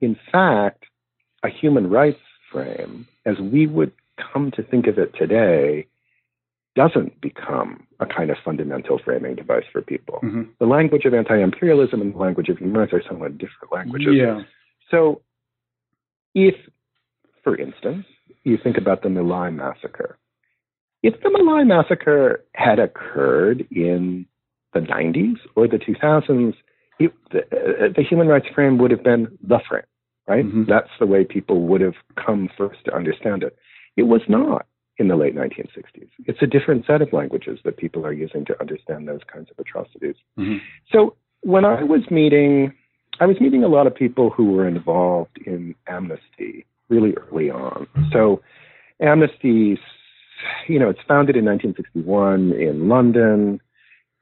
in 0.00 0.16
fact, 0.30 0.84
a 1.42 1.48
human 1.48 1.88
rights 1.88 2.20
frame, 2.52 3.06
as 3.24 3.36
we 3.38 3.66
would 3.66 3.92
come 4.32 4.50
to 4.52 4.62
think 4.62 4.86
of 4.86 4.98
it 4.98 5.14
today, 5.18 5.86
doesn't 6.76 7.20
become 7.20 7.86
a 8.00 8.06
kind 8.06 8.30
of 8.30 8.36
fundamental 8.44 8.98
framing 9.04 9.36
device 9.36 9.64
for 9.70 9.82
people. 9.82 10.20
Mm-hmm. 10.24 10.42
The 10.58 10.66
language 10.66 11.04
of 11.04 11.14
anti 11.14 11.40
imperialism 11.40 12.00
and 12.00 12.14
the 12.14 12.18
language 12.18 12.48
of 12.48 12.58
human 12.58 12.76
rights 12.76 12.92
are 12.92 13.02
somewhat 13.06 13.38
different 13.38 13.72
languages. 13.72 14.14
Yeah. 14.16 14.40
So, 14.90 15.20
if, 16.34 16.54
for 17.44 17.56
instance, 17.56 18.06
you 18.44 18.58
think 18.62 18.78
about 18.78 19.02
the 19.02 19.10
My 19.10 19.20
Lai 19.20 19.50
massacre, 19.50 20.18
if 21.02 21.14
the 21.22 21.30
My 21.30 21.40
Lai 21.40 21.64
massacre 21.64 22.44
had 22.54 22.78
occurred 22.78 23.66
in 23.70 24.26
the 24.72 24.80
90s 24.80 25.36
or 25.56 25.68
the 25.68 25.76
2000s, 25.76 26.54
it, 26.98 27.12
the, 27.30 27.38
uh, 27.38 27.88
the, 27.94 28.02
human 28.02 28.28
rights 28.28 28.46
frame 28.54 28.78
would 28.78 28.90
have 28.90 29.02
been 29.02 29.38
the 29.42 29.58
frame, 29.68 29.82
right? 30.26 30.44
Mm-hmm. 30.44 30.64
That's 30.68 30.90
the 30.98 31.06
way 31.06 31.24
people 31.24 31.62
would 31.62 31.80
have 31.80 31.94
come 32.22 32.48
first 32.56 32.84
to 32.84 32.94
understand 32.94 33.42
it. 33.42 33.56
It 33.96 34.04
was 34.04 34.20
not 34.28 34.66
in 35.00 35.08
the 35.08 35.16
late 35.16 35.34
1960s. 35.34 36.08
It's 36.26 36.42
a 36.42 36.46
different 36.46 36.86
set 36.86 37.02
of 37.02 37.12
languages 37.12 37.58
that 37.64 37.76
people 37.76 38.06
are 38.06 38.12
using 38.12 38.44
to 38.46 38.60
understand 38.60 39.08
those 39.08 39.20
kinds 39.32 39.48
of 39.50 39.58
atrocities. 39.58 40.16
Mm-hmm. 40.38 40.58
So 40.92 41.16
when 41.40 41.64
I 41.64 41.82
was 41.82 42.02
meeting, 42.10 42.72
I 43.18 43.26
was 43.26 43.40
meeting 43.40 43.64
a 43.64 43.68
lot 43.68 43.86
of 43.86 43.94
people 43.94 44.30
who 44.30 44.52
were 44.52 44.68
involved 44.68 45.38
in 45.46 45.74
amnesty 45.88 46.66
really 46.88 47.14
early 47.14 47.50
on. 47.50 47.88
So 48.12 48.42
amnesty 49.00 49.78
you 50.68 50.78
know, 50.78 50.88
it's 50.88 51.00
founded 51.06 51.36
in 51.36 51.44
1961 51.44 52.52
in 52.52 52.88
London. 52.88 53.60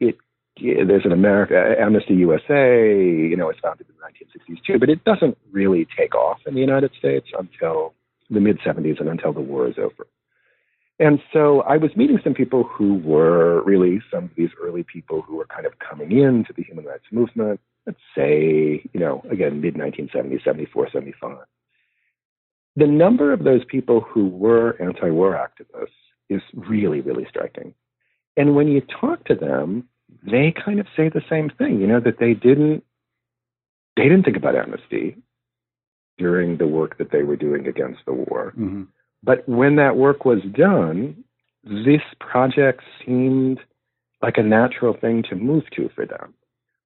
It 0.00 0.16
there's 0.60 1.04
an 1.04 1.12
America 1.12 1.74
Amnesty 1.78 2.14
USA. 2.14 2.88
You 2.92 3.36
know, 3.36 3.48
it's 3.48 3.60
founded 3.60 3.86
in 3.88 3.94
the 3.96 4.54
1960s 4.54 4.64
too, 4.66 4.78
but 4.78 4.88
it 4.88 5.04
doesn't 5.04 5.38
really 5.52 5.86
take 5.96 6.14
off 6.14 6.38
in 6.46 6.54
the 6.54 6.60
United 6.60 6.90
States 6.98 7.28
until 7.38 7.94
the 8.30 8.40
mid 8.40 8.58
70s 8.60 9.00
and 9.00 9.08
until 9.08 9.32
the 9.32 9.40
war 9.40 9.68
is 9.68 9.78
over. 9.78 10.06
And 11.00 11.20
so 11.32 11.60
I 11.62 11.76
was 11.76 11.94
meeting 11.96 12.18
some 12.24 12.34
people 12.34 12.64
who 12.64 12.94
were 12.94 13.62
really 13.62 14.00
some 14.12 14.24
of 14.24 14.30
these 14.36 14.50
early 14.60 14.82
people 14.82 15.22
who 15.22 15.36
were 15.36 15.46
kind 15.46 15.64
of 15.64 15.78
coming 15.78 16.10
into 16.12 16.52
the 16.52 16.62
human 16.62 16.84
rights 16.84 17.04
movement. 17.12 17.60
Let's 17.86 18.00
say, 18.16 18.82
you 18.92 19.00
know, 19.00 19.24
again, 19.30 19.60
mid 19.60 19.74
1970s, 19.74 20.44
74, 20.44 20.90
75. 20.92 21.38
The 22.76 22.86
number 22.86 23.32
of 23.32 23.44
those 23.44 23.64
people 23.64 24.00
who 24.00 24.28
were 24.28 24.76
anti 24.80 25.10
war 25.10 25.34
activists 25.34 25.88
is 26.28 26.42
really, 26.54 27.00
really 27.00 27.26
striking. 27.28 27.74
And 28.36 28.54
when 28.54 28.68
you 28.68 28.80
talk 28.80 29.24
to 29.24 29.34
them, 29.34 29.88
they 30.22 30.52
kind 30.52 30.80
of 30.80 30.86
say 30.96 31.08
the 31.08 31.22
same 31.28 31.50
thing, 31.50 31.80
you 31.80 31.86
know, 31.86 32.00
that 32.00 32.18
they 32.18 32.34
didn't 32.34 32.84
they 33.96 34.04
didn't 34.04 34.24
think 34.24 34.36
about 34.36 34.54
amnesty 34.54 35.16
during 36.18 36.56
the 36.56 36.66
work 36.66 36.98
that 36.98 37.10
they 37.10 37.22
were 37.24 37.36
doing 37.36 37.66
against 37.66 38.00
the 38.06 38.12
war. 38.12 38.52
Mm-hmm. 38.56 38.84
But 39.22 39.48
when 39.48 39.76
that 39.76 39.96
work 39.96 40.24
was 40.24 40.40
done, 40.52 41.24
this 41.64 42.02
project 42.20 42.82
seemed 43.04 43.60
like 44.22 44.38
a 44.38 44.42
natural 44.42 44.96
thing 44.98 45.22
to 45.28 45.36
move 45.36 45.64
to 45.76 45.88
for 45.94 46.06
them. 46.06 46.34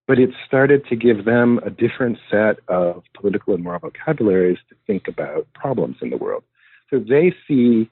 But 0.06 0.18
it 0.18 0.30
started 0.46 0.86
to 0.88 0.96
give 0.96 1.24
them 1.24 1.60
a 1.64 1.70
different 1.70 2.18
set 2.30 2.56
of 2.68 3.02
political 3.14 3.54
and 3.54 3.62
moral 3.62 3.80
vocabularies 3.80 4.58
to 4.68 4.74
think 4.86 5.08
about 5.08 5.46
problems 5.54 5.96
in 6.02 6.10
the 6.10 6.16
world. 6.16 6.42
So 6.90 6.98
they 6.98 7.34
see 7.46 7.88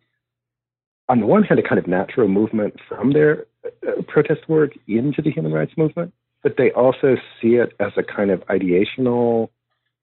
on 1.10 1.18
the 1.18 1.26
one 1.26 1.42
hand, 1.42 1.58
a 1.58 1.62
kind 1.62 1.78
of 1.80 1.88
natural 1.88 2.28
movement 2.28 2.76
from 2.88 3.12
their 3.12 3.44
uh, 3.66 4.00
protest 4.06 4.48
work 4.48 4.70
into 4.86 5.20
the 5.20 5.30
human 5.30 5.52
rights 5.52 5.72
movement, 5.76 6.14
but 6.44 6.56
they 6.56 6.70
also 6.70 7.16
see 7.42 7.56
it 7.56 7.72
as 7.80 7.90
a 7.96 8.02
kind 8.04 8.30
of 8.30 8.40
ideational 8.46 9.48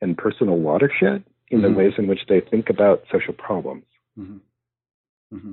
and 0.01 0.17
personal 0.17 0.57
watershed 0.57 1.23
in 1.49 1.61
mm-hmm. 1.61 1.61
the 1.61 1.77
ways 1.77 1.93
in 1.97 2.07
which 2.07 2.19
they 2.27 2.41
think 2.41 2.69
about 2.69 3.03
social 3.09 3.33
problems. 3.33 3.85
Mm-hmm. 4.17 5.35
Mm-hmm. 5.35 5.51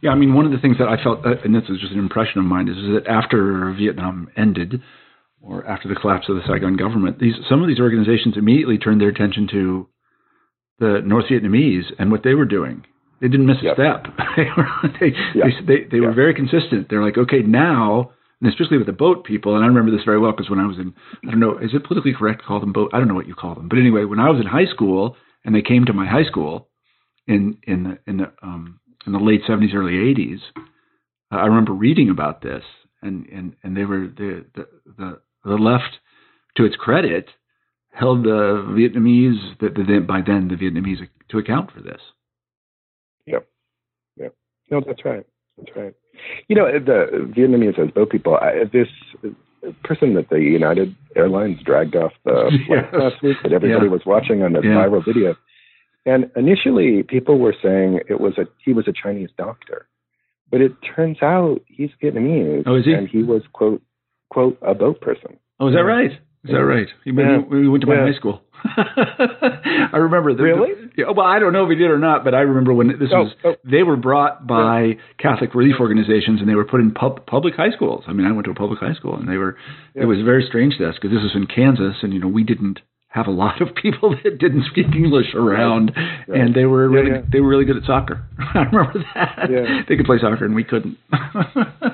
Yeah, 0.00 0.10
I 0.10 0.14
mean, 0.14 0.34
one 0.34 0.46
of 0.46 0.52
the 0.52 0.58
things 0.58 0.76
that 0.78 0.88
I 0.88 1.02
felt, 1.02 1.24
uh, 1.24 1.40
and 1.44 1.54
this 1.54 1.64
is 1.68 1.80
just 1.80 1.92
an 1.92 1.98
impression 1.98 2.40
of 2.40 2.44
mine, 2.44 2.68
is, 2.68 2.76
is 2.76 2.90
that 2.94 3.06
after 3.08 3.72
Vietnam 3.76 4.28
ended, 4.36 4.82
or 5.40 5.66
after 5.66 5.88
the 5.88 5.94
collapse 5.94 6.28
of 6.28 6.36
the 6.36 6.42
Saigon 6.46 6.76
government, 6.76 7.18
these 7.18 7.34
some 7.48 7.62
of 7.62 7.68
these 7.68 7.80
organizations 7.80 8.36
immediately 8.36 8.78
turned 8.78 9.00
their 9.00 9.08
attention 9.08 9.48
to 9.50 9.88
the 10.78 11.00
North 11.04 11.26
Vietnamese 11.26 11.92
and 11.98 12.10
what 12.10 12.22
they 12.22 12.34
were 12.34 12.44
doing 12.44 12.84
they 13.22 13.28
didn't 13.28 13.46
miss 13.46 13.58
a 13.62 13.66
yep. 13.66 13.74
step. 13.76 14.06
they, 15.00 15.06
yep. 15.34 15.46
they, 15.46 15.64
they, 15.64 15.84
they 15.88 15.96
yep. 15.98 16.06
were 16.06 16.12
very 16.12 16.34
consistent. 16.34 16.88
They're 16.90 17.04
like, 17.04 17.16
okay, 17.16 17.38
now, 17.38 18.10
and 18.40 18.50
especially 18.50 18.78
with 18.78 18.88
the 18.88 18.92
boat 18.92 19.24
people, 19.24 19.54
and 19.54 19.64
I 19.64 19.68
remember 19.68 19.92
this 19.92 20.04
very 20.04 20.18
well 20.18 20.32
because 20.32 20.50
when 20.50 20.58
I 20.58 20.66
was 20.66 20.76
in, 20.76 20.92
I 21.24 21.30
don't 21.30 21.38
know, 21.38 21.56
is 21.58 21.70
it 21.72 21.84
politically 21.84 22.12
correct 22.18 22.40
to 22.40 22.46
call 22.46 22.58
them 22.58 22.72
boat? 22.72 22.90
I 22.92 22.98
don't 22.98 23.06
know 23.06 23.14
what 23.14 23.28
you 23.28 23.36
call 23.36 23.54
them, 23.54 23.68
but 23.68 23.78
anyway, 23.78 24.04
when 24.04 24.18
I 24.18 24.28
was 24.28 24.40
in 24.40 24.46
high 24.46 24.66
school 24.66 25.16
and 25.44 25.54
they 25.54 25.62
came 25.62 25.84
to 25.84 25.92
my 25.92 26.04
high 26.04 26.24
school 26.24 26.68
in 27.26 27.58
in 27.64 27.84
the 27.84 27.98
in 28.06 28.16
the 28.18 28.32
um, 28.42 28.80
in 29.06 29.12
the 29.12 29.18
late 29.18 29.42
seventies, 29.46 29.74
early 29.74 29.96
eighties, 29.96 30.40
uh, 31.32 31.36
I 31.36 31.46
remember 31.46 31.72
reading 31.72 32.10
about 32.10 32.42
this, 32.42 32.64
and 33.02 33.26
and 33.26 33.54
and 33.62 33.76
they 33.76 33.84
were 33.84 34.08
the 34.08 34.44
the 34.54 34.66
the, 34.98 35.20
the 35.44 35.54
left, 35.54 35.98
to 36.56 36.64
its 36.64 36.76
credit, 36.76 37.28
held 37.92 38.24
the 38.24 38.64
Vietnamese 38.68 39.58
that 39.60 39.74
the, 39.74 40.00
by 40.06 40.20
then 40.24 40.48
the 40.48 40.56
Vietnamese 40.56 41.08
to 41.30 41.38
account 41.38 41.70
for 41.72 41.80
this. 41.80 42.00
Yep. 43.26 43.46
Yep. 44.18 44.34
No, 44.70 44.82
that's 44.86 45.04
right. 45.04 45.26
That's 45.58 45.76
right. 45.76 45.94
You 46.48 46.56
know, 46.56 46.66
the 46.66 47.32
Vietnamese 47.36 47.78
as 47.78 47.90
boat 47.92 48.10
people, 48.10 48.36
I, 48.36 48.64
this 48.72 48.88
person 49.84 50.14
that 50.14 50.28
the 50.28 50.40
United 50.40 50.94
Airlines 51.16 51.60
dragged 51.64 51.96
off 51.96 52.12
the 52.24 52.50
flight 52.66 52.88
yes. 52.92 52.94
last 53.00 53.22
week 53.22 53.36
that 53.42 53.52
everybody 53.52 53.86
yeah. 53.86 53.92
was 53.92 54.02
watching 54.04 54.42
on 54.42 54.52
the 54.52 54.60
yeah. 54.60 54.70
viral 54.70 55.04
video. 55.04 55.36
And 56.04 56.30
initially, 56.36 57.02
people 57.02 57.38
were 57.38 57.54
saying 57.62 58.00
it 58.08 58.20
was 58.20 58.36
a 58.38 58.46
he 58.64 58.72
was 58.72 58.88
a 58.88 58.92
Chinese 58.92 59.30
doctor, 59.38 59.86
but 60.50 60.60
it 60.60 60.72
turns 60.96 61.18
out 61.22 61.60
he's 61.66 61.90
Vietnamese. 62.02 62.64
Oh, 62.66 62.76
is 62.76 62.84
he? 62.84 62.92
And 62.92 63.08
he 63.08 63.22
was 63.22 63.42
quote 63.52 63.82
quote 64.30 64.58
a 64.62 64.74
boat 64.74 65.00
person. 65.00 65.38
Oh, 65.60 65.68
is 65.68 65.74
that 65.74 65.84
right? 65.84 66.10
Is 66.44 66.50
that 66.50 66.64
right? 66.64 66.88
He 67.04 67.12
yeah. 67.12 67.38
we 67.48 67.68
went 67.68 67.82
to 67.82 67.86
my 67.86 67.94
yeah. 67.94 68.06
high 68.10 68.18
school. 68.18 68.42
I 68.64 69.96
remember. 69.96 70.34
The, 70.34 70.42
really? 70.42 70.70
The, 70.96 71.04
well, 71.16 71.26
I 71.26 71.38
don't 71.38 71.52
know 71.52 71.64
if 71.64 71.70
he 71.70 71.76
did 71.76 71.88
or 71.88 71.98
not, 71.98 72.24
but 72.24 72.34
I 72.34 72.40
remember 72.40 72.74
when 72.74 72.88
this 72.88 73.10
oh, 73.12 73.22
was. 73.22 73.32
Oh. 73.44 73.54
They 73.64 73.84
were 73.84 73.96
brought 73.96 74.44
by 74.44 74.82
yeah. 74.82 74.94
Catholic 75.18 75.54
relief 75.54 75.76
organizations, 75.78 76.40
and 76.40 76.48
they 76.48 76.56
were 76.56 76.64
put 76.64 76.80
in 76.80 76.90
pub, 76.90 77.26
public 77.26 77.54
high 77.54 77.70
schools. 77.70 78.04
I 78.08 78.12
mean, 78.12 78.26
I 78.26 78.32
went 78.32 78.46
to 78.46 78.50
a 78.50 78.56
public 78.56 78.80
high 78.80 78.94
school, 78.94 79.14
and 79.14 79.28
they 79.28 79.36
were. 79.36 79.56
It 79.94 80.06
was 80.06 80.18
very 80.24 80.44
strange 80.48 80.78
to 80.78 80.88
us 80.88 80.96
because 80.96 81.14
this 81.14 81.22
was 81.22 81.36
in 81.36 81.46
Kansas, 81.46 82.02
and 82.02 82.12
you 82.12 82.18
know 82.18 82.28
we 82.28 82.42
didn't 82.42 82.80
have 83.12 83.26
a 83.26 83.30
lot 83.30 83.60
of 83.60 83.74
people 83.74 84.16
that 84.24 84.38
didn't 84.38 84.64
speak 84.70 84.86
English 84.94 85.34
around, 85.34 85.92
right. 85.94 86.28
Right. 86.28 86.40
and 86.40 86.54
they 86.54 86.64
were 86.64 86.88
really 86.88 87.10
yeah, 87.10 87.16
yeah. 87.16 87.22
they 87.30 87.40
were 87.40 87.48
really 87.48 87.64
good 87.64 87.76
at 87.76 87.84
soccer. 87.84 88.26
I 88.38 88.60
remember 88.60 89.04
that. 89.14 89.50
Yeah. 89.50 89.82
They 89.88 89.96
could 89.96 90.06
play 90.06 90.18
soccer, 90.20 90.44
and 90.44 90.54
we 90.54 90.64
couldn't. 90.64 90.96
so, 91.12 91.90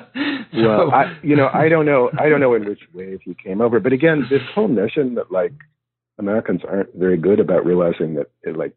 well, 0.53 0.91
I, 0.91 1.17
you 1.21 1.35
know, 1.35 1.49
I 1.53 1.69
don't 1.69 1.85
know, 1.85 2.09
I 2.17 2.29
don't 2.29 2.39
know 2.39 2.53
in 2.55 2.65
which 2.65 2.79
wave 2.93 3.19
he 3.23 3.35
came 3.35 3.61
over, 3.61 3.79
but 3.79 3.93
again, 3.93 4.25
this 4.29 4.41
whole 4.55 4.69
notion 4.69 5.15
that 5.15 5.31
like 5.31 5.53
Americans 6.17 6.61
aren't 6.67 6.93
very 6.95 7.17
good 7.17 7.39
about 7.39 7.65
realizing 7.65 8.15
that 8.15 8.27
it, 8.43 8.57
like 8.57 8.73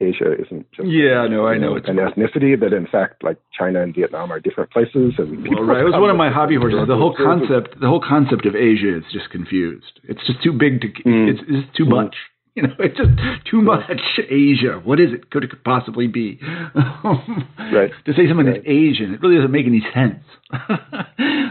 Asia 0.00 0.32
isn't 0.32 0.70
just 0.72 0.88
yeah, 0.88 1.26
no, 1.26 1.46
I 1.46 1.58
know, 1.58 1.70
know 1.70 1.76
it's 1.76 1.88
an 1.88 1.96
ethnicity 1.96 2.58
that 2.60 2.72
in 2.72 2.86
fact 2.86 3.24
like 3.24 3.36
China 3.56 3.82
and 3.82 3.92
Vietnam 3.92 4.30
are 4.30 4.38
different 4.38 4.70
places. 4.70 5.14
And 5.18 5.42
well, 5.48 5.64
right, 5.64 5.80
it 5.80 5.84
was 5.84 5.94
one 5.94 6.10
of 6.10 6.16
my 6.16 6.30
hobby 6.30 6.54
horses. 6.54 6.86
The 6.86 6.96
whole 6.96 7.16
concept, 7.16 7.80
the 7.80 7.88
whole 7.88 8.00
concept 8.00 8.46
of 8.46 8.54
Asia 8.54 8.96
is 8.96 9.02
just 9.12 9.30
confused. 9.30 9.98
It's 10.04 10.24
just 10.24 10.40
too 10.42 10.52
big 10.52 10.82
to. 10.82 10.88
Mm. 11.02 11.30
It's, 11.30 11.40
it's 11.48 11.76
too 11.76 11.84
mm. 11.84 12.04
much. 12.04 12.16
You 12.54 12.66
know, 12.66 12.74
it's 12.80 12.96
just 12.96 13.10
too 13.48 13.62
much 13.62 13.88
Asia. 14.18 14.80
What 14.82 14.98
is 14.98 15.12
it? 15.12 15.30
Could 15.30 15.44
it 15.44 15.50
possibly 15.62 16.08
be? 16.08 16.40
right. 16.74 17.92
To 18.04 18.12
say 18.14 18.26
something 18.26 18.46
right. 18.46 18.66
Asian, 18.66 19.14
it 19.14 19.22
really 19.22 19.36
doesn't 19.36 19.52
make 19.52 19.66
any 19.66 19.80
sense. 19.94 20.24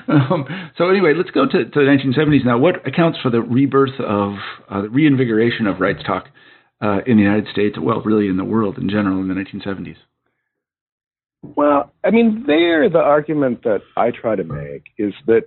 um, 0.10 0.46
so 0.78 0.90
anyway, 0.90 1.14
let's 1.16 1.32
go 1.32 1.46
to, 1.46 1.64
to, 1.64 1.80
the 1.80 1.86
1970s 1.86 2.44
now. 2.44 2.58
What 2.58 2.86
accounts 2.86 3.20
for 3.24 3.30
the 3.30 3.40
rebirth 3.40 3.98
of 4.02 4.34
uh, 4.68 4.82
the 4.82 4.90
reinvigoration 4.90 5.66
of 5.66 5.80
rights 5.80 6.04
talk 6.06 6.26
uh, 6.82 7.00
in 7.06 7.18
the 7.18 7.24
United 7.24 7.48
States? 7.52 7.78
Well, 7.80 8.02
really 8.02 8.28
in 8.28 8.38
the 8.38 8.44
world 8.44 8.78
in 8.78 8.90
general 8.90 9.20
in 9.20 9.28
the 9.28 9.34
1970s. 9.34 9.98
Well, 11.44 11.94
I 12.04 12.12
mean, 12.12 12.44
there, 12.48 12.90
the 12.90 13.00
argument 13.00 13.64
that 13.64 13.82
I 13.96 14.12
try 14.12 14.36
to 14.36 14.44
make 14.44 14.84
is 14.98 15.14
that 15.28 15.44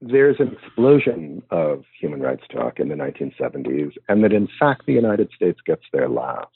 there's 0.00 0.36
an 0.38 0.56
explosion 0.62 1.42
of 1.50 1.84
human 2.00 2.20
rights 2.20 2.42
talk 2.52 2.80
in 2.80 2.88
the 2.88 2.94
1970s, 2.94 3.92
and 4.08 4.24
that 4.24 4.32
in 4.32 4.48
fact 4.58 4.86
the 4.86 4.92
United 4.92 5.30
States 5.34 5.60
gets 5.64 5.82
there 5.92 6.08
last. 6.08 6.48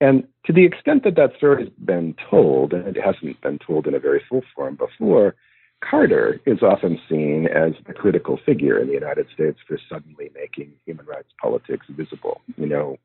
And 0.00 0.24
to 0.46 0.52
the 0.52 0.64
extent 0.64 1.04
that 1.04 1.16
that 1.16 1.36
story 1.36 1.64
has 1.64 1.72
been 1.84 2.14
told, 2.30 2.72
and 2.72 2.86
it 2.86 3.02
hasn't 3.02 3.40
been 3.42 3.58
told 3.58 3.86
in 3.86 3.94
a 3.94 4.00
very 4.00 4.22
full 4.28 4.42
form 4.56 4.76
before, 4.76 5.34
Carter 5.82 6.40
is 6.46 6.62
often 6.62 6.98
seen 7.08 7.46
as 7.46 7.72
the 7.86 7.92
critical 7.92 8.38
figure 8.44 8.78
in 8.78 8.86
the 8.86 8.94
United 8.94 9.26
States 9.32 9.58
for 9.66 9.78
suddenly 9.88 10.30
making 10.34 10.72
human 10.86 11.06
rights 11.06 11.28
politics 11.40 11.86
visible. 11.90 12.40
You 12.56 12.66
know, 12.66 12.96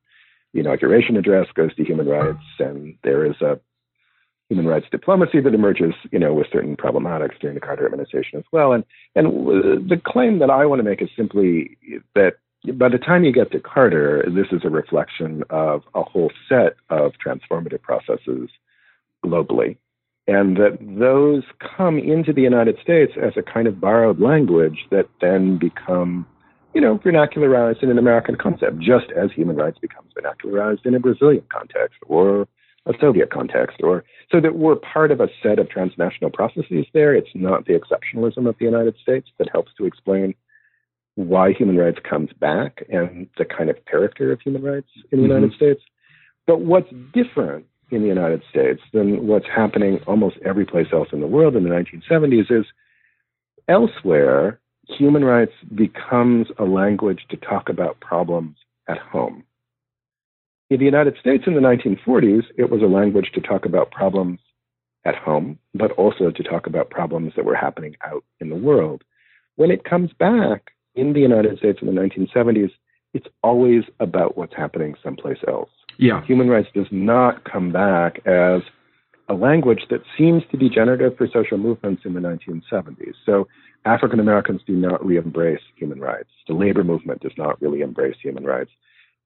the 0.54 0.60
inauguration 0.62 1.18
address 1.18 1.48
goes 1.54 1.76
to 1.76 1.84
human 1.84 2.08
rights, 2.08 2.44
and 2.60 2.96
there 3.04 3.26
is 3.26 3.40
a 3.42 3.60
human 4.50 4.68
rights 4.68 4.86
diplomacy 4.92 5.42
that 5.42 5.56
emerges, 5.56 5.94
you 6.12 6.20
know, 6.20 6.34
with 6.34 6.48
certain 6.52 6.78
problematics 6.78 7.40
during 7.40 7.56
the 7.56 7.62
Carter 7.62 7.86
administration 7.86 8.40
as 8.40 8.46
well. 8.52 8.74
And 8.74 8.84
and 9.16 9.28
the 9.90 10.00
claim 10.06 10.40
that 10.40 10.50
I 10.50 10.66
want 10.66 10.80
to 10.80 10.84
make 10.84 11.02
is 11.02 11.10
simply 11.16 11.78
that 12.14 12.36
by 12.74 12.90
the 12.90 12.98
time 12.98 13.24
you 13.24 13.32
get 13.32 13.52
to 13.52 13.60
Carter, 13.60 14.26
this 14.28 14.48
is 14.52 14.62
a 14.64 14.70
reflection 14.70 15.44
of 15.50 15.84
a 15.94 16.04
whole 16.04 16.32
set 16.50 16.76
of 16.90 17.14
transformative 17.24 17.82
processes 17.82 18.50
globally. 19.24 19.78
And 20.28 20.58
that 20.58 20.78
those 20.82 21.44
come 21.78 22.00
into 22.00 22.34
the 22.34 22.42
United 22.42 22.80
States 22.82 23.14
as 23.22 23.34
a 23.38 23.44
kind 23.44 23.68
of 23.68 23.80
borrowed 23.80 24.20
language 24.20 24.80
that 24.90 25.08
then 25.22 25.58
become, 25.58 26.26
you 26.76 26.82
know, 26.82 26.98
vernacularized 26.98 27.82
in 27.82 27.90
an 27.90 27.98
American 27.98 28.36
concept, 28.36 28.80
just 28.80 29.06
as 29.16 29.32
human 29.32 29.56
rights 29.56 29.80
becomes 29.80 30.12
vernacularized 30.14 30.86
in 30.86 30.94
a 30.94 31.00
Brazilian 31.00 31.46
context 31.50 31.98
or 32.06 32.48
a 32.86 32.94
Soviet 33.00 33.32
context, 33.32 33.78
or 33.82 34.04
so 34.32 34.40
that 34.40 34.58
we're 34.58 34.76
part 34.76 35.10
of 35.10 35.20
a 35.20 35.28
set 35.42 35.58
of 35.58 35.70
transnational 35.70 36.30
processes 36.30 36.86
there. 36.94 37.16
It's 37.16 37.30
not 37.34 37.66
the 37.66 37.74
exceptionalism 37.74 38.48
of 38.48 38.56
the 38.60 38.66
United 38.66 38.96
States 39.02 39.28
that 39.40 39.50
helps 39.52 39.72
to 39.78 39.86
explain 39.86 40.36
why 41.16 41.54
human 41.54 41.78
rights 41.78 41.98
comes 42.08 42.30
back 42.40 42.84
and 42.90 43.28
the 43.38 43.46
kind 43.46 43.70
of 43.70 43.78
character 43.86 44.32
of 44.34 44.42
human 44.42 44.62
rights 44.62 44.90
in 45.12 45.22
the 45.22 45.28
mm-hmm. 45.28 45.34
United 45.34 45.54
States. 45.56 45.82
But 46.46 46.60
what's 46.62 46.90
different 47.14 47.66
in 47.90 48.02
the 48.02 48.08
United 48.08 48.44
States 48.50 48.82
than 48.94 49.26
what's 49.26 49.48
happening 49.48 50.00
almost 50.06 50.36
every 50.46 50.66
place 50.66 50.88
else 50.92 51.08
in 51.14 51.22
the 51.22 51.28
world 51.28 51.56
in 51.56 51.64
the 51.64 51.70
1970s 51.70 52.52
is 52.52 52.66
elsewhere, 53.68 54.60
human 54.88 55.24
rights 55.24 55.54
becomes 55.74 56.48
a 56.58 56.64
language 56.64 57.26
to 57.30 57.38
talk 57.38 57.70
about 57.70 58.00
problems 58.00 58.58
at 58.88 58.98
home. 58.98 59.44
In 60.70 60.80
the 60.80 60.86
United 60.86 61.16
States 61.20 61.44
in 61.46 61.54
the 61.54 61.62
1940s, 61.62 62.44
it 62.58 62.70
was 62.70 62.82
a 62.82 62.88
language 62.88 63.32
to 63.36 63.42
talk 63.42 63.66
about 63.66 63.92
problems 63.92 64.40
at 65.06 65.16
home, 65.16 65.60
but 65.76 65.92
also 65.92 66.32
to 66.32 66.44
talk 66.44 66.66
about 66.66 66.90
problems 66.90 67.34
that 67.36 67.46
were 67.46 67.56
happening 67.56 67.96
out 68.04 68.24
in 68.40 68.50
the 68.50 68.56
world. 68.56 69.04
When 69.56 69.70
it 69.70 69.84
comes 69.84 70.12
back 70.14 70.72
in 70.96 71.14
the 71.14 71.20
United 71.20 71.60
States 71.60 71.80
in 71.82 71.88
the 71.88 72.02
1970s, 72.02 72.72
it's 73.14 73.28
always 73.44 73.84
about 74.00 74.38
what's 74.38 74.56
happening 74.56 74.96
someplace 75.04 75.38
else. 75.48 75.70
Yeah. 75.98 76.26
Human 76.26 76.50
rights 76.50 76.70
does 76.74 76.88
not 76.92 77.44
come 77.50 77.72
back 77.72 78.26
as 78.26 78.62
a 79.30 79.34
language 79.34 79.86
that 79.90 80.02
seems 80.18 80.44
to 80.52 80.58
be 80.58 80.70
generative 80.70 81.18
for 81.18 81.28
social 81.32 81.58
movements 81.58 82.04
in 82.06 82.14
the 82.14 82.20
1970s. 82.20 83.14
So 83.26 83.48
African 83.86 84.20
Americans 84.20 84.62
do 84.66 84.74
not 84.74 85.06
re 85.06 85.18
embrace 85.18 85.62
human 85.76 86.00
rights. 86.00 86.30
The 86.48 86.54
labor 86.54 86.84
movement 86.84 87.22
does 87.22 87.38
not 87.38 87.62
really 87.62 87.82
embrace 87.82 88.16
human 88.22 88.44
rights. 88.44 88.72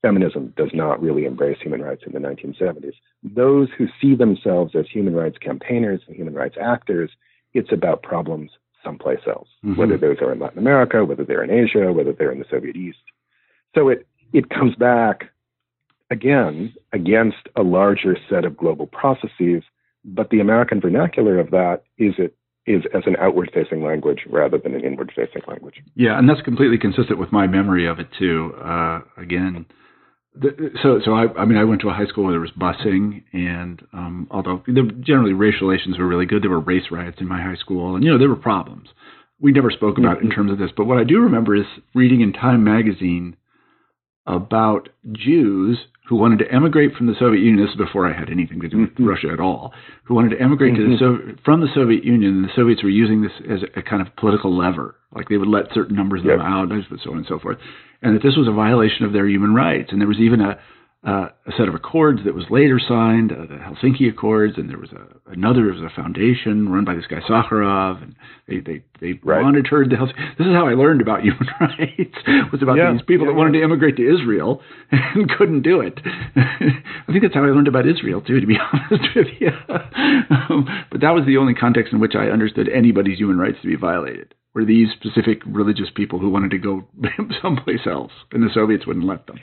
Feminism 0.01 0.53
does 0.55 0.69
not 0.73 1.01
really 1.01 1.25
embrace 1.25 1.57
human 1.61 1.81
rights 1.81 2.03
in 2.05 2.13
the 2.13 2.19
1970s. 2.19 2.93
Those 3.23 3.67
who 3.77 3.87
see 4.01 4.15
themselves 4.15 4.73
as 4.75 4.85
human 4.89 5.13
rights 5.13 5.37
campaigners 5.41 6.01
and 6.07 6.15
human 6.15 6.33
rights 6.33 6.55
actors, 6.59 7.11
it's 7.53 7.71
about 7.71 8.03
problems 8.03 8.51
someplace 8.83 9.19
else, 9.27 9.47
mm-hmm. 9.63 9.75
whether 9.75 9.97
those 9.97 10.17
are 10.21 10.31
in 10.31 10.39
Latin 10.39 10.59
America, 10.59 11.03
whether 11.03 11.25
they're 11.25 11.43
in 11.43 11.51
Asia, 11.51 11.91
whether 11.91 12.13
they're 12.13 12.31
in 12.31 12.39
the 12.39 12.45
Soviet 12.49 12.75
East. 12.75 12.99
So 13.75 13.89
it, 13.89 14.07
it 14.31 14.49
comes 14.49 14.75
back 14.75 15.25
again 16.09 16.73
against 16.93 17.49
a 17.55 17.61
larger 17.61 18.17
set 18.29 18.45
of 18.45 18.57
global 18.57 18.87
processes, 18.87 19.63
but 20.05 20.29
the 20.29 20.39
American 20.39 20.79
vernacular 20.79 21.39
of 21.39 21.51
that 21.51 21.83
is 21.97 22.13
it 22.17 22.35
is 22.65 22.83
as 22.93 23.03
an 23.05 23.15
outward 23.19 23.51
facing 23.53 23.83
language 23.83 24.19
rather 24.29 24.57
than 24.57 24.75
an 24.75 24.83
inward 24.83 25.11
facing 25.15 25.41
language. 25.47 25.75
Yeah, 25.95 26.17
and 26.17 26.29
that's 26.29 26.41
completely 26.41 26.77
consistent 26.77 27.19
with 27.19 27.31
my 27.31 27.47
memory 27.47 27.87
of 27.87 27.99
it 27.99 28.07
too. 28.17 28.53
Uh, 28.63 29.01
again, 29.17 29.65
the, 30.35 30.71
so 30.83 30.99
so 31.03 31.13
I, 31.13 31.25
I 31.37 31.45
mean 31.45 31.57
I 31.57 31.63
went 31.63 31.81
to 31.81 31.89
a 31.89 31.93
high 31.93 32.05
school 32.05 32.25
where 32.25 32.33
there 32.33 32.41
was 32.41 32.51
busing, 32.51 33.23
and 33.33 33.81
um, 33.93 34.27
although 34.29 34.63
the, 34.67 34.91
generally 34.99 35.33
racial 35.33 35.67
relations 35.67 35.97
were 35.97 36.07
really 36.07 36.25
good, 36.25 36.43
there 36.43 36.49
were 36.49 36.59
race 36.59 36.91
riots 36.91 37.17
in 37.19 37.27
my 37.27 37.41
high 37.41 37.55
school, 37.55 37.95
and 37.95 38.03
you 38.03 38.11
know 38.11 38.19
there 38.19 38.29
were 38.29 38.35
problems. 38.35 38.89
We 39.41 39.51
never 39.51 39.71
spoke 39.71 39.97
about 39.97 40.17
mm-hmm. 40.17 40.27
it 40.27 40.29
in 40.29 40.35
terms 40.35 40.51
of 40.51 40.59
this, 40.59 40.71
but 40.75 40.85
what 40.85 40.97
I 40.97 41.03
do 41.03 41.19
remember 41.21 41.55
is 41.55 41.65
reading 41.95 42.21
in 42.21 42.33
Time 42.33 42.63
magazine 42.63 43.37
about 44.27 44.89
Jews 45.11 45.79
who 46.09 46.15
wanted 46.15 46.39
to 46.39 46.51
emigrate 46.51 46.95
from 46.95 47.05
the 47.05 47.13
Soviet 47.19 47.41
Union. 47.41 47.63
This 47.63 47.71
is 47.71 47.77
before 47.77 48.11
I 48.11 48.19
had 48.19 48.31
anything 48.31 48.59
to 48.61 48.67
do 48.67 48.79
with 48.79 48.89
mm-hmm. 48.89 49.05
Russia 49.05 49.27
at 49.31 49.39
all. 49.39 49.71
Who 50.05 50.15
wanted 50.15 50.31
to 50.31 50.41
emigrate 50.41 50.73
mm-hmm. 50.73 50.89
to 50.89 50.97
the 50.97 51.05
mm-hmm. 51.05 51.29
so- 51.29 51.41
from 51.45 51.61
the 51.61 51.67
Soviet 51.75 52.03
Union, 52.03 52.37
and 52.37 52.43
the 52.43 52.53
Soviets 52.55 52.81
were 52.81 52.89
using 52.89 53.21
this 53.21 53.31
as 53.47 53.59
a, 53.61 53.79
a 53.79 53.83
kind 53.83 54.01
of 54.01 54.13
political 54.15 54.55
lever. 54.57 54.95
Like 55.15 55.29
they 55.29 55.37
would 55.37 55.47
let 55.47 55.71
certain 55.71 55.95
numbers 55.95 56.21
of 56.21 56.25
yep. 56.25 56.39
them 56.39 56.47
out, 56.47 56.71
and 56.71 56.83
so 57.03 57.11
on 57.11 57.17
and 57.17 57.27
so 57.27 57.37
forth, 57.37 57.57
and 58.01 58.15
that 58.15 58.23
this 58.23 58.35
was 58.35 58.47
a 58.47 58.51
violation 58.51 59.05
of 59.05 59.13
their 59.13 59.27
human 59.27 59.53
rights. 59.53 59.91
And 59.91 60.01
there 60.01 60.07
was 60.07 60.17
even 60.17 60.41
a 60.41 60.57
uh, 61.07 61.29
a 61.47 61.51
set 61.57 61.69
of 61.69 61.75
accords 61.75 62.19
that 62.25 62.35
was 62.35 62.43
later 62.49 62.77
signed, 62.77 63.31
uh, 63.31 63.45
the 63.47 63.55
Helsinki 63.55 64.09
Accords, 64.09 64.57
and 64.57 64.69
there 64.69 64.77
was 64.77 64.91
a, 64.91 65.31
another, 65.31 65.63
there 65.63 65.81
was 65.81 65.81
a 65.81 65.95
foundation 65.95 66.67
run 66.67 66.83
by 66.83 66.93
this 66.93 67.07
guy 67.07 67.21
Sakharov, 67.21 68.03
and 68.03 68.15
they 68.49 68.59
they 68.59 68.83
they 68.99 69.19
right. 69.23 69.41
monitored 69.41 69.89
the 69.89 69.95
Helsinki. 69.95 70.37
This 70.37 70.47
is 70.47 70.53
how 70.53 70.67
I 70.67 70.73
learned 70.73 70.99
about 70.99 71.21
human 71.21 71.47
rights. 71.61 72.51
was 72.51 72.61
about 72.61 72.75
yeah, 72.75 72.91
these 72.91 73.01
people 73.03 73.25
yeah, 73.25 73.31
that 73.31 73.37
wanted 73.37 73.53
to 73.53 73.63
immigrate 73.63 73.95
to 73.95 74.13
Israel 74.13 74.61
and 74.91 75.29
couldn't 75.29 75.61
do 75.61 75.79
it. 75.79 76.01
I 76.35 77.07
think 77.07 77.23
that's 77.23 77.33
how 77.33 77.45
I 77.45 77.55
learned 77.55 77.69
about 77.69 77.87
Israel 77.87 78.19
too, 78.19 78.41
to 78.41 78.47
be 78.47 78.57
honest 78.59 79.07
with 79.15 79.27
you. 79.39 79.51
um, 79.69 80.67
but 80.91 80.99
that 80.99 81.11
was 81.11 81.23
the 81.25 81.37
only 81.37 81.53
context 81.53 81.93
in 81.93 82.01
which 82.01 82.15
I 82.15 82.25
understood 82.25 82.67
anybody's 82.67 83.19
human 83.19 83.37
rights 83.37 83.59
to 83.61 83.67
be 83.67 83.77
violated. 83.77 84.35
Were 84.53 84.65
these 84.65 84.89
specific 84.91 85.43
religious 85.45 85.87
people 85.95 86.19
who 86.19 86.29
wanted 86.29 86.51
to 86.51 86.57
go 86.57 86.87
someplace 87.41 87.87
else, 87.87 88.11
and 88.33 88.43
the 88.43 88.49
Soviets 88.53 88.85
wouldn't 88.85 89.05
let 89.05 89.27
them. 89.27 89.39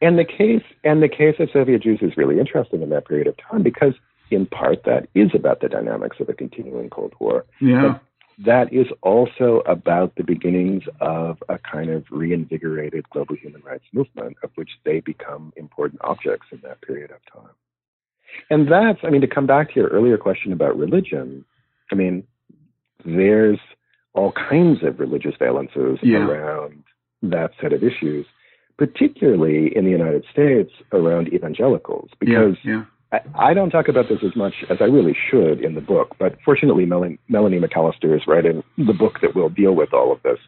And 0.00 0.18
the 0.18 0.24
case 0.24 0.62
and 0.84 1.02
the 1.02 1.08
case 1.08 1.36
of 1.38 1.48
Soviet 1.52 1.82
Jews 1.82 2.00
is 2.02 2.16
really 2.16 2.38
interesting 2.38 2.82
in 2.82 2.90
that 2.90 3.06
period 3.06 3.26
of 3.26 3.34
time 3.38 3.62
because 3.62 3.94
in 4.30 4.46
part 4.46 4.84
that 4.84 5.08
is 5.14 5.30
about 5.34 5.60
the 5.60 5.68
dynamics 5.68 6.18
of 6.20 6.28
a 6.28 6.34
continuing 6.34 6.90
Cold 6.90 7.14
War. 7.18 7.44
Yeah. 7.60 7.82
But 7.92 8.02
that 8.44 8.72
is 8.72 8.86
also 9.02 9.62
about 9.66 10.14
the 10.16 10.24
beginnings 10.24 10.82
of 11.00 11.42
a 11.48 11.58
kind 11.58 11.90
of 11.90 12.04
reinvigorated 12.10 13.08
global 13.10 13.34
human 13.34 13.62
rights 13.62 13.84
movement 13.92 14.36
of 14.42 14.50
which 14.56 14.70
they 14.84 15.00
become 15.00 15.52
important 15.56 16.00
objects 16.04 16.48
in 16.52 16.60
that 16.62 16.82
period 16.82 17.10
of 17.10 17.18
time. 17.32 17.54
And 18.50 18.70
that's, 18.70 18.98
I 19.02 19.08
mean, 19.08 19.22
to 19.22 19.26
come 19.26 19.46
back 19.46 19.72
to 19.72 19.80
your 19.80 19.88
earlier 19.88 20.18
question 20.18 20.52
about 20.52 20.76
religion, 20.76 21.44
I 21.90 21.94
mean, 21.94 22.24
there's 23.04 23.58
all 24.12 24.32
kinds 24.32 24.82
of 24.82 25.00
religious 25.00 25.34
valences 25.40 25.98
yeah. 26.02 26.18
around 26.18 26.82
that 27.22 27.52
set 27.60 27.72
of 27.72 27.82
issues 27.82 28.26
particularly 28.78 29.74
in 29.74 29.84
the 29.84 29.90
United 29.90 30.24
States 30.30 30.70
around 30.92 31.32
evangelicals, 31.32 32.10
because 32.18 32.56
yeah, 32.64 32.82
yeah. 33.12 33.20
I, 33.36 33.50
I, 33.50 33.54
don't 33.54 33.70
talk 33.70 33.88
about 33.88 34.08
this 34.08 34.18
as 34.24 34.36
much 34.36 34.54
as 34.68 34.78
I 34.80 34.84
really 34.84 35.16
should 35.30 35.60
in 35.60 35.74
the 35.74 35.80
book. 35.80 36.16
But 36.18 36.36
fortunately, 36.44 36.84
Melani, 36.84 37.18
Melani 37.30 37.64
McAlister 37.64 38.14
is 38.14 38.26
writing 38.26 38.62
the 38.76 38.92
book 38.92 39.20
that 39.22 39.34
will 39.34 39.48
deal 39.48 39.74
with 39.74 39.94
all 39.94 40.12
of 40.12 40.22
this. 40.22 40.38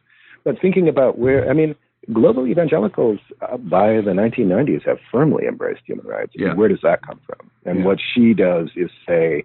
But 0.45 0.61
thinking 0.61 0.89
about 0.89 1.19
where, 1.19 1.49
I 1.49 1.53
mean, 1.55 1.75
global 2.13 2.47
evangelicals 2.47 3.19
uh, 3.43 3.57
by 3.57 3.97
the 3.97 4.13
1990s 4.13 4.85
have 4.87 4.99
firmly 5.11 5.47
embraced 5.47 5.83
human 5.85 6.07
rights. 6.07 6.33
Yeah. 6.35 6.55
Where 6.55 6.69
does 6.69 6.81
that 6.83 7.03
come 7.03 7.21
from? 7.27 7.51
And 7.65 7.85
what 7.85 7.99
she 8.15 8.33
does 8.35 8.71
is 8.77 8.91
say, 9.07 9.45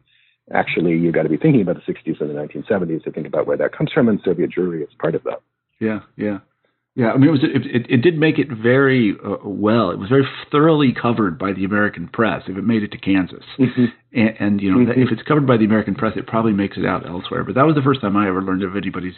actually, 0.53 0.97
you've 0.97 1.13
got 1.13 1.23
to 1.23 1.29
be 1.29 1.37
thinking 1.37 1.61
about 1.61 1.75
the 1.75 1.93
60s 1.93 2.21
and 2.21 2.29
the 2.29 2.33
1970s 2.33 3.03
to 3.03 3.11
think 3.11 3.27
about 3.27 3.47
where 3.47 3.57
that 3.57 3.75
comes 3.75 3.91
from, 3.91 4.07
and 4.07 4.19
Soviet 4.23 4.51
Jewry 4.51 4.81
is 4.81 4.89
part 4.97 5.15
of 5.15 5.23
that. 5.23 5.41
Yeah, 5.79 5.99
yeah. 6.15 6.39
Yeah, 6.95 7.11
I 7.11 7.17
mean, 7.17 7.29
it 7.29 7.31
was 7.31 7.43
it, 7.43 7.65
it, 7.65 7.85
it 7.89 8.01
did 8.01 8.19
make 8.19 8.37
it 8.37 8.49
very 8.49 9.15
uh, 9.17 9.37
well. 9.43 9.89
It 9.89 9.97
was 9.97 10.09
very 10.09 10.27
thoroughly 10.51 10.93
covered 10.93 11.39
by 11.39 11.51
the 11.51 11.65
American 11.65 12.07
press. 12.07 12.43
If 12.47 12.55
it 12.55 12.63
made 12.63 12.83
it 12.83 12.91
to 12.91 12.99
Kansas, 12.99 13.43
mm-hmm. 13.57 13.85
and, 14.13 14.35
and, 14.39 14.61
you 14.61 14.71
know, 14.71 14.77
mm-hmm. 14.77 15.01
if 15.01 15.09
it's 15.11 15.23
covered 15.23 15.47
by 15.47 15.57
the 15.57 15.65
American 15.65 15.95
press, 15.95 16.13
it 16.15 16.27
probably 16.27 16.53
makes 16.53 16.77
it 16.77 16.85
out 16.85 17.07
elsewhere. 17.07 17.43
But 17.43 17.55
that 17.55 17.65
was 17.65 17.73
the 17.73 17.81
first 17.81 18.01
time 18.01 18.15
I 18.15 18.27
ever 18.27 18.43
learned 18.43 18.61
if 18.61 18.75
anybody's 18.77 19.15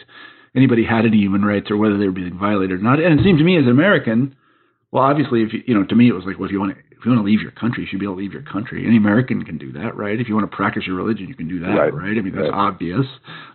anybody 0.54 0.86
had 0.86 1.04
any 1.04 1.18
human 1.18 1.44
rights 1.44 1.70
or 1.70 1.76
whether 1.76 1.98
they 1.98 2.06
were 2.06 2.16
being 2.16 2.38
violated 2.38 2.80
or 2.80 2.82
not. 2.82 2.98
And 2.98 3.20
it 3.20 3.22
seemed 3.22 3.38
to 3.40 3.44
me 3.44 3.58
as 3.58 3.64
an 3.64 3.70
American, 3.76 4.34
well, 4.90 5.04
obviously, 5.04 5.42
if 5.42 5.52
you, 5.52 5.60
you 5.66 5.74
know, 5.74 5.84
to 5.84 5.94
me 5.94 6.08
it 6.08 6.16
was 6.16 6.24
like, 6.24 6.38
well, 6.38 6.46
if 6.46 6.52
you 6.52 6.60
want 6.60 6.74
to 6.74 6.80
if 6.96 7.04
you 7.04 7.10
want 7.10 7.20
to 7.20 7.28
leave 7.28 7.42
your 7.42 7.52
country, 7.52 7.82
you 7.82 7.88
should 7.90 8.00
be 8.00 8.06
able 8.06 8.16
to 8.16 8.22
leave 8.22 8.32
your 8.32 8.40
country. 8.40 8.86
Any 8.86 8.96
American 8.96 9.44
can 9.44 9.58
do 9.58 9.70
that, 9.72 9.94
right? 9.96 10.18
If 10.18 10.28
you 10.28 10.34
want 10.34 10.50
to 10.50 10.56
practice 10.56 10.84
your 10.86 10.96
religion, 10.96 11.28
you 11.28 11.34
can 11.34 11.46
do 11.46 11.60
that, 11.60 11.76
right? 11.76 11.92
right? 11.92 12.16
I 12.16 12.22
mean, 12.22 12.32
that's 12.34 12.48
right. 12.48 12.72
obvious, 12.72 13.04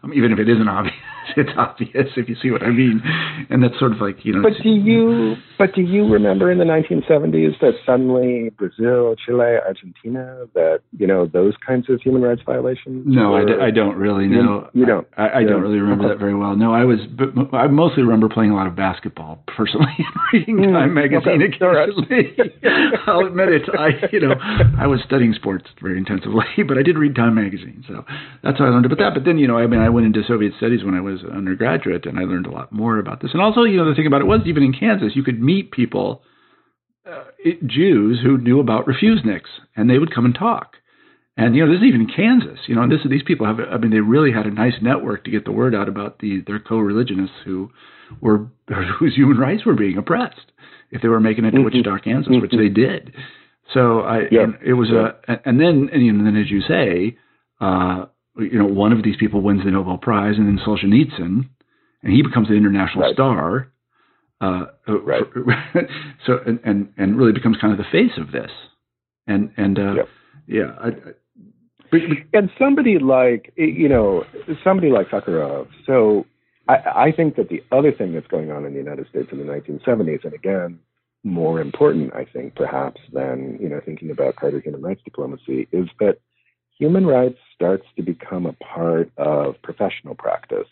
mean, 0.05 0.15
even 0.15 0.31
if 0.31 0.37
it 0.37 0.47
isn't 0.47 0.67
obvious. 0.67 0.93
it's 1.37 1.51
obvious 1.57 2.07
if 2.17 2.29
you 2.29 2.35
see 2.41 2.51
what 2.51 2.63
I 2.63 2.69
mean. 2.69 3.01
And 3.49 3.63
that's 3.63 3.77
sort 3.79 3.91
of 3.91 4.01
like 4.01 4.25
you 4.25 4.33
know. 4.33 4.41
But 4.41 4.61
do 4.61 4.69
you 4.69 5.35
but 5.57 5.75
do 5.75 5.81
you 5.81 6.11
remember 6.11 6.51
in 6.51 6.57
the 6.57 6.65
1970s 6.65 7.59
that 7.61 7.73
suddenly 7.85 8.49
Brazil, 8.49 9.15
Chile, 9.25 9.57
Argentina, 9.65 10.45
that 10.53 10.79
you 10.97 11.07
know 11.07 11.25
those 11.25 11.53
kinds 11.65 11.89
of 11.89 12.01
human 12.01 12.21
rights 12.21 12.41
violations? 12.45 13.03
No, 13.05 13.35
I 13.35 13.45
d- 13.45 13.61
I 13.61 13.71
don't 13.71 13.95
really 13.95 14.27
know. 14.27 14.69
You, 14.73 14.81
you 14.81 14.85
don't. 14.85 15.07
I, 15.17 15.29
I 15.29 15.43
don't 15.43 15.61
really 15.61 15.79
remember 15.79 16.07
that 16.09 16.17
very 16.17 16.35
well. 16.35 16.55
No, 16.55 16.73
I 16.73 16.85
was. 16.85 16.99
But 17.07 17.55
I 17.55 17.67
mostly 17.67 18.03
remember 18.03 18.27
playing 18.27 18.51
a 18.51 18.55
lot 18.55 18.67
of 18.67 18.75
basketball 18.75 19.43
personally 19.47 19.93
and 19.97 20.15
reading 20.33 20.57
mm, 20.57 20.73
Time 20.73 20.93
magazine 20.93 21.41
okay. 21.41 21.53
occasionally. 21.55 22.35
I'll 23.07 23.25
admit 23.25 23.49
it. 23.49 23.69
I 23.77 23.89
you 24.11 24.19
know 24.19 24.33
I 24.79 24.87
was 24.87 24.99
studying 25.05 25.33
sports 25.33 25.65
very 25.81 25.97
intensively, 25.97 26.45
but 26.67 26.77
I 26.77 26.83
did 26.83 26.97
read 26.97 27.15
Time 27.15 27.35
magazine, 27.35 27.83
so 27.87 28.03
that's 28.43 28.57
how 28.57 28.65
I 28.65 28.69
learned 28.69 28.85
about 28.85 28.99
that. 28.99 29.13
But 29.13 29.25
then 29.25 29.37
you 29.37 29.47
know 29.47 29.57
I 29.57 29.67
mean 29.67 29.79
I 29.79 29.89
went 29.89 30.05
into 30.05 30.23
Soviet 30.27 30.53
studies 30.57 30.83
when 30.83 30.95
I 30.95 31.01
was 31.01 31.20
an 31.23 31.31
undergraduate, 31.31 32.05
and 32.05 32.19
I 32.19 32.23
learned 32.23 32.47
a 32.47 32.51
lot 32.51 32.71
more 32.71 32.99
about 32.99 33.21
this. 33.21 33.31
And 33.33 33.41
also 33.41 33.63
you 33.63 33.77
know 33.77 33.89
the 33.89 33.95
thing 33.95 34.07
about 34.07 34.21
it 34.21 34.27
was 34.27 34.41
even 34.45 34.63
in 34.63 34.73
Kansas 34.73 35.15
you 35.15 35.23
could 35.23 35.41
meet 35.41 35.71
people, 35.71 36.23
uh, 37.09 37.23
Jews 37.65 38.19
who 38.23 38.37
knew 38.37 38.59
about 38.59 38.85
refuseniks, 38.85 39.49
and 39.75 39.89
they 39.89 39.97
would 39.97 40.13
come 40.13 40.25
and 40.25 40.35
talk. 40.35 40.75
And 41.37 41.55
you 41.55 41.65
know, 41.65 41.71
this 41.71 41.79
is 41.79 41.87
even 41.87 42.01
in 42.01 42.07
Kansas. 42.07 42.59
You 42.67 42.75
know, 42.75 42.87
this 42.87 42.99
these 43.09 43.23
people 43.23 43.47
have. 43.47 43.59
I 43.59 43.77
mean, 43.77 43.91
they 43.91 43.99
really 43.99 44.31
had 44.31 44.45
a 44.45 44.51
nice 44.51 44.75
network 44.81 45.23
to 45.23 45.31
get 45.31 45.45
the 45.45 45.51
word 45.51 45.73
out 45.73 45.87
about 45.87 46.19
the 46.19 46.41
their 46.45 46.59
co-religionists 46.59 47.37
who 47.45 47.71
were 48.19 48.47
whose 48.99 49.15
human 49.15 49.37
rights 49.37 49.65
were 49.65 49.75
being 49.75 49.97
oppressed 49.97 50.51
if 50.91 51.01
they 51.01 51.07
were 51.07 51.21
making 51.21 51.45
it 51.45 51.51
to 51.51 51.57
mm-hmm. 51.57 51.65
Wichita, 51.65 51.99
Kansas, 51.99 52.31
which 52.41 52.51
they 52.51 52.67
did. 52.67 53.13
So 53.73 54.01
I, 54.01 54.23
yeah. 54.29 54.47
it 54.65 54.73
was 54.73 54.89
yeah. 54.91 55.11
a, 55.27 55.47
and 55.47 55.59
then 55.59 55.89
and, 55.91 56.05
you 56.05 56.11
know, 56.11 56.25
then 56.25 56.35
as 56.35 56.51
you 56.51 56.61
say, 56.61 57.17
uh, 57.61 58.05
you 58.37 58.57
know, 58.57 58.65
one 58.65 58.91
of 58.93 59.03
these 59.03 59.17
people 59.17 59.41
wins 59.41 59.63
the 59.63 59.71
Nobel 59.71 59.97
Prize, 59.97 60.35
and 60.37 60.47
then 60.47 60.63
Solzhenitsyn, 60.65 61.49
and 62.03 62.13
he 62.13 62.21
becomes 62.21 62.49
an 62.49 62.55
international 62.55 63.03
right. 63.03 63.13
star. 63.13 63.71
Uh, 64.39 64.65
right. 64.87 65.23
so 66.25 66.39
and, 66.45 66.59
and 66.63 66.93
and 66.97 67.17
really 67.17 67.31
becomes 67.31 67.57
kind 67.57 67.71
of 67.71 67.77
the 67.77 67.91
face 67.91 68.17
of 68.17 68.31
this, 68.31 68.51
and 69.27 69.51
and 69.57 69.77
uh, 69.77 69.93
yep. 69.93 70.07
yeah. 70.47 70.75
I, 70.79 70.87
I, 70.87 71.97
and 72.33 72.49
somebody 72.57 72.97
like 72.99 73.53
you 73.55 73.89
know 73.89 74.23
somebody 74.63 74.89
like 74.89 75.09
Sakharov. 75.09 75.67
So 75.85 76.25
I, 76.67 76.75
I 77.07 77.11
think 77.11 77.35
that 77.35 77.49
the 77.49 77.63
other 77.71 77.91
thing 77.91 78.13
that's 78.13 78.27
going 78.27 78.49
on 78.49 78.65
in 78.65 78.73
the 78.73 78.79
United 78.79 79.07
States 79.09 79.27
in 79.31 79.37
the 79.37 79.43
1970s, 79.43 80.23
and 80.23 80.33
again 80.33 80.79
more 81.23 81.61
important, 81.61 82.13
I 82.15 82.25
think 82.25 82.55
perhaps 82.55 82.99
than 83.13 83.57
you 83.61 83.69
know 83.69 83.79
thinking 83.85 84.09
about 84.09 84.37
Carter 84.37 84.59
human 84.59 84.81
rights 84.81 85.01
diplomacy, 85.03 85.67
is 85.71 85.87
that 85.99 86.17
human 86.81 87.05
rights 87.05 87.37
starts 87.53 87.85
to 87.95 88.01
become 88.01 88.47
a 88.47 88.53
part 88.53 89.11
of 89.17 89.53
professional 89.61 90.15
practice 90.15 90.67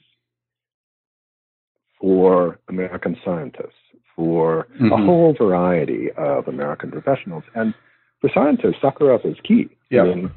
for 2.01 2.57
American 2.67 3.15
scientists, 3.23 3.83
for 4.15 4.65
mm-hmm. 4.73 4.91
a 4.91 4.97
whole 4.97 5.35
variety 5.37 6.09
of 6.17 6.47
American 6.47 6.89
professionals. 6.89 7.43
And 7.53 7.75
for 8.21 8.31
scientists, 8.33 8.81
Sakharov 8.81 9.23
is 9.23 9.37
key. 9.47 9.69
Yeah. 9.91 10.01
I 10.01 10.05
mean, 10.05 10.31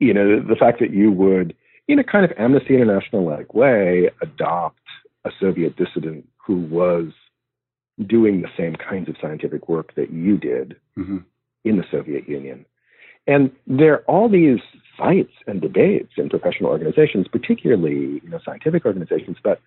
you 0.00 0.12
know, 0.12 0.40
the 0.40 0.56
fact 0.56 0.80
that 0.80 0.90
you 0.90 1.12
would, 1.12 1.54
in 1.86 2.00
a 2.00 2.04
kind 2.04 2.24
of 2.24 2.32
Amnesty 2.36 2.74
International 2.74 3.24
like 3.24 3.54
way, 3.54 4.10
adopt 4.22 4.80
a 5.24 5.30
Soviet 5.38 5.76
dissident 5.76 6.26
who 6.44 6.62
was 6.62 7.12
doing 8.08 8.42
the 8.42 8.48
same 8.58 8.74
kinds 8.74 9.08
of 9.08 9.14
scientific 9.22 9.68
work 9.68 9.94
that 9.94 10.10
you 10.10 10.36
did 10.36 10.74
mm-hmm. 10.98 11.18
in 11.64 11.76
the 11.76 11.84
Soviet 11.92 12.28
Union. 12.28 12.66
And 13.26 13.50
there 13.66 13.94
are 13.94 14.04
all 14.06 14.28
these 14.28 14.60
fights 14.98 15.32
and 15.46 15.60
debates 15.60 16.12
in 16.16 16.28
professional 16.28 16.70
organizations, 16.70 17.26
particularly 17.28 18.20
you 18.22 18.28
know 18.28 18.38
scientific 18.44 18.84
organizations, 18.84 19.36
about 19.40 19.60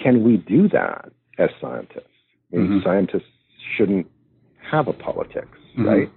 can 0.00 0.24
we 0.24 0.36
do 0.36 0.68
that 0.68 1.12
as 1.38 1.50
scientists? 1.60 2.08
I 2.52 2.56
mean, 2.56 2.66
mm-hmm. 2.66 2.78
Scientists 2.84 3.30
shouldn't 3.76 4.06
have 4.70 4.88
a 4.88 4.92
politics, 4.92 5.58
mm-hmm. 5.72 5.86
right? 5.86 6.10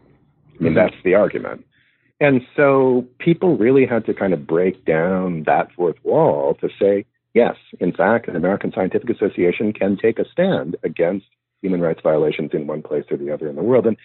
I 0.60 0.64
mean, 0.64 0.74
mm-hmm. 0.74 0.76
that's 0.76 0.96
the 1.04 1.14
argument. 1.14 1.66
And 2.20 2.42
so 2.56 3.06
people 3.20 3.58
really 3.58 3.86
had 3.86 4.06
to 4.06 4.14
kind 4.14 4.34
of 4.34 4.48
break 4.48 4.86
down 4.86 5.44
that 5.46 5.72
fourth 5.76 5.98
wall 6.04 6.56
to 6.62 6.70
say, 6.80 7.06
yes, 7.34 7.56
in 7.80 7.94
fact, 7.94 8.28
an 8.28 8.36
American 8.36 8.72
Scientific 8.74 9.10
Association 9.10 9.72
can 9.72 9.98
take 9.98 10.18
a 10.18 10.26
stand 10.32 10.76
against 10.84 11.28
human 11.62 11.82
rights 11.82 12.00
violations 12.02 12.52
in 12.54 12.66
one 12.66 12.82
place 12.82 13.06
or 13.12 13.18
the 13.18 13.32
other 13.32 13.48
in 13.48 13.56
the 13.56 13.64
world. 13.64 13.86
And 13.86 13.98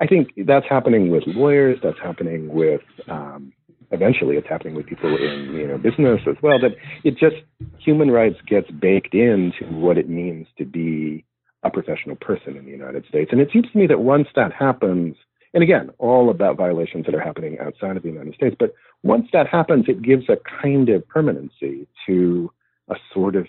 I 0.00 0.06
think 0.06 0.32
that's 0.46 0.66
happening 0.68 1.10
with 1.10 1.24
lawyers, 1.26 1.78
that's 1.82 1.98
happening 2.02 2.52
with 2.52 2.82
um, 3.08 3.52
eventually 3.90 4.36
it's 4.36 4.48
happening 4.48 4.74
with 4.74 4.86
people 4.86 5.16
in 5.16 5.52
you 5.54 5.66
know 5.66 5.78
business 5.78 6.20
as 6.28 6.36
well 6.42 6.58
that 6.58 6.72
it 7.04 7.16
just 7.18 7.36
human 7.78 8.10
rights 8.10 8.36
gets 8.46 8.70
baked 8.70 9.14
into 9.14 9.64
what 9.70 9.98
it 9.98 10.08
means 10.08 10.46
to 10.58 10.64
be 10.64 11.24
a 11.62 11.70
professional 11.70 12.16
person 12.16 12.56
in 12.56 12.64
the 12.64 12.70
United 12.70 13.04
States 13.06 13.30
and 13.32 13.40
it 13.40 13.48
seems 13.52 13.70
to 13.70 13.78
me 13.78 13.86
that 13.86 14.00
once 14.00 14.28
that 14.34 14.52
happens 14.52 15.16
and 15.54 15.62
again 15.62 15.90
all 15.98 16.30
about 16.30 16.56
violations 16.56 17.06
that 17.06 17.14
are 17.14 17.20
happening 17.20 17.58
outside 17.60 17.96
of 17.96 18.02
the 18.02 18.08
United 18.08 18.34
States 18.34 18.56
but 18.58 18.74
once 19.02 19.26
that 19.32 19.46
happens 19.46 19.84
it 19.88 20.02
gives 20.02 20.28
a 20.28 20.36
kind 20.60 20.88
of 20.88 21.06
permanency 21.08 21.86
to 22.06 22.50
a 22.88 22.96
sort 23.14 23.36
of 23.36 23.46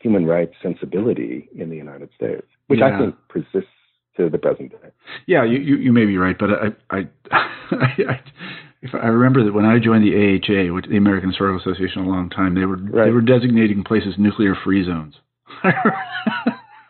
human 0.00 0.24
rights 0.24 0.54
sensibility 0.62 1.48
in 1.56 1.68
the 1.68 1.76
United 1.76 2.10
States 2.14 2.46
which 2.68 2.80
yeah. 2.80 2.94
I 2.94 2.98
think 2.98 3.14
persists 3.28 3.70
to 4.16 4.28
the 4.28 4.38
present 4.38 4.70
day. 4.72 4.88
Yeah, 5.26 5.44
you, 5.44 5.58
you, 5.58 5.76
you 5.76 5.92
may 5.92 6.04
be 6.04 6.16
right, 6.16 6.36
but 6.38 6.50
I, 6.50 6.96
I, 6.96 7.08
I, 7.70 8.20
if 8.82 8.94
I 8.94 9.06
remember 9.06 9.44
that 9.44 9.52
when 9.52 9.64
I 9.64 9.78
joined 9.78 10.04
the 10.04 10.14
AHA, 10.14 10.74
which 10.74 10.86
the 10.86 10.96
American 10.96 11.30
Historical 11.30 11.60
Association, 11.60 12.02
a 12.02 12.08
long 12.08 12.30
time, 12.30 12.54
they 12.54 12.64
were 12.64 12.76
right. 12.76 13.06
they 13.06 13.10
were 13.10 13.20
designating 13.20 13.84
places 13.84 14.14
nuclear 14.16 14.54
free 14.64 14.84
zones. 14.84 15.14
yeah, 15.64 15.82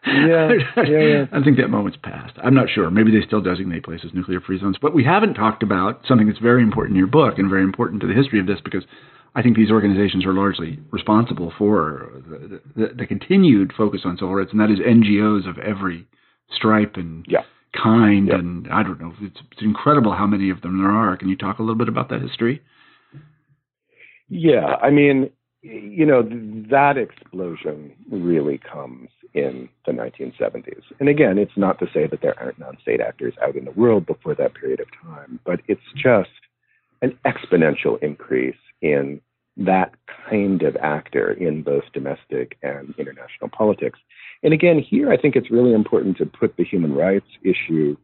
yeah, 0.76 0.82
yeah. 0.84 1.24
I 1.32 1.42
think 1.42 1.56
that 1.58 1.68
moment's 1.68 1.98
passed. 2.02 2.34
I'm 2.42 2.54
not 2.54 2.68
sure. 2.72 2.90
Maybe 2.90 3.10
they 3.10 3.26
still 3.26 3.40
designate 3.40 3.84
places 3.84 4.10
nuclear 4.14 4.40
free 4.40 4.60
zones, 4.60 4.76
but 4.80 4.94
we 4.94 5.04
haven't 5.04 5.34
talked 5.34 5.62
about 5.62 6.02
something 6.06 6.28
that's 6.28 6.38
very 6.38 6.62
important 6.62 6.94
in 6.94 6.98
your 6.98 7.08
book 7.08 7.38
and 7.38 7.50
very 7.50 7.62
important 7.62 8.00
to 8.02 8.06
the 8.06 8.14
history 8.14 8.38
of 8.38 8.46
this 8.46 8.60
because 8.64 8.84
I 9.34 9.42
think 9.42 9.56
these 9.56 9.70
organizations 9.70 10.24
are 10.24 10.32
largely 10.32 10.78
responsible 10.90 11.52
for 11.58 12.22
the, 12.28 12.60
the, 12.76 12.94
the 12.98 13.06
continued 13.06 13.72
focus 13.76 14.02
on 14.04 14.16
civil 14.16 14.34
rights, 14.34 14.50
and 14.52 14.60
that 14.60 14.70
is 14.70 14.78
NGOs 14.78 15.48
of 15.48 15.58
every 15.58 16.06
stripe 16.54 16.96
and 16.96 17.24
yeah 17.28 17.42
kind 17.72 18.28
yep. 18.28 18.38
and 18.38 18.68
I 18.72 18.82
don't 18.82 19.00
know. 19.00 19.12
It's, 19.20 19.40
it's 19.52 19.62
incredible 19.62 20.12
how 20.12 20.26
many 20.26 20.50
of 20.50 20.60
them 20.62 20.78
there 20.78 20.90
are. 20.90 21.16
Can 21.16 21.28
you 21.28 21.36
talk 21.36 21.58
a 21.58 21.62
little 21.62 21.76
bit 21.76 21.88
about 21.88 22.08
that 22.10 22.20
history? 22.20 22.62
Yeah, 24.28 24.76
I 24.80 24.90
mean, 24.90 25.30
you 25.62 26.06
know, 26.06 26.22
that 26.70 26.96
explosion 26.96 27.92
really 28.10 28.58
comes 28.58 29.08
in 29.34 29.68
the 29.86 29.92
1970s. 29.92 30.82
And 30.98 31.08
again, 31.08 31.38
it's 31.38 31.56
not 31.56 31.78
to 31.80 31.86
say 31.92 32.06
that 32.06 32.22
there 32.22 32.38
aren't 32.40 32.58
non-state 32.58 33.00
actors 33.00 33.34
out 33.42 33.56
in 33.56 33.64
the 33.64 33.72
world 33.72 34.06
before 34.06 34.34
that 34.36 34.54
period 34.54 34.80
of 34.80 34.86
time, 35.02 35.38
but 35.44 35.60
it's 35.68 35.80
just 35.96 36.30
an 37.02 37.18
exponential 37.26 38.02
increase 38.02 38.56
in 38.82 39.20
that 39.56 39.92
kind 40.28 40.62
of 40.62 40.76
actor 40.76 41.32
in 41.32 41.62
both 41.62 41.84
domestic 41.92 42.56
and 42.62 42.94
international 42.98 43.50
politics. 43.50 43.98
And 44.42 44.54
again, 44.54 44.78
here 44.78 45.10
I 45.12 45.16
think 45.16 45.36
it's 45.36 45.50
really 45.50 45.72
important 45.72 46.16
to 46.18 46.26
put 46.26 46.56
the 46.56 46.64
human 46.64 46.94
rights 46.94 47.26
issue 47.42 47.96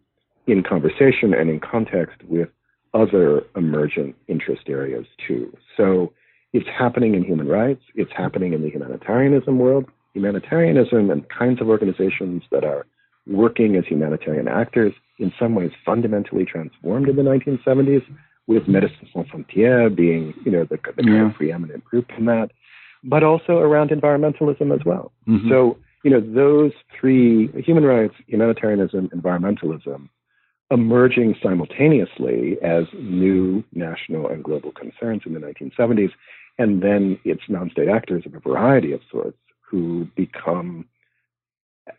in 0.46 0.62
conversation 0.62 1.34
and 1.34 1.50
in 1.50 1.60
context 1.60 2.22
with 2.28 2.48
other 2.94 3.42
emergent 3.56 4.14
interest 4.28 4.62
areas 4.68 5.06
too. 5.26 5.56
So 5.76 6.12
it's 6.52 6.68
happening 6.68 7.14
in 7.14 7.24
human 7.24 7.48
rights, 7.48 7.82
it's 7.94 8.12
happening 8.16 8.52
in 8.52 8.62
the 8.62 8.70
humanitarianism 8.70 9.58
world. 9.58 9.86
Humanitarianism 10.14 11.10
and 11.10 11.28
kinds 11.28 11.60
of 11.60 11.68
organizations 11.68 12.42
that 12.50 12.64
are 12.64 12.86
working 13.26 13.76
as 13.76 13.84
humanitarian 13.84 14.48
actors 14.48 14.94
in 15.18 15.32
some 15.38 15.54
ways 15.54 15.72
fundamentally 15.84 16.44
transformed 16.44 17.08
in 17.08 17.16
the 17.16 17.22
1970s, 17.22 18.02
with 18.46 18.64
Médecins 18.64 19.12
Sans 19.12 19.26
Frontières 19.28 19.94
being, 19.94 20.32
you 20.44 20.52
know, 20.52 20.64
the, 20.64 20.78
the 20.96 21.02
kind 21.02 21.26
of 21.26 21.34
preeminent 21.34 21.84
group 21.84 22.06
in 22.16 22.26
that, 22.26 22.50
but 23.02 23.24
also 23.24 23.58
around 23.58 23.90
environmentalism 23.90 24.72
as 24.74 24.84
well. 24.84 25.12
Mm-hmm. 25.26 25.50
So 25.50 25.76
you 26.06 26.12
know, 26.12 26.20
those 26.20 26.70
three 27.00 27.48
human 27.64 27.82
rights, 27.82 28.14
humanitarianism, 28.28 29.08
environmentalism 29.08 30.08
emerging 30.70 31.34
simultaneously 31.42 32.58
as 32.62 32.84
new 32.94 33.64
national 33.72 34.28
and 34.28 34.44
global 34.44 34.70
concerns 34.70 35.22
in 35.26 35.34
the 35.34 35.40
1970s. 35.40 36.10
And 36.58 36.80
then 36.80 37.18
it's 37.24 37.42
non 37.48 37.70
state 37.70 37.88
actors 37.88 38.22
of 38.24 38.36
a 38.36 38.38
variety 38.38 38.92
of 38.92 39.00
sorts 39.10 39.36
who 39.68 40.06
become 40.14 40.86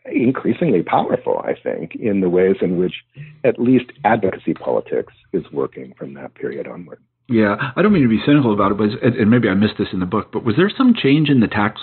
increasingly 0.06 0.82
powerful, 0.82 1.42
I 1.44 1.52
think, 1.62 1.94
in 1.94 2.22
the 2.22 2.30
ways 2.30 2.56
in 2.62 2.78
which 2.78 2.94
at 3.44 3.58
least 3.58 3.92
advocacy 4.04 4.54
politics 4.54 5.12
is 5.34 5.44
working 5.52 5.92
from 5.98 6.14
that 6.14 6.34
period 6.34 6.66
onward. 6.66 7.00
Yeah, 7.28 7.56
I 7.76 7.82
don't 7.82 7.92
mean 7.92 8.04
to 8.04 8.08
be 8.08 8.22
cynical 8.24 8.54
about 8.54 8.72
it, 8.72 8.78
but 8.78 8.88
and 9.02 9.30
maybe 9.30 9.50
I 9.50 9.54
missed 9.54 9.74
this 9.78 9.88
in 9.92 10.00
the 10.00 10.06
book, 10.06 10.32
but 10.32 10.44
was 10.44 10.56
there 10.56 10.70
some 10.74 10.94
change 10.94 11.28
in 11.28 11.40
the 11.40 11.46
tax 11.46 11.78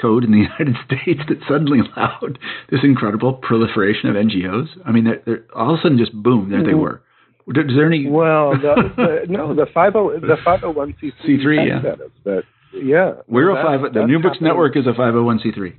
code 0.00 0.24
in 0.24 0.32
the 0.32 0.38
United 0.58 0.76
States 0.84 1.20
that 1.28 1.38
suddenly 1.48 1.80
allowed 1.80 2.38
this 2.70 2.80
incredible 2.82 3.34
proliferation 3.34 4.08
of 4.08 4.16
NGOs? 4.16 4.68
I 4.84 4.92
mean, 4.92 5.04
they're, 5.04 5.22
they're, 5.24 5.44
all 5.54 5.74
of 5.74 5.80
a 5.80 5.82
sudden, 5.82 5.98
just 5.98 6.12
boom, 6.12 6.50
there 6.50 6.62
they 6.62 6.70
mm-hmm. 6.70 6.80
were. 6.80 7.02
Is 7.48 7.74
there 7.74 7.86
any? 7.86 8.08
Well, 8.08 8.50
the, 8.62 8.92
the, 8.96 9.32
no, 9.32 9.54
the 9.54 9.66
five 9.74 9.94
hundred 9.94 10.24
oh, 10.24 10.26
the 10.28 10.36
five 10.44 10.60
hundred 10.60 10.74
oh 10.74 10.78
one 10.78 10.94
c 11.00 11.10
three 11.20 11.66
yeah. 11.66 11.80
status 11.80 12.10
that 12.24 12.42
yeah. 12.72 13.12
We're 13.28 13.50
a 13.50 13.62
five. 13.62 13.92
The 13.92 14.06
New 14.06 14.20
Books 14.20 14.36
happening. 14.36 14.48
Network 14.48 14.76
is 14.76 14.86
a 14.86 14.92
501c3. 14.92 15.74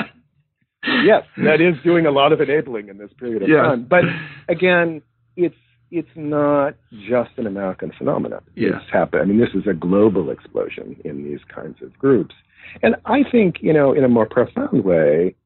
yes, 1.05 1.22
that 1.36 1.61
is 1.61 1.74
doing 1.84 2.07
a 2.07 2.11
lot 2.11 2.32
of 2.32 2.40
enabling 2.40 2.88
in 2.88 2.99
this 2.99 3.11
period 3.18 3.42
of 3.42 3.49
yes. 3.49 3.59
time. 3.59 3.86
But 3.88 4.05
again, 4.49 5.03
it's 5.36 5.55
it's 5.95 6.09
not 6.16 6.74
just 7.09 7.30
an 7.36 7.47
American 7.47 7.92
phenomenon. 7.97 8.42
Yeah. 8.57 8.80
It's 8.82 8.92
happened. 8.92 9.22
I 9.22 9.24
mean, 9.26 9.38
this 9.38 9.55
is 9.55 9.68
a 9.68 9.72
global 9.72 10.30
explosion 10.30 10.97
in 11.05 11.22
these 11.22 11.38
kinds 11.55 11.80
of 11.82 11.97
groups. 11.97 12.34
And 12.82 12.97
I 13.07 13.22
think, 13.30 13.57
you 13.61 13.72
know, 13.72 13.92
in 13.92 14.03
a 14.03 14.09
more 14.09 14.26
profound 14.26 14.84
way, 14.84 15.36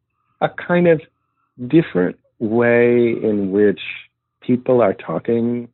a 0.40 0.48
kind 0.48 0.88
of 0.88 1.02
different 1.66 2.18
way 2.38 3.10
in 3.22 3.50
which 3.50 3.80
people 4.40 4.80
are 4.80 4.94
talking 4.94 5.68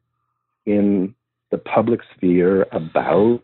in 0.66 1.14
the 1.52 1.58
public 1.58 2.00
sphere 2.16 2.66
about 2.72 3.40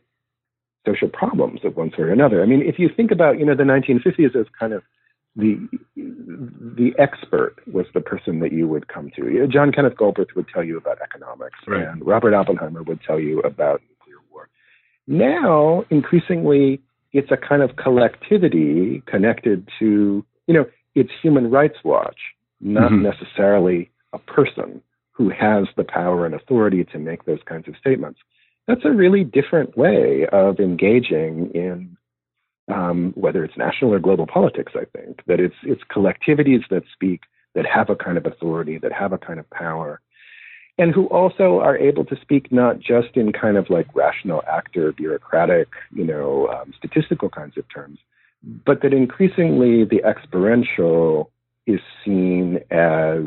social 0.84 1.08
problems 1.08 1.60
of 1.62 1.76
one 1.76 1.90
sort 1.94 2.08
or 2.08 2.12
another. 2.12 2.42
I 2.42 2.46
mean, 2.46 2.62
if 2.62 2.78
you 2.78 2.88
think 2.88 3.12
about, 3.12 3.38
you 3.38 3.46
know, 3.46 3.54
the 3.54 3.62
1950s 3.62 4.34
as 4.34 4.46
kind 4.58 4.72
of 4.72 4.82
the 5.36 5.68
the 5.96 6.92
expert 6.98 7.56
was 7.72 7.86
the 7.94 8.00
person 8.00 8.40
that 8.40 8.52
you 8.52 8.66
would 8.66 8.88
come 8.88 9.10
to. 9.16 9.46
John 9.46 9.72
Kenneth 9.72 9.96
Galbraith 9.96 10.30
would 10.34 10.48
tell 10.52 10.64
you 10.64 10.76
about 10.76 10.98
economics, 11.00 11.58
right. 11.66 11.86
and 11.86 12.04
Robert 12.04 12.34
Oppenheimer 12.34 12.82
would 12.82 13.00
tell 13.06 13.20
you 13.20 13.40
about 13.40 13.80
nuclear 13.88 14.18
war. 14.30 14.48
Now, 15.06 15.84
increasingly, 15.90 16.80
it's 17.12 17.30
a 17.30 17.36
kind 17.36 17.62
of 17.62 17.76
collectivity 17.76 19.02
connected 19.06 19.68
to, 19.78 20.24
you 20.46 20.54
know, 20.54 20.66
it's 20.94 21.10
Human 21.22 21.50
Rights 21.50 21.78
Watch, 21.84 22.18
not 22.60 22.90
mm-hmm. 22.90 23.02
necessarily 23.02 23.90
a 24.12 24.18
person 24.18 24.82
who 25.12 25.28
has 25.28 25.66
the 25.76 25.84
power 25.84 26.26
and 26.26 26.34
authority 26.34 26.84
to 26.84 26.98
make 26.98 27.24
those 27.24 27.40
kinds 27.46 27.68
of 27.68 27.74
statements. 27.76 28.18
That's 28.66 28.84
a 28.84 28.90
really 28.90 29.24
different 29.24 29.76
way 29.76 30.26
of 30.32 30.58
engaging 30.58 31.50
in 31.54 31.96
um, 32.72 33.12
whether 33.16 33.44
it's 33.44 33.56
national 33.56 33.92
or 33.92 33.98
global 33.98 34.26
politics. 34.26 34.72
I 34.74 34.84
think 34.96 35.22
that 35.26 35.40
it's 35.40 35.54
it's 35.62 35.82
collectivities 35.94 36.68
that 36.70 36.82
speak, 36.92 37.22
that 37.54 37.66
have 37.66 37.90
a 37.90 37.96
kind 37.96 38.16
of 38.18 38.26
authority, 38.26 38.78
that 38.78 38.92
have 38.92 39.12
a 39.12 39.18
kind 39.18 39.38
of 39.38 39.48
power, 39.50 40.00
and 40.78 40.94
who 40.94 41.06
also 41.06 41.58
are 41.60 41.76
able 41.76 42.04
to 42.06 42.16
speak 42.20 42.50
not 42.50 42.78
just 42.78 43.14
in 43.14 43.32
kind 43.32 43.56
of 43.56 43.68
like 43.70 43.86
rational 43.94 44.42
actor, 44.50 44.92
bureaucratic, 44.92 45.68
you 45.92 46.04
know, 46.04 46.48
um, 46.48 46.72
statistical 46.76 47.28
kinds 47.28 47.56
of 47.56 47.64
terms, 47.72 47.98
but 48.64 48.82
that 48.82 48.92
increasingly 48.92 49.84
the 49.84 50.02
experiential 50.08 51.30
is 51.66 51.80
seen 52.04 52.60
as 52.70 53.26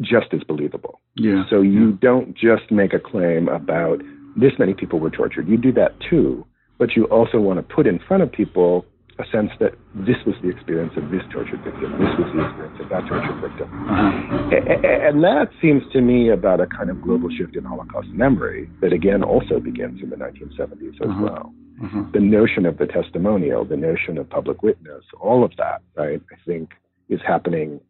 just 0.00 0.32
as 0.32 0.42
believable. 0.44 1.00
Yeah. 1.16 1.44
So 1.50 1.62
you 1.62 1.92
don't 1.92 2.34
just 2.34 2.70
make 2.70 2.92
a 2.92 3.00
claim 3.00 3.48
about 3.48 4.00
this 4.36 4.52
many 4.58 4.74
people 4.74 5.00
were 5.00 5.10
tortured. 5.10 5.48
You 5.48 5.56
do 5.56 5.72
that 5.72 5.98
too, 6.08 6.46
but 6.78 6.96
you 6.96 7.04
also 7.06 7.38
want 7.38 7.58
to 7.58 7.74
put 7.74 7.86
in 7.86 7.98
front 8.06 8.22
of 8.22 8.32
people 8.32 8.86
a 9.18 9.24
sense 9.32 9.50
that 9.58 9.74
this 9.94 10.16
was 10.24 10.36
the 10.42 10.48
experience 10.48 10.92
of 10.96 11.10
this 11.10 11.22
tortured 11.32 11.62
victim, 11.64 11.90
this 11.98 12.14
was 12.18 12.30
the 12.34 12.44
experience 12.46 12.78
of 12.80 12.88
that 12.88 13.02
tortured 13.08 13.40
victim. 13.42 13.66
Uh-huh. 13.66 15.10
And 15.10 15.24
that 15.24 15.50
seems 15.60 15.82
to 15.92 16.00
me 16.00 16.30
about 16.30 16.60
a 16.60 16.66
kind 16.66 16.88
of 16.88 17.02
global 17.02 17.28
shift 17.36 17.56
in 17.56 17.64
Holocaust 17.64 18.08
memory 18.08 18.70
that 18.80 18.92
again 18.92 19.24
also 19.24 19.58
begins 19.58 20.00
in 20.02 20.10
the 20.10 20.16
1970s 20.16 20.94
as 21.02 21.10
uh-huh. 21.10 21.22
well. 21.22 21.52
Uh-huh. 21.82 22.04
The 22.12 22.20
notion 22.20 22.64
of 22.64 22.78
the 22.78 22.86
testimonial, 22.86 23.64
the 23.64 23.76
notion 23.76 24.18
of 24.18 24.30
public 24.30 24.62
witness, 24.62 25.02
all 25.20 25.44
of 25.44 25.50
that, 25.58 25.82
right, 25.96 26.22
I 26.32 26.36
think 26.46 26.70
is 27.08 27.20
happening 27.26 27.80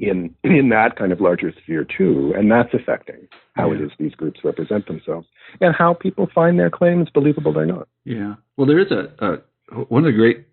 in 0.00 0.34
in 0.44 0.70
that 0.70 0.96
kind 0.96 1.12
of 1.12 1.20
larger 1.20 1.52
sphere 1.62 1.84
too, 1.84 2.32
and 2.36 2.50
that's 2.50 2.72
affecting 2.74 3.28
how 3.54 3.70
yeah. 3.70 3.78
it 3.78 3.84
is 3.84 3.90
these 3.98 4.14
groups 4.14 4.40
represent 4.44 4.86
themselves 4.86 5.26
and 5.60 5.74
how 5.74 5.94
people 5.94 6.28
find 6.34 6.58
their 6.58 6.70
claims 6.70 7.08
believable 7.12 7.56
or 7.58 7.66
not. 7.66 7.88
Yeah. 8.04 8.34
Well, 8.56 8.66
there 8.66 8.78
is 8.78 8.90
a, 8.90 9.12
a 9.24 9.84
one 9.84 10.04
of 10.04 10.12
the 10.12 10.16
great, 10.16 10.46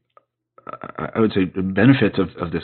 I 1.16 1.20
would 1.20 1.34
say, 1.34 1.46
benefits 1.46 2.20
of, 2.20 2.30
of 2.42 2.52
this 2.52 2.64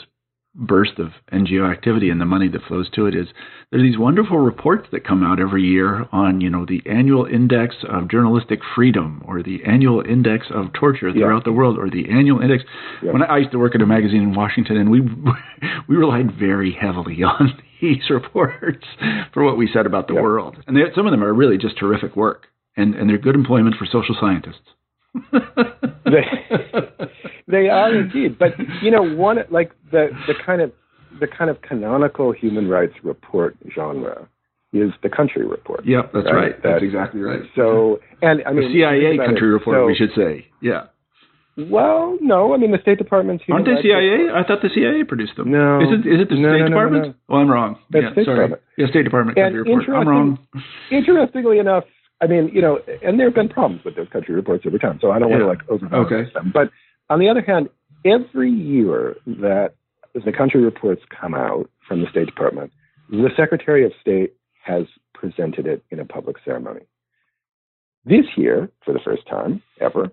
burst 0.54 0.98
of 0.98 1.08
NGO 1.32 1.70
activity 1.70 2.10
and 2.10 2.20
the 2.20 2.24
money 2.24 2.48
that 2.48 2.62
flows 2.68 2.88
to 2.90 3.06
it 3.06 3.14
is 3.14 3.26
there 3.70 3.80
are 3.80 3.82
these 3.82 3.98
wonderful 3.98 4.38
reports 4.38 4.86
that 4.92 5.04
come 5.06 5.24
out 5.24 5.40
every 5.40 5.64
year 5.64 6.06
on 6.12 6.40
you 6.40 6.48
know 6.48 6.64
the 6.64 6.80
annual 6.86 7.26
index 7.26 7.74
of 7.88 8.08
journalistic 8.08 8.60
freedom 8.74 9.22
or 9.26 9.42
the 9.42 9.64
annual 9.66 10.00
index 10.00 10.46
of 10.54 10.72
torture 10.72 11.12
throughout 11.12 11.38
yeah. 11.38 11.44
the 11.44 11.52
world 11.52 11.76
or 11.76 11.90
the 11.90 12.08
annual 12.08 12.40
index 12.40 12.62
yeah. 13.02 13.12
when 13.12 13.22
I 13.22 13.38
used 13.38 13.50
to 13.50 13.58
work 13.58 13.74
at 13.74 13.82
a 13.82 13.86
magazine 13.86 14.22
in 14.22 14.34
Washington 14.34 14.76
and 14.76 14.90
we 14.90 15.00
we 15.88 15.96
relied 15.96 16.38
very 16.38 16.72
heavily 16.72 17.22
on 17.24 17.60
these 17.82 18.08
reports 18.08 18.86
for 19.32 19.42
what 19.44 19.58
we 19.58 19.68
said 19.72 19.86
about 19.86 20.06
the 20.06 20.14
yeah. 20.14 20.22
world 20.22 20.56
and 20.68 20.76
they, 20.76 20.82
some 20.94 21.06
of 21.06 21.10
them 21.10 21.24
are 21.24 21.34
really 21.34 21.58
just 21.58 21.76
terrific 21.78 22.14
work 22.14 22.46
and 22.76 22.94
and 22.94 23.10
they're 23.10 23.18
good 23.18 23.34
employment 23.34 23.74
for 23.76 23.86
social 23.86 24.16
scientists 24.20 24.70
they, 27.46 27.68
are 27.68 27.94
indeed. 28.00 28.38
But 28.38 28.52
you 28.82 28.90
know, 28.90 29.02
one 29.02 29.38
like 29.50 29.72
the 29.90 30.08
the 30.26 30.34
kind 30.44 30.60
of 30.60 30.72
the 31.20 31.26
kind 31.26 31.50
of 31.50 31.62
canonical 31.62 32.32
human 32.32 32.68
rights 32.68 32.94
report 33.02 33.56
genre 33.74 34.28
is 34.72 34.90
the 35.02 35.08
country 35.08 35.46
report. 35.46 35.86
Yep, 35.86 36.10
that's 36.12 36.26
right. 36.26 36.34
right. 36.34 36.62
That's, 36.62 36.82
exactly 36.82 37.20
right. 37.20 37.42
So, 37.54 38.00
and 38.22 38.42
I 38.44 38.52
mean, 38.52 38.72
the 38.72 38.80
CIA 38.80 39.16
country 39.16 39.48
it, 39.48 39.52
report, 39.52 39.76
so, 39.76 39.86
we 39.86 39.94
should 39.94 40.10
say. 40.16 40.48
Yeah. 40.60 40.86
Well, 41.56 42.18
no, 42.20 42.52
I 42.52 42.56
mean 42.56 42.72
the 42.72 42.82
State 42.82 42.98
Department's. 42.98 43.44
Aren't 43.48 43.66
they 43.66 43.80
CIA? 43.80 44.26
Report. 44.26 44.44
I 44.44 44.48
thought 44.48 44.58
the 44.60 44.70
CIA 44.74 45.04
produced 45.04 45.36
them. 45.36 45.52
No, 45.52 45.78
is 45.80 45.88
it? 45.92 46.02
Is 46.02 46.20
it 46.20 46.28
the 46.28 46.34
no, 46.34 46.50
State 46.50 46.66
no, 46.66 46.68
Department? 46.68 47.06
No, 47.06 47.14
well, 47.28 47.40
I'm 47.40 47.48
wrong. 47.48 47.78
That's 47.90 48.02
yeah, 48.02 48.12
State 48.12 48.24
sorry. 48.26 48.36
Department. 48.36 48.62
Yeah, 48.76 48.86
State 48.88 49.04
Department 49.04 49.38
country 49.38 49.62
report. 49.62 49.84
I'm 49.94 50.08
wrong. 50.08 50.38
Interestingly 50.90 51.60
enough, 51.60 51.84
I 52.20 52.26
mean, 52.26 52.50
you 52.52 52.62
know, 52.62 52.80
and 53.02 53.20
there 53.20 53.26
have 53.26 53.34
been 53.34 53.48
problems 53.48 53.84
with 53.84 53.94
those 53.96 54.08
country 54.08 54.34
reports 54.34 54.64
over 54.66 54.78
time, 54.78 54.98
so 55.00 55.10
I 55.10 55.18
don't 55.18 55.30
yeah. 55.30 55.44
want 55.44 55.58
to 55.58 55.64
like 55.64 55.70
overvalue 55.70 56.06
okay. 56.06 56.32
them. 56.32 56.50
But 56.52 56.70
on 57.10 57.18
the 57.18 57.28
other 57.28 57.42
hand, 57.42 57.68
every 58.04 58.50
year 58.50 59.16
that 59.26 59.74
the 60.14 60.32
country 60.32 60.62
reports 60.62 61.02
come 61.08 61.34
out 61.34 61.70
from 61.86 62.00
the 62.00 62.10
State 62.10 62.26
Department, 62.26 62.72
the 63.10 63.30
Secretary 63.36 63.84
of 63.84 63.92
State 64.00 64.34
has 64.62 64.86
presented 65.12 65.66
it 65.66 65.84
in 65.90 66.00
a 66.00 66.04
public 66.04 66.36
ceremony. 66.44 66.82
This 68.04 68.24
year, 68.36 68.70
for 68.84 68.92
the 68.92 69.00
first 69.00 69.26
time 69.26 69.62
ever, 69.80 70.10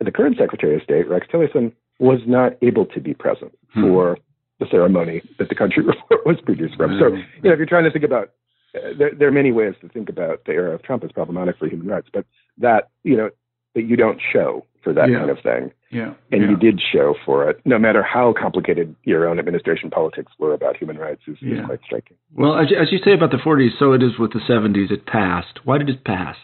the 0.00 0.10
current 0.10 0.36
Secretary 0.38 0.76
of 0.76 0.82
State, 0.82 1.08
Rex 1.08 1.26
Tillerson, 1.32 1.72
was 1.98 2.20
not 2.26 2.52
able 2.62 2.84
to 2.86 3.00
be 3.00 3.14
present 3.14 3.52
hmm. 3.72 3.82
for 3.82 4.18
the 4.60 4.66
ceremony 4.70 5.22
that 5.38 5.48
the 5.48 5.54
country 5.54 5.82
report 5.86 6.26
was 6.26 6.36
produced 6.44 6.76
from. 6.76 6.98
So, 6.98 7.08
you 7.08 7.42
know, 7.44 7.52
if 7.52 7.58
you're 7.58 7.66
trying 7.66 7.84
to 7.84 7.90
think 7.90 8.04
about 8.04 8.30
there, 8.74 9.10
there, 9.18 9.28
are 9.28 9.32
many 9.32 9.52
ways 9.52 9.74
to 9.80 9.88
think 9.88 10.08
about 10.08 10.44
the 10.44 10.52
era 10.52 10.74
of 10.74 10.82
Trump 10.82 11.04
as 11.04 11.12
problematic 11.12 11.58
for 11.58 11.66
human 11.66 11.86
rights, 11.86 12.08
but 12.12 12.26
that 12.58 12.90
you 13.04 13.16
know 13.16 13.30
that 13.74 13.82
you 13.82 13.96
don't 13.96 14.20
show 14.32 14.66
for 14.86 14.92
that 14.92 15.10
yeah. 15.10 15.18
kind 15.18 15.30
of 15.30 15.38
thing, 15.42 15.72
yeah, 15.90 16.14
and 16.30 16.42
yeah. 16.42 16.50
you 16.50 16.56
did 16.56 16.80
show 16.92 17.16
for 17.24 17.50
it, 17.50 17.60
no 17.64 17.76
matter 17.76 18.04
how 18.04 18.32
complicated 18.40 18.94
your 19.02 19.28
own 19.28 19.40
administration 19.40 19.90
politics 19.90 20.30
were 20.38 20.54
about 20.54 20.76
human 20.76 20.96
rights, 20.96 21.22
is, 21.26 21.36
yeah. 21.40 21.58
is 21.58 21.66
quite 21.66 21.80
striking. 21.84 22.16
Well, 22.32 22.56
as 22.56 22.70
you, 22.70 22.78
as 22.78 22.92
you 22.92 22.98
say 23.04 23.12
about 23.12 23.32
the 23.32 23.38
40s, 23.38 23.70
so 23.80 23.92
it 23.94 24.02
is 24.04 24.12
with 24.16 24.32
the 24.32 24.38
70s. 24.48 24.92
It 24.92 25.04
passed. 25.04 25.58
Why 25.64 25.78
did 25.78 25.88
it 25.88 26.04
pass? 26.04 26.36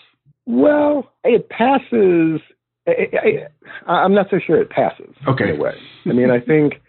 Well, 0.45 1.12
it 1.22 1.49
passes. 1.51 2.40
I, 2.88 4.05
am 4.05 4.12
not 4.12 4.26
so 4.28 4.40
sure 4.45 4.61
it 4.61 4.70
passes. 4.70 5.14
Okay. 5.28 5.51
In 5.51 5.61
a 5.61 5.62
way. 5.62 5.74
I 6.07 6.12
mean, 6.12 6.32
I 6.32 6.40
think 6.40 6.80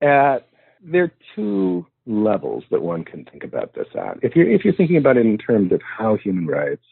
at 0.00 0.48
there 0.82 1.04
are 1.04 1.12
two 1.36 1.84
levels 2.06 2.64
that 2.70 2.80
one 2.80 3.04
can 3.04 3.26
think 3.26 3.44
about 3.44 3.74
this 3.74 3.88
at. 3.94 4.16
If 4.22 4.34
you're 4.34 4.50
if 4.50 4.64
you're 4.64 4.72
thinking 4.72 4.96
about 4.96 5.18
it 5.18 5.26
in 5.26 5.36
terms 5.36 5.70
of 5.70 5.82
how 5.82 6.16
human 6.16 6.46
rights 6.46 6.86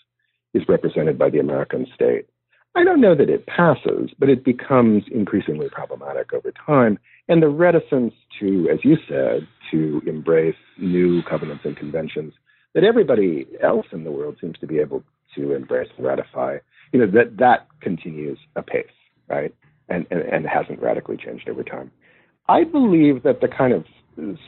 is 0.52 0.64
represented 0.68 1.18
by 1.18 1.30
the 1.30 1.38
American 1.38 1.86
state, 1.94 2.26
I 2.76 2.84
don't 2.84 3.00
know 3.00 3.16
that 3.16 3.28
it 3.28 3.46
passes, 3.46 4.10
but 4.18 4.28
it 4.28 4.44
becomes 4.44 5.04
increasingly 5.10 5.68
problematic 5.68 6.32
over 6.32 6.52
time. 6.64 6.98
And 7.28 7.42
the 7.42 7.48
reticence 7.48 8.14
to, 8.38 8.68
as 8.72 8.78
you 8.84 8.96
said, 9.08 9.46
to 9.72 10.00
embrace 10.06 10.56
new 10.78 11.22
covenants 11.22 11.64
and 11.64 11.76
conventions 11.76 12.32
that 12.74 12.84
everybody 12.84 13.46
else 13.62 13.86
in 13.92 14.04
the 14.04 14.12
world 14.12 14.36
seems 14.40 14.58
to 14.58 14.66
be 14.66 14.78
able 14.78 15.02
to 15.34 15.52
embrace 15.52 15.88
and 15.96 16.06
ratify, 16.06 16.58
you 16.92 17.00
know, 17.00 17.06
that 17.06 17.36
that 17.38 17.66
continues 17.80 18.38
apace, 18.54 18.86
right? 19.28 19.54
And, 19.88 20.06
and, 20.10 20.20
and 20.20 20.46
hasn't 20.46 20.80
radically 20.80 21.16
changed 21.16 21.48
over 21.48 21.64
time. 21.64 21.90
I 22.48 22.64
believe 22.64 23.24
that 23.24 23.40
the 23.40 23.48
kind 23.48 23.72
of 23.72 23.84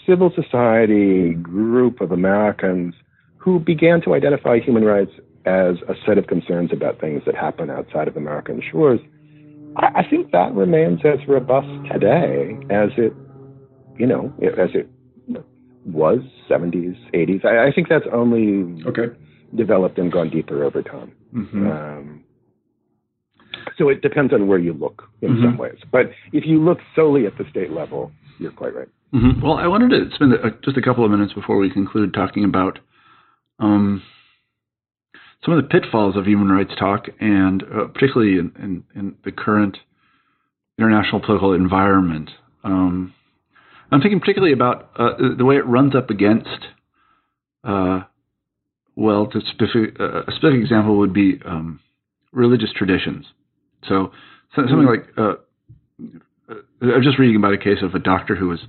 civil 0.06 0.32
society 0.34 1.34
group 1.34 2.00
of 2.00 2.12
Americans 2.12 2.94
who 3.36 3.58
began 3.58 4.00
to 4.02 4.14
identify 4.14 4.60
human 4.60 4.84
rights 4.84 5.12
as 5.44 5.76
a 5.88 5.94
set 6.06 6.18
of 6.18 6.26
concerns 6.26 6.70
about 6.72 7.00
things 7.00 7.22
that 7.26 7.34
happen 7.34 7.70
outside 7.70 8.08
of 8.08 8.16
American 8.16 8.62
shores, 8.70 9.00
I, 9.76 10.00
I 10.00 10.08
think 10.08 10.30
that 10.32 10.54
remains 10.54 11.00
as 11.04 11.26
robust 11.28 11.68
today 11.92 12.56
as 12.70 12.90
it, 12.96 13.12
you 13.98 14.06
know, 14.06 14.32
as 14.40 14.70
it 14.74 14.88
was 15.84 16.20
70s, 16.48 16.96
80s. 17.12 17.44
I, 17.44 17.68
I 17.68 17.72
think 17.72 17.88
that's 17.88 18.06
only 18.12 18.82
okay. 18.86 19.14
developed 19.56 19.98
and 19.98 20.12
gone 20.12 20.30
deeper 20.30 20.64
over 20.64 20.82
time. 20.82 21.12
Mm-hmm. 21.34 21.70
Um, 21.70 22.24
so 23.78 23.88
it 23.88 24.02
depends 24.02 24.32
on 24.32 24.46
where 24.46 24.58
you 24.58 24.72
look 24.72 25.04
in 25.20 25.30
mm-hmm. 25.30 25.44
some 25.44 25.58
ways. 25.58 25.78
But 25.90 26.10
if 26.32 26.44
you 26.46 26.62
look 26.62 26.78
solely 26.94 27.26
at 27.26 27.36
the 27.38 27.44
state 27.50 27.70
level, 27.70 28.12
you're 28.38 28.52
quite 28.52 28.74
right. 28.74 28.88
Mm-hmm. 29.14 29.42
Well, 29.42 29.54
I 29.54 29.66
wanted 29.66 29.90
to 29.90 30.14
spend 30.14 30.32
a, 30.32 30.50
just 30.64 30.76
a 30.76 30.82
couple 30.82 31.04
of 31.04 31.10
minutes 31.10 31.32
before 31.32 31.58
we 31.58 31.70
conclude 31.70 32.14
talking 32.14 32.44
about 32.44 32.78
um, 33.58 34.02
some 35.44 35.54
of 35.54 35.62
the 35.62 35.68
pitfalls 35.68 36.16
of 36.16 36.26
human 36.26 36.48
rights 36.48 36.72
talk, 36.78 37.06
and 37.20 37.62
uh, 37.62 37.86
particularly 37.92 38.38
in, 38.38 38.52
in, 38.58 38.84
in, 38.94 39.16
the 39.24 39.32
current 39.32 39.76
international 40.78 41.20
political 41.20 41.52
environment. 41.52 42.30
Um, 42.64 43.12
I'm 43.90 44.00
thinking 44.00 44.20
particularly 44.20 44.52
about 44.54 44.90
uh, 44.96 45.34
the 45.36 45.44
way 45.44 45.56
it 45.56 45.66
runs 45.66 45.94
up 45.96 46.10
against. 46.10 46.66
Uh, 47.64 48.02
well, 48.94 49.26
to 49.26 49.40
specific, 49.40 49.98
uh, 49.98 50.22
a 50.22 50.32
specific 50.36 50.60
example 50.60 50.98
would 50.98 51.12
be 51.12 51.40
um, 51.44 51.80
religious 52.32 52.70
traditions. 52.74 53.26
So 53.88 54.12
something 54.54 54.74
mm-hmm. 54.74 54.86
like 54.86 55.08
uh, 55.16 55.34
I 56.82 56.96
was 56.96 57.04
just 57.04 57.18
reading 57.18 57.36
about 57.36 57.52
a 57.54 57.58
case 57.58 57.78
of 57.82 57.94
a 57.94 57.98
doctor 57.98 58.34
who 58.34 58.48
was, 58.48 58.60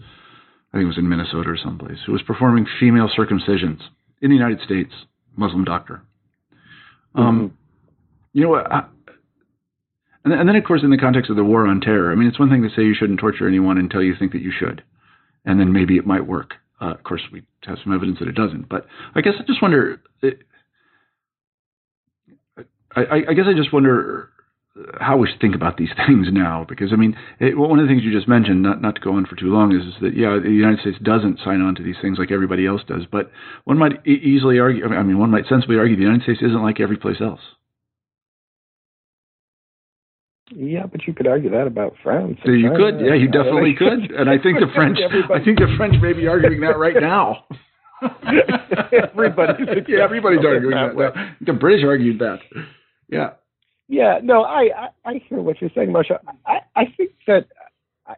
I 0.72 0.78
think 0.78 0.84
it 0.84 0.88
was 0.88 0.98
in 0.98 1.10
Minnesota 1.10 1.50
or 1.50 1.58
someplace, 1.58 1.98
who 2.06 2.12
was 2.12 2.22
performing 2.22 2.66
female 2.80 3.10
circumcisions 3.10 3.80
in 4.22 4.30
the 4.30 4.36
United 4.36 4.62
States, 4.62 4.92
Muslim 5.36 5.64
doctor. 5.64 6.04
Um, 7.16 7.50
mm-hmm. 7.50 7.56
You 8.34 8.44
know 8.44 8.50
what? 8.50 8.72
I, 8.72 8.86
and, 10.26 10.34
and 10.34 10.48
then, 10.48 10.56
of 10.56 10.64
course, 10.64 10.82
in 10.84 10.90
the 10.90 10.98
context 10.98 11.30
of 11.30 11.36
the 11.36 11.44
war 11.44 11.68
on 11.68 11.82
terror, 11.82 12.12
I 12.12 12.16
mean, 12.16 12.28
it's 12.28 12.40
one 12.40 12.50
thing 12.50 12.64
to 12.64 12.70
say 12.70 12.84
you 12.84 12.96
shouldn't 12.96 13.20
torture 13.20 13.48
anyone 13.48 13.78
until 13.78 14.02
you 14.02 14.16
think 14.18 14.32
that 14.32 14.42
you 14.42 14.52
should, 14.58 14.84
and 15.46 15.60
then 15.60 15.74
maybe 15.74 15.98
it 15.98 16.06
might 16.06 16.26
work. 16.26 16.56
Uh, 16.82 16.92
of 16.92 17.04
course, 17.04 17.22
we 17.32 17.44
have 17.66 17.78
some 17.84 17.94
evidence 17.94 18.20
that 18.20 18.28
it 18.28 18.36
doesn't. 18.36 18.70
But 18.70 18.88
I 19.16 19.22
guess 19.22 19.34
I 19.40 19.44
just 19.44 19.62
wonder. 19.62 20.02
It, 20.22 20.40
I, 22.96 23.24
I, 23.30 23.34
guess 23.34 23.46
I 23.48 23.56
just 23.56 23.74
wonder 23.74 24.30
how 25.00 25.18
we 25.18 25.28
should 25.30 25.40
think 25.40 25.56
about 25.56 25.78
these 25.78 25.92
things 26.08 26.28
now, 26.32 26.66
because 26.68 26.92
I 26.92 26.96
mean, 26.96 27.16
eh, 27.40 27.48
it, 27.48 27.58
one 27.58 27.80
of 27.80 27.86
the 27.86 27.92
things 27.92 28.04
you 28.04 28.12
just 28.12 28.28
mentioned, 28.28 28.64
not 28.64 28.82
not 28.82 28.96
to 28.96 29.02
go 29.02 29.14
on 29.14 29.26
for 29.26 29.36
too 29.36 29.54
long, 29.54 29.76
is, 29.76 29.86
is, 29.86 29.94
that 30.02 30.16
yeah, 30.16 30.40
the 30.42 30.50
United 30.50 30.80
States 30.80 30.98
doesn't 31.02 31.40
sign 31.44 31.62
on 31.62 31.76
to 31.76 31.84
these 31.84 31.98
things 32.02 32.18
like 32.18 32.32
everybody 32.32 32.66
else 32.66 32.82
does, 32.88 33.04
but 33.12 33.32
one 33.66 33.78
might 33.78 34.06
e- 34.08 34.22
easily 34.24 34.60
argue. 34.60 34.86
I 34.86 35.04
mean, 35.04 35.20
one 35.20 35.32
might 35.32 35.46
sensibly 35.48 35.78
argue 35.78 35.96
the 35.96 36.04
United 36.04 36.24
States 36.24 36.42
isn't 36.42 36.64
like 36.64 36.80
every 36.80 36.98
place 36.98 37.22
else. 37.22 37.42
Yeah, 40.56 40.86
but 40.86 41.08
you 41.08 41.14
could 41.14 41.26
argue 41.26 41.50
that 41.52 41.66
about 41.68 41.96
France. 42.04 42.38
You 42.46 42.70
China. 42.70 42.78
could, 42.78 43.06
yeah, 43.06 43.16
you 43.16 43.28
definitely 43.28 43.74
could, 43.78 44.12
and 44.12 44.30
I 44.30 44.38
think 44.38 44.60
the 44.60 44.70
French, 44.76 45.00
I 45.02 45.44
think 45.44 45.58
the 45.58 45.74
French 45.78 45.96
may 46.02 46.14
be 46.14 46.28
arguing 46.28 46.62
that 46.62 46.78
right 46.78 46.96
now. 47.00 47.46
everybody's, 48.04 49.68
yeah, 49.88 50.04
everybody's 50.04 50.46
arguing 50.46 50.76
that. 50.76 50.96
that. 50.98 51.46
The 51.46 51.54
British 51.54 51.86
argued 51.86 52.20
that. 52.20 52.40
Yeah. 53.10 53.32
Yeah, 53.88 54.20
no, 54.24 54.44
I, 54.44 54.70
I, 54.76 54.90
I 55.06 55.22
hear 55.28 55.42
what 55.42 55.62
you're 55.62 55.70
saying, 55.76 55.92
Marshall. 55.92 56.18
I, 56.46 56.60
I 56.76 56.86
think 56.98 57.12
that 57.28 57.48
I, 58.08 58.16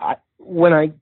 I, 0.00 0.16
when 0.38 0.72
I 0.72 0.92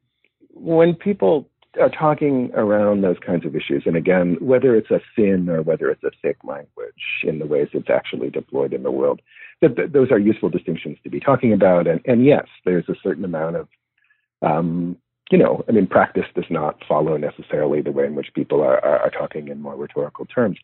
when 0.52 0.94
people 0.94 1.48
are 1.80 1.90
talking 1.90 2.50
around 2.54 3.02
those 3.02 3.18
kinds 3.24 3.44
of 3.44 3.54
issues, 3.54 3.82
and 3.86 3.96
again, 3.96 4.36
whether 4.40 4.74
it's 4.74 4.90
a 4.90 5.00
thin 5.14 5.48
or 5.48 5.62
whether 5.62 5.90
it's 5.90 6.02
a 6.04 6.10
thick 6.22 6.38
language 6.42 6.94
in 7.22 7.38
the 7.38 7.46
ways 7.46 7.68
it's 7.72 7.90
actually 7.90 8.30
deployed 8.30 8.72
in 8.72 8.82
the 8.82 8.90
world, 8.90 9.20
that, 9.60 9.92
those 9.92 10.10
are 10.10 10.18
useful 10.18 10.48
distinctions 10.48 10.96
to 11.04 11.10
be 11.10 11.20
talking 11.20 11.52
about. 11.52 11.86
And, 11.86 12.00
and 12.06 12.24
yes, 12.24 12.46
there's 12.64 12.88
a 12.88 12.94
certain 13.02 13.24
amount 13.24 13.56
of, 13.56 13.68
um, 14.42 14.96
you 15.30 15.38
know, 15.38 15.64
I 15.68 15.72
mean, 15.72 15.86
practice 15.86 16.24
does 16.34 16.44
not 16.50 16.82
follow 16.88 17.16
necessarily 17.16 17.82
the 17.82 17.92
way 17.92 18.06
in 18.06 18.14
which 18.14 18.32
people 18.34 18.62
are, 18.62 18.82
are, 18.84 18.98
are 19.00 19.10
talking 19.10 19.48
in 19.48 19.60
more 19.60 19.76
rhetorical 19.76 20.24
terms 20.26 20.58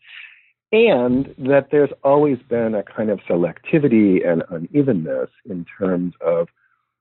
and 0.73 1.35
that 1.37 1.67
there's 1.71 1.91
always 2.03 2.39
been 2.49 2.73
a 2.73 2.81
kind 2.81 3.11
of 3.11 3.19
selectivity 3.29 4.27
and 4.27 4.43
unevenness 4.49 5.29
in 5.47 5.65
terms 5.77 6.15
of 6.19 6.47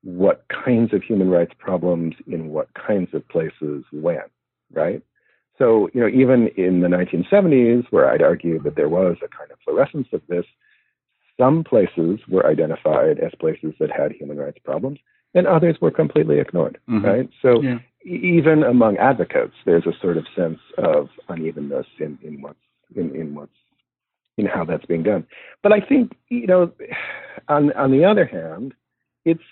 what 0.04 0.44
kinds 0.64 0.92
of 0.92 1.02
human 1.02 1.30
rights 1.30 1.54
problems 1.58 2.14
in 2.26 2.50
what 2.50 2.68
kinds 2.74 3.08
of 3.14 3.26
places 3.28 3.82
when, 3.90 4.20
right? 4.72 5.02
So, 5.56 5.88
you 5.94 6.02
know, 6.02 6.08
even 6.08 6.48
in 6.48 6.80
the 6.80 6.88
1970s, 6.88 7.86
where 7.90 8.10
I'd 8.10 8.20
argue 8.20 8.62
that 8.62 8.76
there 8.76 8.90
was 8.90 9.16
a 9.24 9.28
kind 9.28 9.50
of 9.50 9.58
fluorescence 9.64 10.08
of 10.12 10.20
this, 10.28 10.44
some 11.40 11.64
places 11.64 12.20
were 12.28 12.46
identified 12.46 13.20
as 13.20 13.32
places 13.40 13.72
that 13.80 13.90
had 13.90 14.12
human 14.12 14.36
rights 14.36 14.58
problems, 14.62 14.98
and 15.34 15.46
others 15.46 15.76
were 15.80 15.90
completely 15.90 16.40
ignored, 16.40 16.78
mm-hmm. 16.90 17.06
right? 17.06 17.30
So, 17.40 17.62
yeah. 17.62 17.78
even 18.04 18.64
among 18.64 18.98
advocates, 18.98 19.54
there's 19.64 19.86
a 19.86 19.98
sort 20.02 20.18
of 20.18 20.26
sense 20.36 20.58
of 20.76 21.08
unevenness 21.30 21.86
in, 21.98 22.18
in 22.22 22.42
what's 22.42 22.58
in, 22.94 23.14
in 23.14 23.34
what's 23.34 23.52
in 24.38 24.46
how 24.46 24.64
that's 24.64 24.86
being 24.86 25.02
done. 25.02 25.26
But 25.62 25.72
I 25.72 25.80
think 25.80 26.16
you 26.28 26.46
know, 26.46 26.72
on 27.48 27.72
on 27.72 27.90
the 27.90 28.04
other 28.04 28.24
hand, 28.24 28.74
it's 29.24 29.42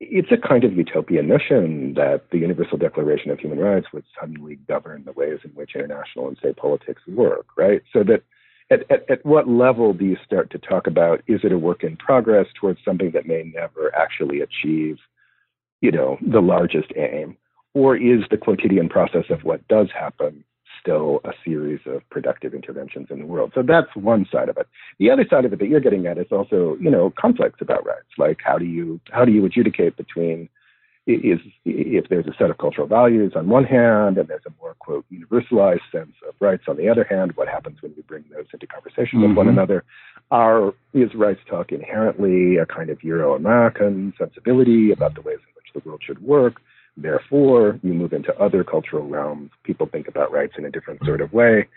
it's 0.00 0.30
a 0.30 0.36
kind 0.36 0.64
of 0.64 0.74
utopian 0.74 1.26
notion 1.26 1.94
that 1.94 2.22
the 2.30 2.38
Universal 2.38 2.78
Declaration 2.78 3.30
of 3.30 3.40
Human 3.40 3.58
Rights 3.58 3.88
would 3.92 4.04
suddenly 4.18 4.56
govern 4.68 5.04
the 5.04 5.12
ways 5.12 5.40
in 5.44 5.50
which 5.50 5.74
international 5.74 6.28
and 6.28 6.38
state 6.38 6.56
politics 6.56 7.02
work, 7.08 7.46
right? 7.56 7.82
So 7.92 8.04
that 8.04 8.22
at, 8.70 8.90
at, 8.90 9.10
at 9.10 9.26
what 9.26 9.48
level 9.48 9.92
do 9.92 10.04
you 10.04 10.16
start 10.24 10.50
to 10.50 10.58
talk 10.58 10.86
about 10.86 11.22
is 11.26 11.40
it 11.42 11.52
a 11.52 11.58
work 11.58 11.82
in 11.82 11.96
progress 11.96 12.46
towards 12.54 12.78
something 12.84 13.10
that 13.12 13.26
may 13.26 13.50
never 13.54 13.94
actually 13.96 14.40
achieve, 14.40 14.98
you 15.80 15.90
know, 15.90 16.18
the 16.20 16.40
largest 16.40 16.92
aim? 16.96 17.36
Or 17.74 17.96
is 17.96 18.22
the 18.30 18.36
quotidian 18.36 18.88
process 18.88 19.24
of 19.30 19.44
what 19.44 19.66
does 19.68 19.88
happen 19.92 20.44
still 20.80 21.20
a 21.24 21.32
series 21.44 21.80
of 21.86 22.08
productive 22.10 22.54
interventions 22.54 23.08
in 23.10 23.18
the 23.18 23.26
world. 23.26 23.52
So 23.54 23.62
that's 23.62 23.94
one 23.94 24.26
side 24.30 24.48
of 24.48 24.56
it. 24.56 24.66
The 24.98 25.10
other 25.10 25.26
side 25.28 25.44
of 25.44 25.52
it 25.52 25.58
that 25.58 25.68
you're 25.68 25.80
getting 25.80 26.06
at 26.06 26.18
is 26.18 26.26
also, 26.30 26.76
you 26.80 26.90
know, 26.90 27.12
conflicts 27.18 27.60
about 27.60 27.86
rights. 27.86 28.08
Like 28.16 28.38
how 28.44 28.58
do 28.58 28.64
you 28.64 29.00
how 29.10 29.24
do 29.24 29.32
you 29.32 29.44
adjudicate 29.44 29.96
between 29.96 30.48
is 31.08 31.40
if 31.64 32.08
there's 32.10 32.26
a 32.26 32.34
set 32.38 32.50
of 32.50 32.58
cultural 32.58 32.86
values 32.86 33.32
on 33.34 33.48
one 33.48 33.64
hand 33.64 34.18
and 34.18 34.28
there's 34.28 34.42
a 34.46 34.52
more 34.60 34.74
quote 34.78 35.06
universalized 35.10 35.80
sense 35.90 36.12
of 36.28 36.34
rights 36.38 36.64
on 36.68 36.76
the 36.76 36.88
other 36.88 37.04
hand, 37.04 37.32
what 37.34 37.48
happens 37.48 37.80
when 37.80 37.94
you 37.96 38.02
bring 38.02 38.24
those 38.30 38.44
into 38.52 38.66
conversation 38.66 39.20
mm-hmm. 39.20 39.28
with 39.28 39.36
one 39.36 39.46
mm-hmm. 39.46 39.58
another? 39.58 39.84
Are 40.30 40.74
is 40.92 41.14
rights 41.14 41.40
talk 41.48 41.72
inherently 41.72 42.58
a 42.58 42.66
kind 42.66 42.90
of 42.90 43.02
Euro-American 43.02 44.12
sensibility 44.18 44.92
about 44.92 45.14
the 45.14 45.22
ways 45.22 45.38
in 45.38 45.54
which 45.54 45.72
the 45.72 45.88
world 45.88 46.02
should 46.04 46.22
work? 46.22 46.60
Therefore, 47.00 47.78
you 47.84 47.94
move 47.94 48.12
into 48.12 48.36
other 48.40 48.64
cultural 48.64 49.06
realms. 49.06 49.50
People 49.62 49.86
think 49.86 50.08
about 50.08 50.32
rights 50.32 50.54
in 50.58 50.64
a 50.64 50.70
different 50.70 51.04
sort 51.04 51.20
of 51.20 51.32
way. 51.32 51.68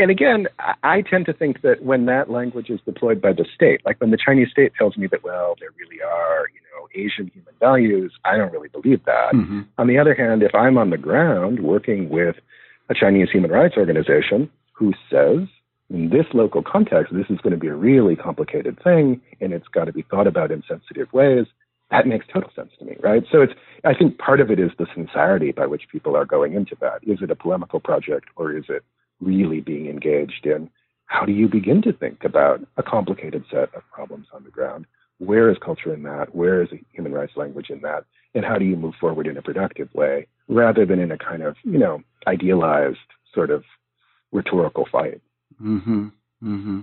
And 0.00 0.10
again, 0.10 0.48
I 0.82 1.02
tend 1.02 1.26
to 1.26 1.32
think 1.32 1.62
that 1.62 1.84
when 1.84 2.06
that 2.06 2.28
language 2.30 2.68
is 2.68 2.80
deployed 2.84 3.20
by 3.20 3.32
the 3.32 3.46
state, 3.54 3.80
like 3.84 4.00
when 4.00 4.10
the 4.10 4.18
Chinese 4.18 4.48
state 4.50 4.72
tells 4.76 4.96
me 4.96 5.06
that, 5.06 5.22
well, 5.22 5.54
there 5.60 5.70
really 5.78 6.02
are, 6.02 6.48
you 6.52 6.60
know, 6.74 6.88
Asian 6.96 7.30
human 7.32 7.54
values, 7.60 8.12
I 8.24 8.36
don't 8.36 8.52
really 8.52 8.68
believe 8.68 9.04
that. 9.04 9.34
Mm-hmm. 9.34 9.62
On 9.78 9.86
the 9.86 9.98
other 9.98 10.14
hand, 10.14 10.42
if 10.42 10.54
I'm 10.54 10.78
on 10.78 10.90
the 10.90 10.98
ground 10.98 11.60
working 11.60 12.08
with 12.08 12.34
a 12.90 12.94
Chinese 12.94 13.28
human 13.32 13.52
rights 13.52 13.76
organization 13.76 14.50
who 14.72 14.92
says, 15.08 15.46
in 15.88 16.10
this 16.10 16.26
local 16.34 16.64
context, 16.64 17.14
this 17.14 17.26
is 17.30 17.38
going 17.38 17.52
to 17.52 17.56
be 17.56 17.68
a 17.68 17.74
really 17.74 18.16
complicated 18.16 18.82
thing 18.82 19.20
and 19.40 19.52
it's 19.52 19.68
got 19.68 19.84
to 19.84 19.92
be 19.92 20.02
thought 20.10 20.26
about 20.26 20.50
in 20.50 20.64
sensitive 20.68 21.12
ways 21.12 21.46
that 21.90 22.06
makes 22.06 22.26
total 22.32 22.50
sense 22.54 22.70
to 22.78 22.84
me, 22.84 22.96
right? 23.00 23.22
So 23.30 23.42
it's 23.42 23.52
I 23.84 23.94
think 23.94 24.18
part 24.18 24.40
of 24.40 24.50
it 24.50 24.58
is 24.58 24.70
the 24.78 24.86
sincerity 24.94 25.52
by 25.52 25.66
which 25.66 25.88
people 25.90 26.16
are 26.16 26.24
going 26.24 26.54
into 26.54 26.76
that. 26.80 26.98
Is 27.02 27.18
it 27.22 27.30
a 27.30 27.36
polemical 27.36 27.80
project 27.80 28.28
or 28.36 28.56
is 28.56 28.64
it 28.68 28.84
really 29.20 29.60
being 29.60 29.86
engaged 29.86 30.44
in 30.44 30.70
how 31.06 31.24
do 31.24 31.32
you 31.32 31.48
begin 31.48 31.82
to 31.82 31.92
think 31.92 32.24
about 32.24 32.60
a 32.76 32.82
complicated 32.82 33.44
set 33.50 33.74
of 33.74 33.82
problems 33.92 34.26
on 34.32 34.42
the 34.44 34.50
ground? 34.50 34.86
Where 35.18 35.50
is 35.50 35.56
culture 35.64 35.94
in 35.94 36.02
that? 36.02 36.34
Where 36.34 36.62
is 36.62 36.68
human 36.92 37.12
rights 37.12 37.32
language 37.36 37.70
in 37.70 37.80
that? 37.82 38.04
And 38.34 38.44
how 38.44 38.58
do 38.58 38.64
you 38.64 38.76
move 38.76 38.94
forward 39.00 39.26
in 39.26 39.36
a 39.36 39.42
productive 39.42 39.88
way 39.94 40.26
rather 40.48 40.84
than 40.84 40.98
in 40.98 41.12
a 41.12 41.18
kind 41.18 41.42
of, 41.42 41.56
you 41.62 41.78
know, 41.78 42.02
idealized 42.26 42.98
sort 43.32 43.50
of 43.50 43.62
rhetorical 44.32 44.86
fight? 44.90 45.22
Mm-hmm. 45.62 46.08
Mm-hmm. 46.42 46.80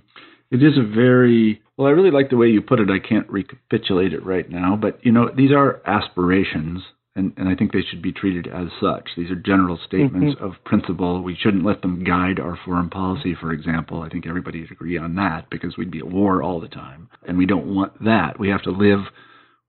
It 0.54 0.62
is 0.62 0.78
a 0.78 0.84
very 0.84 1.64
well. 1.78 1.88
I 1.88 1.92
really 1.92 2.12
like 2.12 2.30
the 2.30 2.38
way 2.38 2.46
you 2.48 2.62
put 2.62 2.80
it. 2.80 2.90
I 2.92 3.00
can't 3.00 3.28
recapitulate 3.28 4.14
it 4.14 4.24
right 4.24 4.48
now, 4.48 4.78
but 4.80 5.04
you 5.04 5.12
know, 5.12 5.32
these 5.36 5.52
are 5.52 5.82
aspirations, 5.88 6.84
and, 7.16 7.34
and 7.38 7.50
I 7.50 7.56
think 7.56 7.74
they 7.74 7.82
should 7.82 8.04
be 8.04 8.12
treated 8.12 8.46
as 8.46 8.68
such. 8.80 9.10
These 9.18 9.32
are 9.32 9.36
general 9.36 9.80
statements 9.84 10.36
mm-hmm. 10.36 10.46
of 10.46 10.64
principle. 10.64 11.24
We 11.24 11.36
shouldn't 11.36 11.66
let 11.66 11.82
them 11.82 12.04
guide 12.04 12.40
our 12.40 12.56
foreign 12.64 12.92
policy, 12.92 13.34
for 13.34 13.52
example. 13.52 14.04
I 14.04 14.10
think 14.10 14.28
everybody 14.28 14.62
would 14.62 14.72
agree 14.72 14.96
on 14.96 15.16
that 15.16 15.50
because 15.50 15.76
we'd 15.76 15.90
be 15.90 15.98
at 15.98 16.12
war 16.12 16.44
all 16.44 16.62
the 16.62 16.68
time, 16.68 17.10
and 17.28 17.36
we 17.36 17.48
don't 17.48 17.74
want 17.74 18.04
that. 18.04 18.40
We 18.40 18.50
have 18.50 18.62
to 18.64 18.72
live 18.72 19.06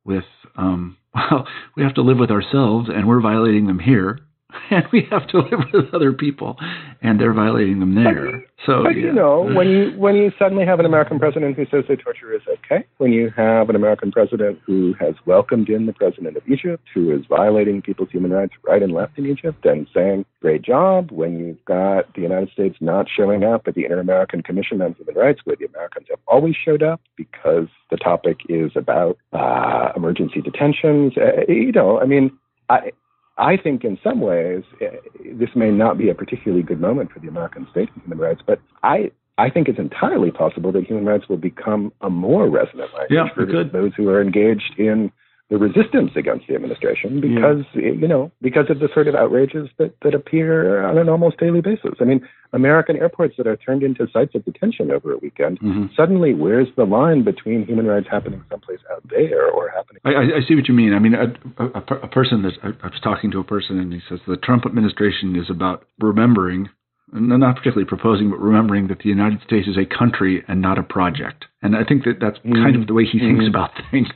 with 0.04 0.24
um, 0.56 0.98
well, 1.14 1.46
we 1.76 1.82
have 1.82 1.94
to 1.94 2.02
live 2.02 2.18
with 2.18 2.30
ourselves, 2.30 2.90
and 2.94 3.08
we're 3.08 3.22
violating 3.22 3.66
them 3.66 3.78
here. 3.78 4.20
and 4.70 4.84
we 4.92 5.06
have 5.10 5.26
to 5.28 5.38
live 5.38 5.60
with 5.72 5.94
other 5.94 6.12
people, 6.12 6.56
and 7.02 7.20
they're 7.20 7.32
violating 7.32 7.80
them 7.80 7.94
there. 7.94 8.32
But, 8.32 8.40
so, 8.66 8.82
but 8.84 8.96
yeah. 8.96 9.06
you 9.06 9.12
know, 9.12 9.42
when 9.54 9.68
you 9.68 9.90
when 9.98 10.16
you 10.16 10.32
suddenly 10.38 10.64
have 10.64 10.80
an 10.80 10.86
American 10.86 11.18
president 11.18 11.56
who 11.56 11.64
says 11.66 11.84
that 11.88 12.00
torture 12.00 12.32
is 12.32 12.42
okay, 12.48 12.84
when 12.98 13.12
you 13.12 13.30
have 13.36 13.68
an 13.68 13.76
American 13.76 14.10
president 14.10 14.58
who 14.64 14.94
has 14.98 15.14
welcomed 15.26 15.68
in 15.68 15.86
the 15.86 15.92
president 15.92 16.36
of 16.36 16.42
Egypt, 16.48 16.82
who 16.94 17.14
is 17.14 17.24
violating 17.28 17.82
people's 17.82 18.10
human 18.10 18.30
rights 18.30 18.54
right 18.66 18.82
and 18.82 18.92
left 18.92 19.18
in 19.18 19.26
Egypt, 19.26 19.64
and 19.64 19.86
saying 19.94 20.24
great 20.40 20.62
job, 20.62 21.10
when 21.10 21.38
you've 21.38 21.64
got 21.64 22.12
the 22.14 22.22
United 22.22 22.50
States 22.50 22.76
not 22.80 23.06
showing 23.14 23.44
up 23.44 23.66
at 23.66 23.74
the 23.74 23.84
Inter-American 23.84 24.42
Commission 24.42 24.80
on 24.82 24.94
Human 24.94 25.14
Rights, 25.14 25.40
where 25.44 25.56
the 25.56 25.66
Americans 25.66 26.06
have 26.10 26.20
always 26.26 26.54
showed 26.56 26.82
up 26.82 27.00
because 27.16 27.66
the 27.90 27.96
topic 27.96 28.38
is 28.48 28.72
about 28.76 29.18
uh, 29.32 29.92
emergency 29.96 30.40
detentions, 30.40 31.14
uh, 31.16 31.42
you 31.48 31.72
know, 31.72 32.00
I 32.00 32.06
mean. 32.06 32.30
I, 32.70 32.92
I 33.36 33.56
think 33.56 33.84
in 33.84 33.98
some 34.02 34.20
ways 34.20 34.62
eh, 34.80 34.96
this 35.32 35.50
may 35.54 35.70
not 35.70 35.98
be 35.98 36.08
a 36.08 36.14
particularly 36.14 36.62
good 36.62 36.80
moment 36.80 37.12
for 37.12 37.18
the 37.18 37.28
American 37.28 37.66
state 37.70 37.88
of 37.90 38.02
human 38.02 38.18
rights, 38.18 38.42
but 38.46 38.60
I 38.82 39.10
I 39.36 39.50
think 39.50 39.68
it's 39.68 39.78
entirely 39.78 40.30
possible 40.30 40.70
that 40.72 40.84
human 40.84 41.04
rights 41.04 41.28
will 41.28 41.36
become 41.36 41.92
a 42.00 42.10
more 42.10 42.48
resonant 42.48 42.92
language 42.94 43.10
yeah, 43.10 43.34
for 43.34 43.46
could. 43.46 43.72
those 43.72 43.92
who 43.96 44.08
are 44.08 44.22
engaged 44.22 44.78
in 44.78 45.10
the 45.50 45.58
resistance 45.58 46.12
against 46.16 46.46
the 46.48 46.54
administration 46.54 47.20
because 47.20 47.64
yeah. 47.74 47.92
you 47.92 48.08
know 48.08 48.32
because 48.40 48.70
of 48.70 48.78
the 48.78 48.88
sort 48.94 49.08
of 49.08 49.14
outrages 49.14 49.68
that 49.78 49.94
that 50.02 50.14
appear 50.14 50.82
on 50.82 50.96
an 50.96 51.08
almost 51.08 51.38
daily 51.38 51.60
basis. 51.60 51.92
I 52.00 52.04
mean, 52.04 52.26
American 52.52 52.96
airports 52.96 53.34
that 53.36 53.46
are 53.46 53.56
turned 53.56 53.82
into 53.82 54.06
sites 54.10 54.34
of 54.34 54.44
detention 54.44 54.90
over 54.90 55.12
a 55.12 55.18
weekend. 55.18 55.60
Mm-hmm. 55.60 55.86
Suddenly, 55.96 56.34
where's 56.34 56.68
the 56.76 56.84
line 56.84 57.24
between 57.24 57.66
human 57.66 57.86
rights 57.86 58.06
happening 58.10 58.42
someplace 58.48 58.80
out 58.90 59.02
there 59.10 59.50
or 59.50 59.70
happening? 59.70 60.00
I, 60.04 60.38
I 60.38 60.48
see 60.48 60.54
what 60.54 60.66
you 60.66 60.74
mean. 60.74 60.94
I 60.94 60.98
mean, 60.98 61.14
a, 61.14 61.62
a, 61.62 61.96
a 62.04 62.08
person 62.08 62.42
that 62.42 62.52
I, 62.62 62.68
I 62.82 62.88
was 62.88 63.00
talking 63.02 63.30
to 63.32 63.38
a 63.38 63.44
person 63.44 63.78
and 63.78 63.92
he 63.92 64.00
says 64.08 64.20
the 64.26 64.38
Trump 64.38 64.64
administration 64.64 65.36
is 65.36 65.50
about 65.50 65.84
remembering 66.00 66.70
not 67.14 67.56
particularly 67.56 67.86
proposing, 67.86 68.30
but 68.30 68.40
remembering 68.40 68.88
that 68.88 68.98
the 68.98 69.08
United 69.08 69.40
States 69.46 69.68
is 69.68 69.76
a 69.76 69.86
country 69.86 70.44
and 70.48 70.60
not 70.60 70.78
a 70.78 70.82
project. 70.82 71.44
And 71.62 71.76
I 71.76 71.84
think 71.84 72.04
that 72.04 72.18
that's 72.20 72.38
mm. 72.38 72.52
kind 72.54 72.74
of 72.76 72.88
the 72.88 72.94
way 72.94 73.04
he 73.04 73.18
thinks 73.18 73.44
mm. 73.44 73.48
about 73.48 73.70
things. 73.90 74.08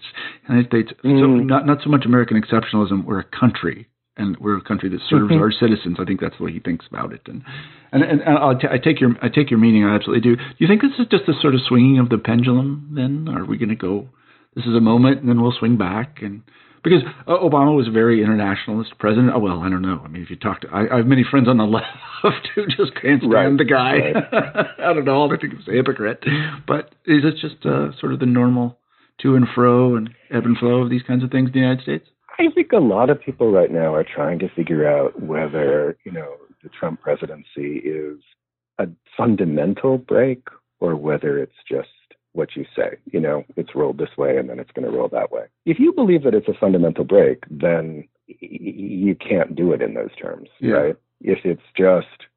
United 0.48 0.66
States, 0.68 0.92
mm. 1.04 1.20
so 1.20 1.26
not 1.36 1.64
not 1.64 1.78
so 1.82 1.90
much 1.90 2.04
American 2.04 2.40
exceptionalism. 2.40 3.04
We're 3.04 3.20
a 3.20 3.24
country, 3.24 3.88
and 4.16 4.36
we're 4.38 4.56
a 4.56 4.62
country 4.62 4.88
that 4.90 5.00
serves 5.08 5.30
mm-hmm. 5.30 5.40
our 5.40 5.52
citizens. 5.52 5.98
I 6.00 6.04
think 6.04 6.20
that's 6.20 6.36
the 6.38 6.44
way 6.44 6.52
he 6.52 6.60
thinks 6.60 6.86
about 6.90 7.12
it. 7.12 7.22
And 7.26 7.44
and 7.92 8.02
and, 8.02 8.20
and 8.20 8.60
t- 8.60 8.68
I 8.70 8.78
take 8.78 9.00
your 9.00 9.14
I 9.22 9.28
take 9.28 9.50
your 9.50 9.60
meaning. 9.60 9.84
I 9.84 9.94
absolutely 9.94 10.22
do. 10.28 10.36
Do 10.36 10.58
you 10.58 10.66
think 10.66 10.82
this 10.82 10.98
is 10.98 11.06
just 11.08 11.28
a 11.28 11.40
sort 11.40 11.54
of 11.54 11.60
swinging 11.66 11.98
of 11.98 12.08
the 12.08 12.18
pendulum? 12.18 12.90
Then 12.94 13.32
are 13.32 13.44
we 13.44 13.58
going 13.58 13.70
to 13.70 13.76
go? 13.76 14.08
This 14.56 14.66
is 14.66 14.74
a 14.74 14.80
moment, 14.80 15.20
and 15.20 15.28
then 15.28 15.40
we'll 15.40 15.54
swing 15.56 15.78
back 15.78 16.18
and 16.20 16.42
because 16.82 17.02
uh, 17.26 17.32
Obama 17.32 17.76
was 17.76 17.88
a 17.88 17.90
very 17.90 18.22
internationalist 18.22 18.98
president. 18.98 19.32
Oh, 19.34 19.38
well, 19.38 19.60
I 19.60 19.68
don't 19.68 19.82
know. 19.82 20.00
I 20.04 20.08
mean, 20.08 20.22
if 20.22 20.30
you 20.30 20.36
talk 20.36 20.60
to, 20.62 20.68
I, 20.68 20.94
I 20.94 20.96
have 20.98 21.06
many 21.06 21.24
friends 21.28 21.48
on 21.48 21.56
the 21.56 21.64
left 22.22 22.48
who 22.54 22.66
just 22.66 22.94
can't 23.00 23.20
stand 23.20 23.32
right, 23.32 23.58
the 23.58 23.64
guy. 23.64 23.92
Right. 24.12 24.66
I 24.78 24.94
don't 24.94 25.04
know. 25.04 25.28
They 25.28 25.36
think 25.36 25.58
he's 25.58 25.68
a 25.68 25.72
hypocrite. 25.72 26.24
But 26.66 26.94
is 27.06 27.24
it 27.24 27.34
just 27.40 27.64
uh, 27.66 27.90
sort 28.00 28.12
of 28.12 28.20
the 28.20 28.26
normal 28.26 28.78
to 29.22 29.34
and 29.34 29.46
fro 29.54 29.96
and 29.96 30.10
ebb 30.30 30.44
and 30.44 30.56
flow 30.56 30.82
of 30.82 30.90
these 30.90 31.02
kinds 31.02 31.24
of 31.24 31.30
things 31.30 31.48
in 31.48 31.52
the 31.52 31.58
United 31.60 31.82
States? 31.82 32.08
I 32.38 32.44
think 32.54 32.72
a 32.72 32.78
lot 32.78 33.10
of 33.10 33.20
people 33.20 33.50
right 33.50 33.70
now 33.70 33.94
are 33.94 34.04
trying 34.04 34.38
to 34.40 34.48
figure 34.50 34.88
out 34.88 35.20
whether 35.20 35.96
you 36.04 36.12
know 36.12 36.36
the 36.62 36.68
Trump 36.68 37.00
presidency 37.00 37.78
is 37.84 38.18
a 38.78 38.86
fundamental 39.16 39.98
break 39.98 40.46
or 40.80 40.94
whether 40.94 41.38
it's 41.38 41.52
just 41.68 41.88
what 42.32 42.56
you 42.56 42.64
say. 42.76 42.98
You 43.06 43.20
know, 43.20 43.44
it's 43.56 43.74
rolled 43.74 43.98
this 43.98 44.16
way 44.16 44.36
and 44.36 44.48
then 44.48 44.58
it's 44.58 44.70
going 44.72 44.90
to 44.90 44.96
roll 44.96 45.08
that 45.08 45.30
way. 45.30 45.46
If 45.64 45.78
you 45.78 45.92
believe 45.92 46.22
that 46.24 46.34
it's 46.34 46.48
a 46.48 46.54
fundamental 46.54 47.04
break, 47.04 47.44
then 47.50 48.08
you 48.26 49.14
can't 49.16 49.56
do 49.56 49.72
it 49.72 49.82
in 49.82 49.94
those 49.94 50.14
terms, 50.20 50.48
yeah. 50.60 50.72
right? 50.72 50.96
If 51.20 51.38
it's 51.44 51.62
just, 51.76 52.28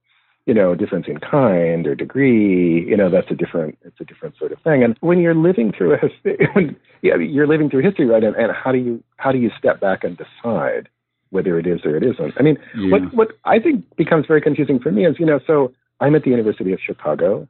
you 0.45 0.53
know, 0.53 0.73
difference 0.73 1.05
in 1.07 1.19
kind 1.19 1.85
or 1.85 1.95
degree, 1.95 2.85
you 2.87 2.97
know, 2.97 3.09
that's 3.09 3.29
a 3.29 3.35
different, 3.35 3.77
it's 3.83 3.99
a 3.99 4.05
different 4.05 4.37
sort 4.37 4.51
of 4.51 4.61
thing. 4.61 4.83
And 4.83 4.97
when 5.01 5.19
you're 5.19 5.35
living 5.35 5.71
through 5.77 5.93
a 5.93 5.97
history, 5.97 6.75
yeah, 7.01 7.17
you're 7.17 7.47
living 7.47 7.69
through 7.69 7.83
history, 7.83 8.05
right? 8.05 8.23
And, 8.23 8.35
and 8.35 8.51
how 8.51 8.71
do 8.71 8.77
you, 8.77 9.03
how 9.17 9.31
do 9.31 9.37
you 9.37 9.51
step 9.57 9.79
back 9.79 10.03
and 10.03 10.17
decide 10.17 10.89
whether 11.29 11.59
it 11.59 11.67
is 11.67 11.81
or 11.85 11.95
it 11.95 12.03
isn't? 12.03 12.33
I 12.37 12.41
mean, 12.41 12.57
yeah. 12.75 12.91
what, 12.91 13.13
what 13.13 13.27
I 13.45 13.59
think 13.59 13.85
becomes 13.97 14.25
very 14.25 14.41
confusing 14.41 14.79
for 14.79 14.91
me 14.91 15.05
is, 15.05 15.17
you 15.19 15.25
know, 15.25 15.39
so 15.45 15.73
I'm 15.99 16.15
at 16.15 16.23
the 16.23 16.31
University 16.31 16.73
of 16.73 16.79
Chicago. 16.83 17.47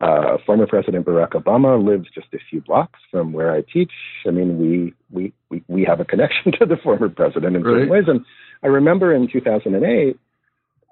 Uh, 0.00 0.38
former 0.46 0.66
President 0.66 1.04
Barack 1.04 1.32
Obama 1.32 1.82
lives 1.82 2.08
just 2.14 2.28
a 2.32 2.38
few 2.48 2.62
blocks 2.62 2.98
from 3.10 3.34
where 3.34 3.52
I 3.52 3.60
teach. 3.60 3.92
I 4.26 4.30
mean, 4.30 4.58
we 4.58 4.94
we 5.10 5.32
we, 5.50 5.62
we 5.68 5.84
have 5.84 6.00
a 6.00 6.06
connection 6.06 6.52
to 6.58 6.64
the 6.64 6.76
former 6.76 7.08
president 7.10 7.54
in 7.54 7.62
certain 7.62 7.88
ways. 7.88 8.04
And 8.06 8.24
I 8.62 8.68
remember 8.68 9.14
in 9.14 9.28
2008, 9.30 10.18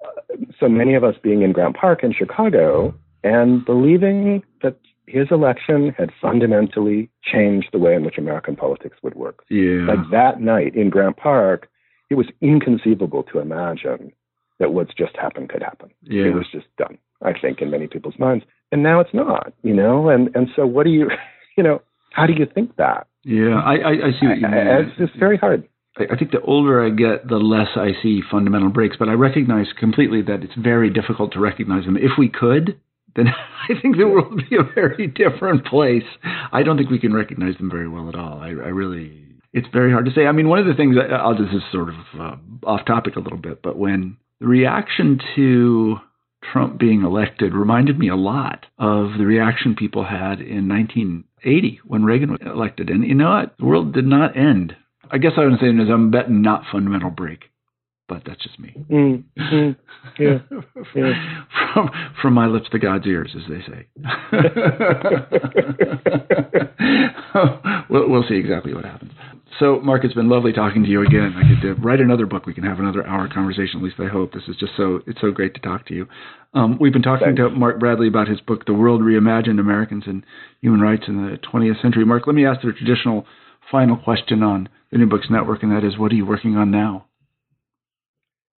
uh, 0.05 0.35
so 0.59 0.69
many 0.69 0.93
of 0.93 1.03
us 1.03 1.15
being 1.23 1.41
in 1.41 1.53
Grant 1.53 1.75
Park 1.75 2.03
in 2.03 2.13
Chicago 2.13 2.93
and 3.23 3.65
believing 3.65 4.43
that 4.61 4.77
his 5.07 5.27
election 5.31 5.93
had 5.97 6.11
fundamentally 6.21 7.09
changed 7.23 7.69
the 7.71 7.79
way 7.79 7.95
in 7.95 8.05
which 8.05 8.19
American 8.19 8.55
politics 8.55 8.97
would 9.01 9.15
work. 9.15 9.43
Yeah. 9.49 9.87
Like 9.87 10.11
that 10.11 10.39
night 10.39 10.75
in 10.75 10.91
Grant 10.91 11.17
Park, 11.17 11.67
it 12.11 12.15
was 12.15 12.27
inconceivable 12.41 13.23
to 13.23 13.39
imagine 13.39 14.11
that 14.59 14.73
what's 14.73 14.93
just 14.93 15.15
happened 15.15 15.49
could 15.49 15.63
happen. 15.63 15.89
Yeah. 16.03 16.25
It 16.25 16.35
was 16.35 16.45
just 16.51 16.67
done. 16.77 16.99
I 17.21 17.33
think, 17.37 17.61
in 17.61 17.69
many 17.69 17.87
people's 17.87 18.17
minds. 18.17 18.45
And 18.71 18.83
now 18.83 18.99
it's 18.99 19.13
not, 19.13 19.53
you 19.63 19.73
know. 19.73 20.09
And 20.09 20.29
and 20.35 20.47
so, 20.55 20.65
what 20.65 20.83
do 20.85 20.91
you, 20.91 21.09
you 21.57 21.63
know, 21.63 21.81
how 22.11 22.25
do 22.25 22.33
you 22.33 22.45
think 22.53 22.75
that? 22.77 23.07
Yeah, 23.23 23.59
I 23.59 23.75
I, 23.75 23.91
I 23.91 24.11
see 24.19 24.27
what 24.27 24.37
you 24.37 24.47
mean. 24.47 24.67
It's 24.67 24.97
just 24.97 25.17
very 25.19 25.37
hard. 25.37 25.67
I 25.97 26.15
think 26.15 26.31
the 26.31 26.41
older 26.41 26.85
I 26.85 26.91
get, 26.91 27.27
the 27.27 27.37
less 27.37 27.69
I 27.75 27.91
see 28.01 28.21
fundamental 28.31 28.69
breaks. 28.69 28.95
But 28.97 29.09
I 29.09 29.13
recognize 29.13 29.67
completely 29.77 30.21
that 30.23 30.43
it's 30.43 30.53
very 30.55 30.89
difficult 30.89 31.33
to 31.33 31.39
recognize 31.39 31.85
them. 31.85 31.97
If 31.97 32.11
we 32.17 32.29
could, 32.29 32.79
then 33.15 33.27
I 33.69 33.79
think 33.81 33.97
the 33.97 34.07
world 34.07 34.33
would 34.33 34.49
be 34.49 34.55
a 34.55 34.63
very 34.63 35.07
different 35.07 35.65
place. 35.65 36.03
I 36.51 36.63
don't 36.63 36.77
think 36.77 36.89
we 36.89 36.99
can 36.99 37.13
recognize 37.13 37.57
them 37.57 37.69
very 37.69 37.89
well 37.89 38.07
at 38.09 38.15
all. 38.15 38.39
I, 38.39 38.49
I 38.49 38.71
really, 38.71 39.25
it's 39.53 39.67
very 39.73 39.91
hard 39.91 40.05
to 40.05 40.11
say. 40.11 40.25
I 40.25 40.31
mean, 40.31 40.47
one 40.47 40.59
of 40.59 40.67
the 40.67 40.73
things 40.73 40.95
I'll 40.97 41.35
just 41.35 41.53
is 41.53 41.61
sort 41.71 41.89
of 41.89 41.95
uh, 42.19 42.35
off 42.65 42.85
topic 42.85 43.15
a 43.15 43.19
little 43.19 43.37
bit, 43.37 43.61
but 43.61 43.77
when 43.77 44.17
the 44.39 44.47
reaction 44.47 45.19
to 45.35 45.97
Trump 46.41 46.79
being 46.79 47.03
elected 47.03 47.53
reminded 47.53 47.99
me 47.99 48.07
a 48.09 48.15
lot 48.15 48.65
of 48.77 49.17
the 49.17 49.25
reaction 49.25 49.75
people 49.75 50.05
had 50.05 50.39
in 50.39 50.67
1980 50.67 51.81
when 51.85 52.05
Reagan 52.05 52.31
was 52.31 52.39
elected. 52.45 52.89
And 52.89 53.05
you 53.05 53.15
know 53.15 53.29
what? 53.29 53.55
The 53.57 53.65
world 53.65 53.93
did 53.93 54.05
not 54.05 54.37
end. 54.37 54.75
I 55.11 55.17
guess 55.17 55.33
I 55.37 55.45
would 55.45 55.59
say 55.59 55.67
is 55.67 55.89
I'm 55.89 56.11
betting 56.11 56.41
not 56.41 56.63
fundamental 56.71 57.09
break, 57.09 57.45
but 58.07 58.23
that's 58.25 58.41
just 58.43 58.59
me. 58.59 58.73
Mm, 58.89 59.23
mm, 59.37 59.75
yeah, 60.19 60.39
yeah. 60.95 61.43
from 61.73 61.89
from 62.21 62.33
my 62.33 62.45
lips 62.45 62.69
to 62.71 62.79
God's 62.79 63.07
ears, 63.07 63.35
as 63.35 63.43
they 63.49 63.61
say. 63.61 63.87
we'll, 67.89 68.09
we'll 68.09 68.25
see 68.27 68.35
exactly 68.35 68.73
what 68.73 68.85
happens. 68.85 69.11
So, 69.59 69.81
Mark, 69.81 70.05
it's 70.05 70.13
been 70.13 70.29
lovely 70.29 70.53
talking 70.53 70.83
to 70.83 70.89
you 70.89 71.05
again. 71.05 71.35
I 71.35 71.41
could 71.41 71.71
uh, 71.71 71.75
write 71.81 71.99
another 71.99 72.25
book. 72.25 72.45
We 72.45 72.53
can 72.53 72.63
have 72.63 72.79
another 72.79 73.05
hour 73.05 73.27
conversation. 73.27 73.79
At 73.79 73.83
least 73.83 73.97
I 73.99 74.07
hope. 74.07 74.31
This 74.31 74.43
is 74.47 74.55
just 74.55 74.71
so 74.77 75.01
it's 75.05 75.19
so 75.19 75.31
great 75.31 75.53
to 75.55 75.59
talk 75.59 75.85
to 75.87 75.93
you. 75.93 76.07
Um, 76.53 76.77
we've 76.79 76.93
been 76.93 77.01
talking 77.01 77.27
Thanks. 77.27 77.41
to 77.41 77.49
Mark 77.49 77.77
Bradley 77.77 78.07
about 78.07 78.29
his 78.29 78.39
book, 78.39 78.65
The 78.65 78.73
World 78.73 79.01
Reimagined: 79.01 79.59
Americans 79.59 80.03
and 80.07 80.25
Human 80.61 80.79
Rights 80.79 81.03
in 81.09 81.17
the 81.17 81.37
20th 81.37 81.81
Century. 81.81 82.05
Mark, 82.05 82.25
let 82.25 82.35
me 82.35 82.45
ask 82.45 82.61
the 82.61 82.71
traditional 82.71 83.25
final 83.69 83.97
question 83.97 84.43
on 84.43 84.69
the 84.91 84.97
New 84.97 85.07
Books 85.07 85.27
Network, 85.29 85.61
and 85.61 85.71
that 85.73 85.83
is, 85.83 85.97
what 85.97 86.11
are 86.13 86.15
you 86.15 86.25
working 86.25 86.55
on 86.55 86.71
now? 86.71 87.05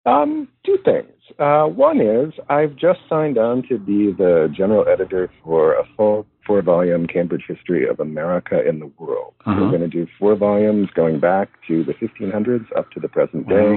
Um, 0.06 0.50
two 0.66 0.78
things. 0.84 1.08
Uh, 1.40 1.64
one 1.66 2.02
is 2.02 2.34
I've 2.50 2.76
just 2.76 3.00
signed 3.08 3.38
on 3.38 3.64
to 3.70 3.78
be 3.78 4.12
the 4.12 4.54
general 4.56 4.88
editor 4.88 5.32
for 5.44 5.76
a 5.76 5.84
full 5.96 6.26
four 6.50 6.64
volume 6.64 7.06
Cambridge 7.06 7.44
History 7.48 7.88
of 7.88 8.00
America 8.00 8.68
in 8.68 8.80
the 8.80 8.92
World. 8.98 9.36
Uh-huh. 9.46 9.62
We're 9.62 9.70
going 9.78 9.82
to 9.82 9.88
do 9.88 10.08
four 10.18 10.36
volumes 10.36 10.90
going 10.96 11.20
back 11.20 11.48
to 11.68 11.84
the 11.84 11.94
1500s 11.94 12.66
up 12.76 12.90
to 12.92 13.00
the 13.00 13.08
present 13.08 13.48
day. 13.48 13.76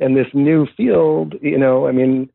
And 0.00 0.16
this 0.16 0.26
new 0.34 0.66
field, 0.76 1.36
you 1.40 1.56
know, 1.56 1.86
I 1.86 1.92
mean, 1.92 2.28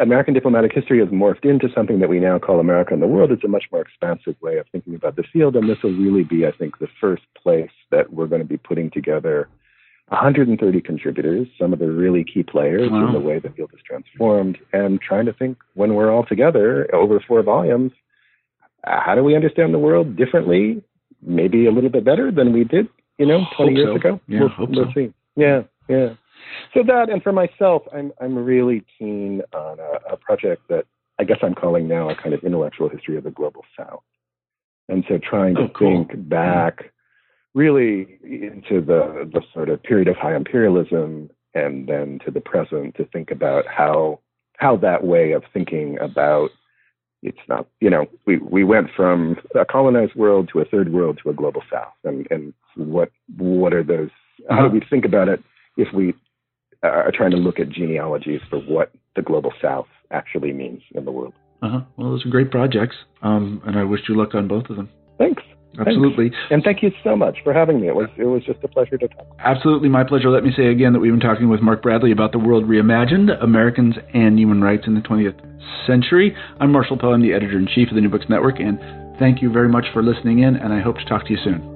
American 0.00 0.34
diplomatic 0.34 0.72
history 0.74 0.98
has 0.98 1.08
morphed 1.10 1.44
into 1.44 1.68
something 1.72 2.00
that 2.00 2.08
we 2.08 2.18
now 2.18 2.40
call 2.40 2.58
America 2.58 2.92
in 2.92 2.98
the 2.98 3.06
World. 3.06 3.30
It's 3.30 3.44
a 3.44 3.48
much 3.48 3.66
more 3.70 3.80
expansive 3.80 4.34
way 4.42 4.56
of 4.58 4.66
thinking 4.72 4.96
about 4.96 5.14
the 5.14 5.22
field. 5.32 5.54
And 5.54 5.68
this 5.70 5.78
will 5.84 5.96
really 5.96 6.24
be, 6.24 6.44
I 6.44 6.50
think, 6.50 6.80
the 6.80 6.88
first 7.00 7.22
place 7.40 7.70
that 7.92 8.12
we're 8.12 8.26
going 8.26 8.42
to 8.42 8.48
be 8.48 8.56
putting 8.56 8.90
together 8.90 9.48
130 10.08 10.80
contributors, 10.80 11.46
some 11.60 11.72
of 11.72 11.78
the 11.78 11.92
really 11.92 12.24
key 12.24 12.42
players 12.42 12.90
Wow. 12.90 13.06
in 13.06 13.12
the 13.12 13.20
way 13.20 13.38
the 13.38 13.50
field 13.50 13.70
has 13.70 13.80
transformed, 13.86 14.58
and 14.72 15.00
trying 15.00 15.26
to 15.26 15.32
think 15.32 15.58
when 15.74 15.94
we're 15.94 16.10
all 16.10 16.24
together 16.24 16.92
over 16.92 17.20
four 17.20 17.44
volumes, 17.44 17.92
Uh, 18.86 19.00
how 19.00 19.14
do 19.14 19.22
we 19.22 19.34
understand 19.34 19.74
the 19.74 19.78
world 19.78 20.16
differently, 20.16 20.82
maybe 21.22 21.66
a 21.66 21.70
little 21.70 21.90
bit 21.90 22.04
better 22.04 22.30
than 22.32 22.52
we 22.52 22.64
did, 22.64 22.88
you 23.18 23.26
know, 23.26 23.44
20 23.56 23.70
Hope 23.72 23.76
years 23.76 23.88
so. 23.88 23.94
ago? 23.96 24.20
Yeah, 24.26 24.40
we'll, 24.58 24.66
we'll 24.68 24.84
so. 24.86 24.92
see. 24.94 25.12
Yeah, 25.36 25.62
yeah. 25.88 26.14
So 26.74 26.82
that, 26.86 27.10
and 27.10 27.22
for 27.22 27.32
myself, 27.32 27.82
I'm 27.94 28.12
I'm 28.20 28.36
really 28.36 28.84
keen 28.98 29.42
on 29.52 29.78
a, 29.78 30.14
a 30.14 30.16
project 30.16 30.62
that 30.68 30.84
I 31.18 31.24
guess 31.24 31.38
I'm 31.42 31.54
calling 31.54 31.86
now 31.86 32.08
a 32.10 32.14
kind 32.14 32.34
of 32.34 32.42
intellectual 32.42 32.88
history 32.88 33.16
of 33.16 33.24
the 33.24 33.30
global 33.30 33.64
South, 33.78 34.02
and 34.88 35.04
so 35.08 35.18
trying 35.18 35.54
to 35.56 35.62
Oh, 35.62 35.68
cool. 35.68 36.06
think 36.08 36.28
back 36.28 36.92
really 37.54 38.18
into 38.24 38.80
the 38.80 39.28
the 39.32 39.42
sort 39.52 39.68
of 39.68 39.82
period 39.82 40.08
of 40.08 40.16
high 40.16 40.34
imperialism 40.34 41.30
and 41.54 41.88
then 41.88 42.18
to 42.24 42.30
the 42.30 42.40
present 42.40 42.94
to 42.96 43.04
think 43.06 43.30
about 43.30 43.64
how 43.66 44.20
how 44.56 44.76
that 44.76 45.04
way 45.04 45.32
of 45.32 45.42
thinking 45.52 45.98
about 46.00 46.50
it's 47.22 47.38
not 47.48 47.66
you 47.80 47.90
know 47.90 48.06
we 48.26 48.38
we 48.38 48.64
went 48.64 48.88
from 48.96 49.36
a 49.54 49.64
colonized 49.64 50.14
world 50.14 50.48
to 50.52 50.60
a 50.60 50.64
third 50.64 50.92
world 50.92 51.20
to 51.22 51.30
a 51.30 51.34
global 51.34 51.62
south. 51.72 51.92
And 52.04 52.26
and 52.30 52.52
what 52.76 53.10
what 53.36 53.72
are 53.72 53.82
those 53.82 54.10
how 54.48 54.66
do 54.66 54.68
we 54.68 54.80
think 54.88 55.04
about 55.04 55.28
it 55.28 55.42
if 55.76 55.88
we 55.92 56.14
are 56.82 57.12
trying 57.12 57.30
to 57.32 57.36
look 57.36 57.58
at 57.58 57.68
genealogies 57.68 58.40
for 58.48 58.58
what 58.60 58.90
the 59.16 59.22
global 59.22 59.52
south 59.60 59.86
actually 60.10 60.52
means 60.52 60.82
in 60.94 61.04
the 61.04 61.12
world? 61.12 61.34
Uh-huh. 61.62 61.80
Well, 61.96 62.10
those 62.10 62.24
are 62.24 62.30
great 62.30 62.50
projects, 62.50 62.96
um, 63.22 63.60
and 63.66 63.78
I 63.78 63.84
wish 63.84 64.00
you 64.08 64.16
luck 64.16 64.34
on 64.34 64.48
both 64.48 64.70
of 64.70 64.76
them. 64.76 64.88
thanks 65.18 65.42
Absolutely. 65.78 66.30
Thanks. 66.30 66.46
And 66.50 66.64
thank 66.64 66.82
you 66.82 66.90
so 67.04 67.14
much 67.14 67.38
for 67.44 67.52
having 67.52 67.80
me. 67.80 67.88
It 67.88 67.94
was 67.94 68.08
it 68.16 68.24
was 68.24 68.44
just 68.44 68.62
a 68.64 68.68
pleasure 68.68 68.98
to 68.98 69.08
talk. 69.08 69.26
Absolutely, 69.38 69.88
my 69.88 70.04
pleasure. 70.04 70.28
Let 70.28 70.44
me 70.44 70.52
say 70.56 70.66
again 70.66 70.92
that 70.92 70.98
we've 70.98 71.12
been 71.12 71.20
talking 71.20 71.48
with 71.48 71.60
Mark 71.60 71.82
Bradley 71.82 72.10
about 72.10 72.32
the 72.32 72.38
world 72.38 72.64
reimagined, 72.64 73.42
Americans 73.42 73.94
and 74.12 74.38
human 74.38 74.62
rights 74.62 74.84
in 74.86 74.94
the 74.94 75.00
20th 75.00 75.38
century. 75.86 76.36
I'm 76.58 76.72
Marshall 76.72 76.98
Poe. 76.98 77.12
I'm 77.12 77.22
the 77.22 77.32
editor 77.32 77.58
in 77.58 77.66
chief 77.66 77.88
of 77.88 77.94
the 77.94 78.00
New 78.00 78.10
Books 78.10 78.26
Network, 78.28 78.58
and 78.58 78.78
thank 79.18 79.42
you 79.42 79.52
very 79.52 79.68
much 79.68 79.86
for 79.92 80.02
listening 80.02 80.40
in. 80.40 80.56
And 80.56 80.72
I 80.72 80.80
hope 80.80 80.98
to 80.98 81.04
talk 81.04 81.26
to 81.26 81.32
you 81.32 81.38
soon. 81.42 81.69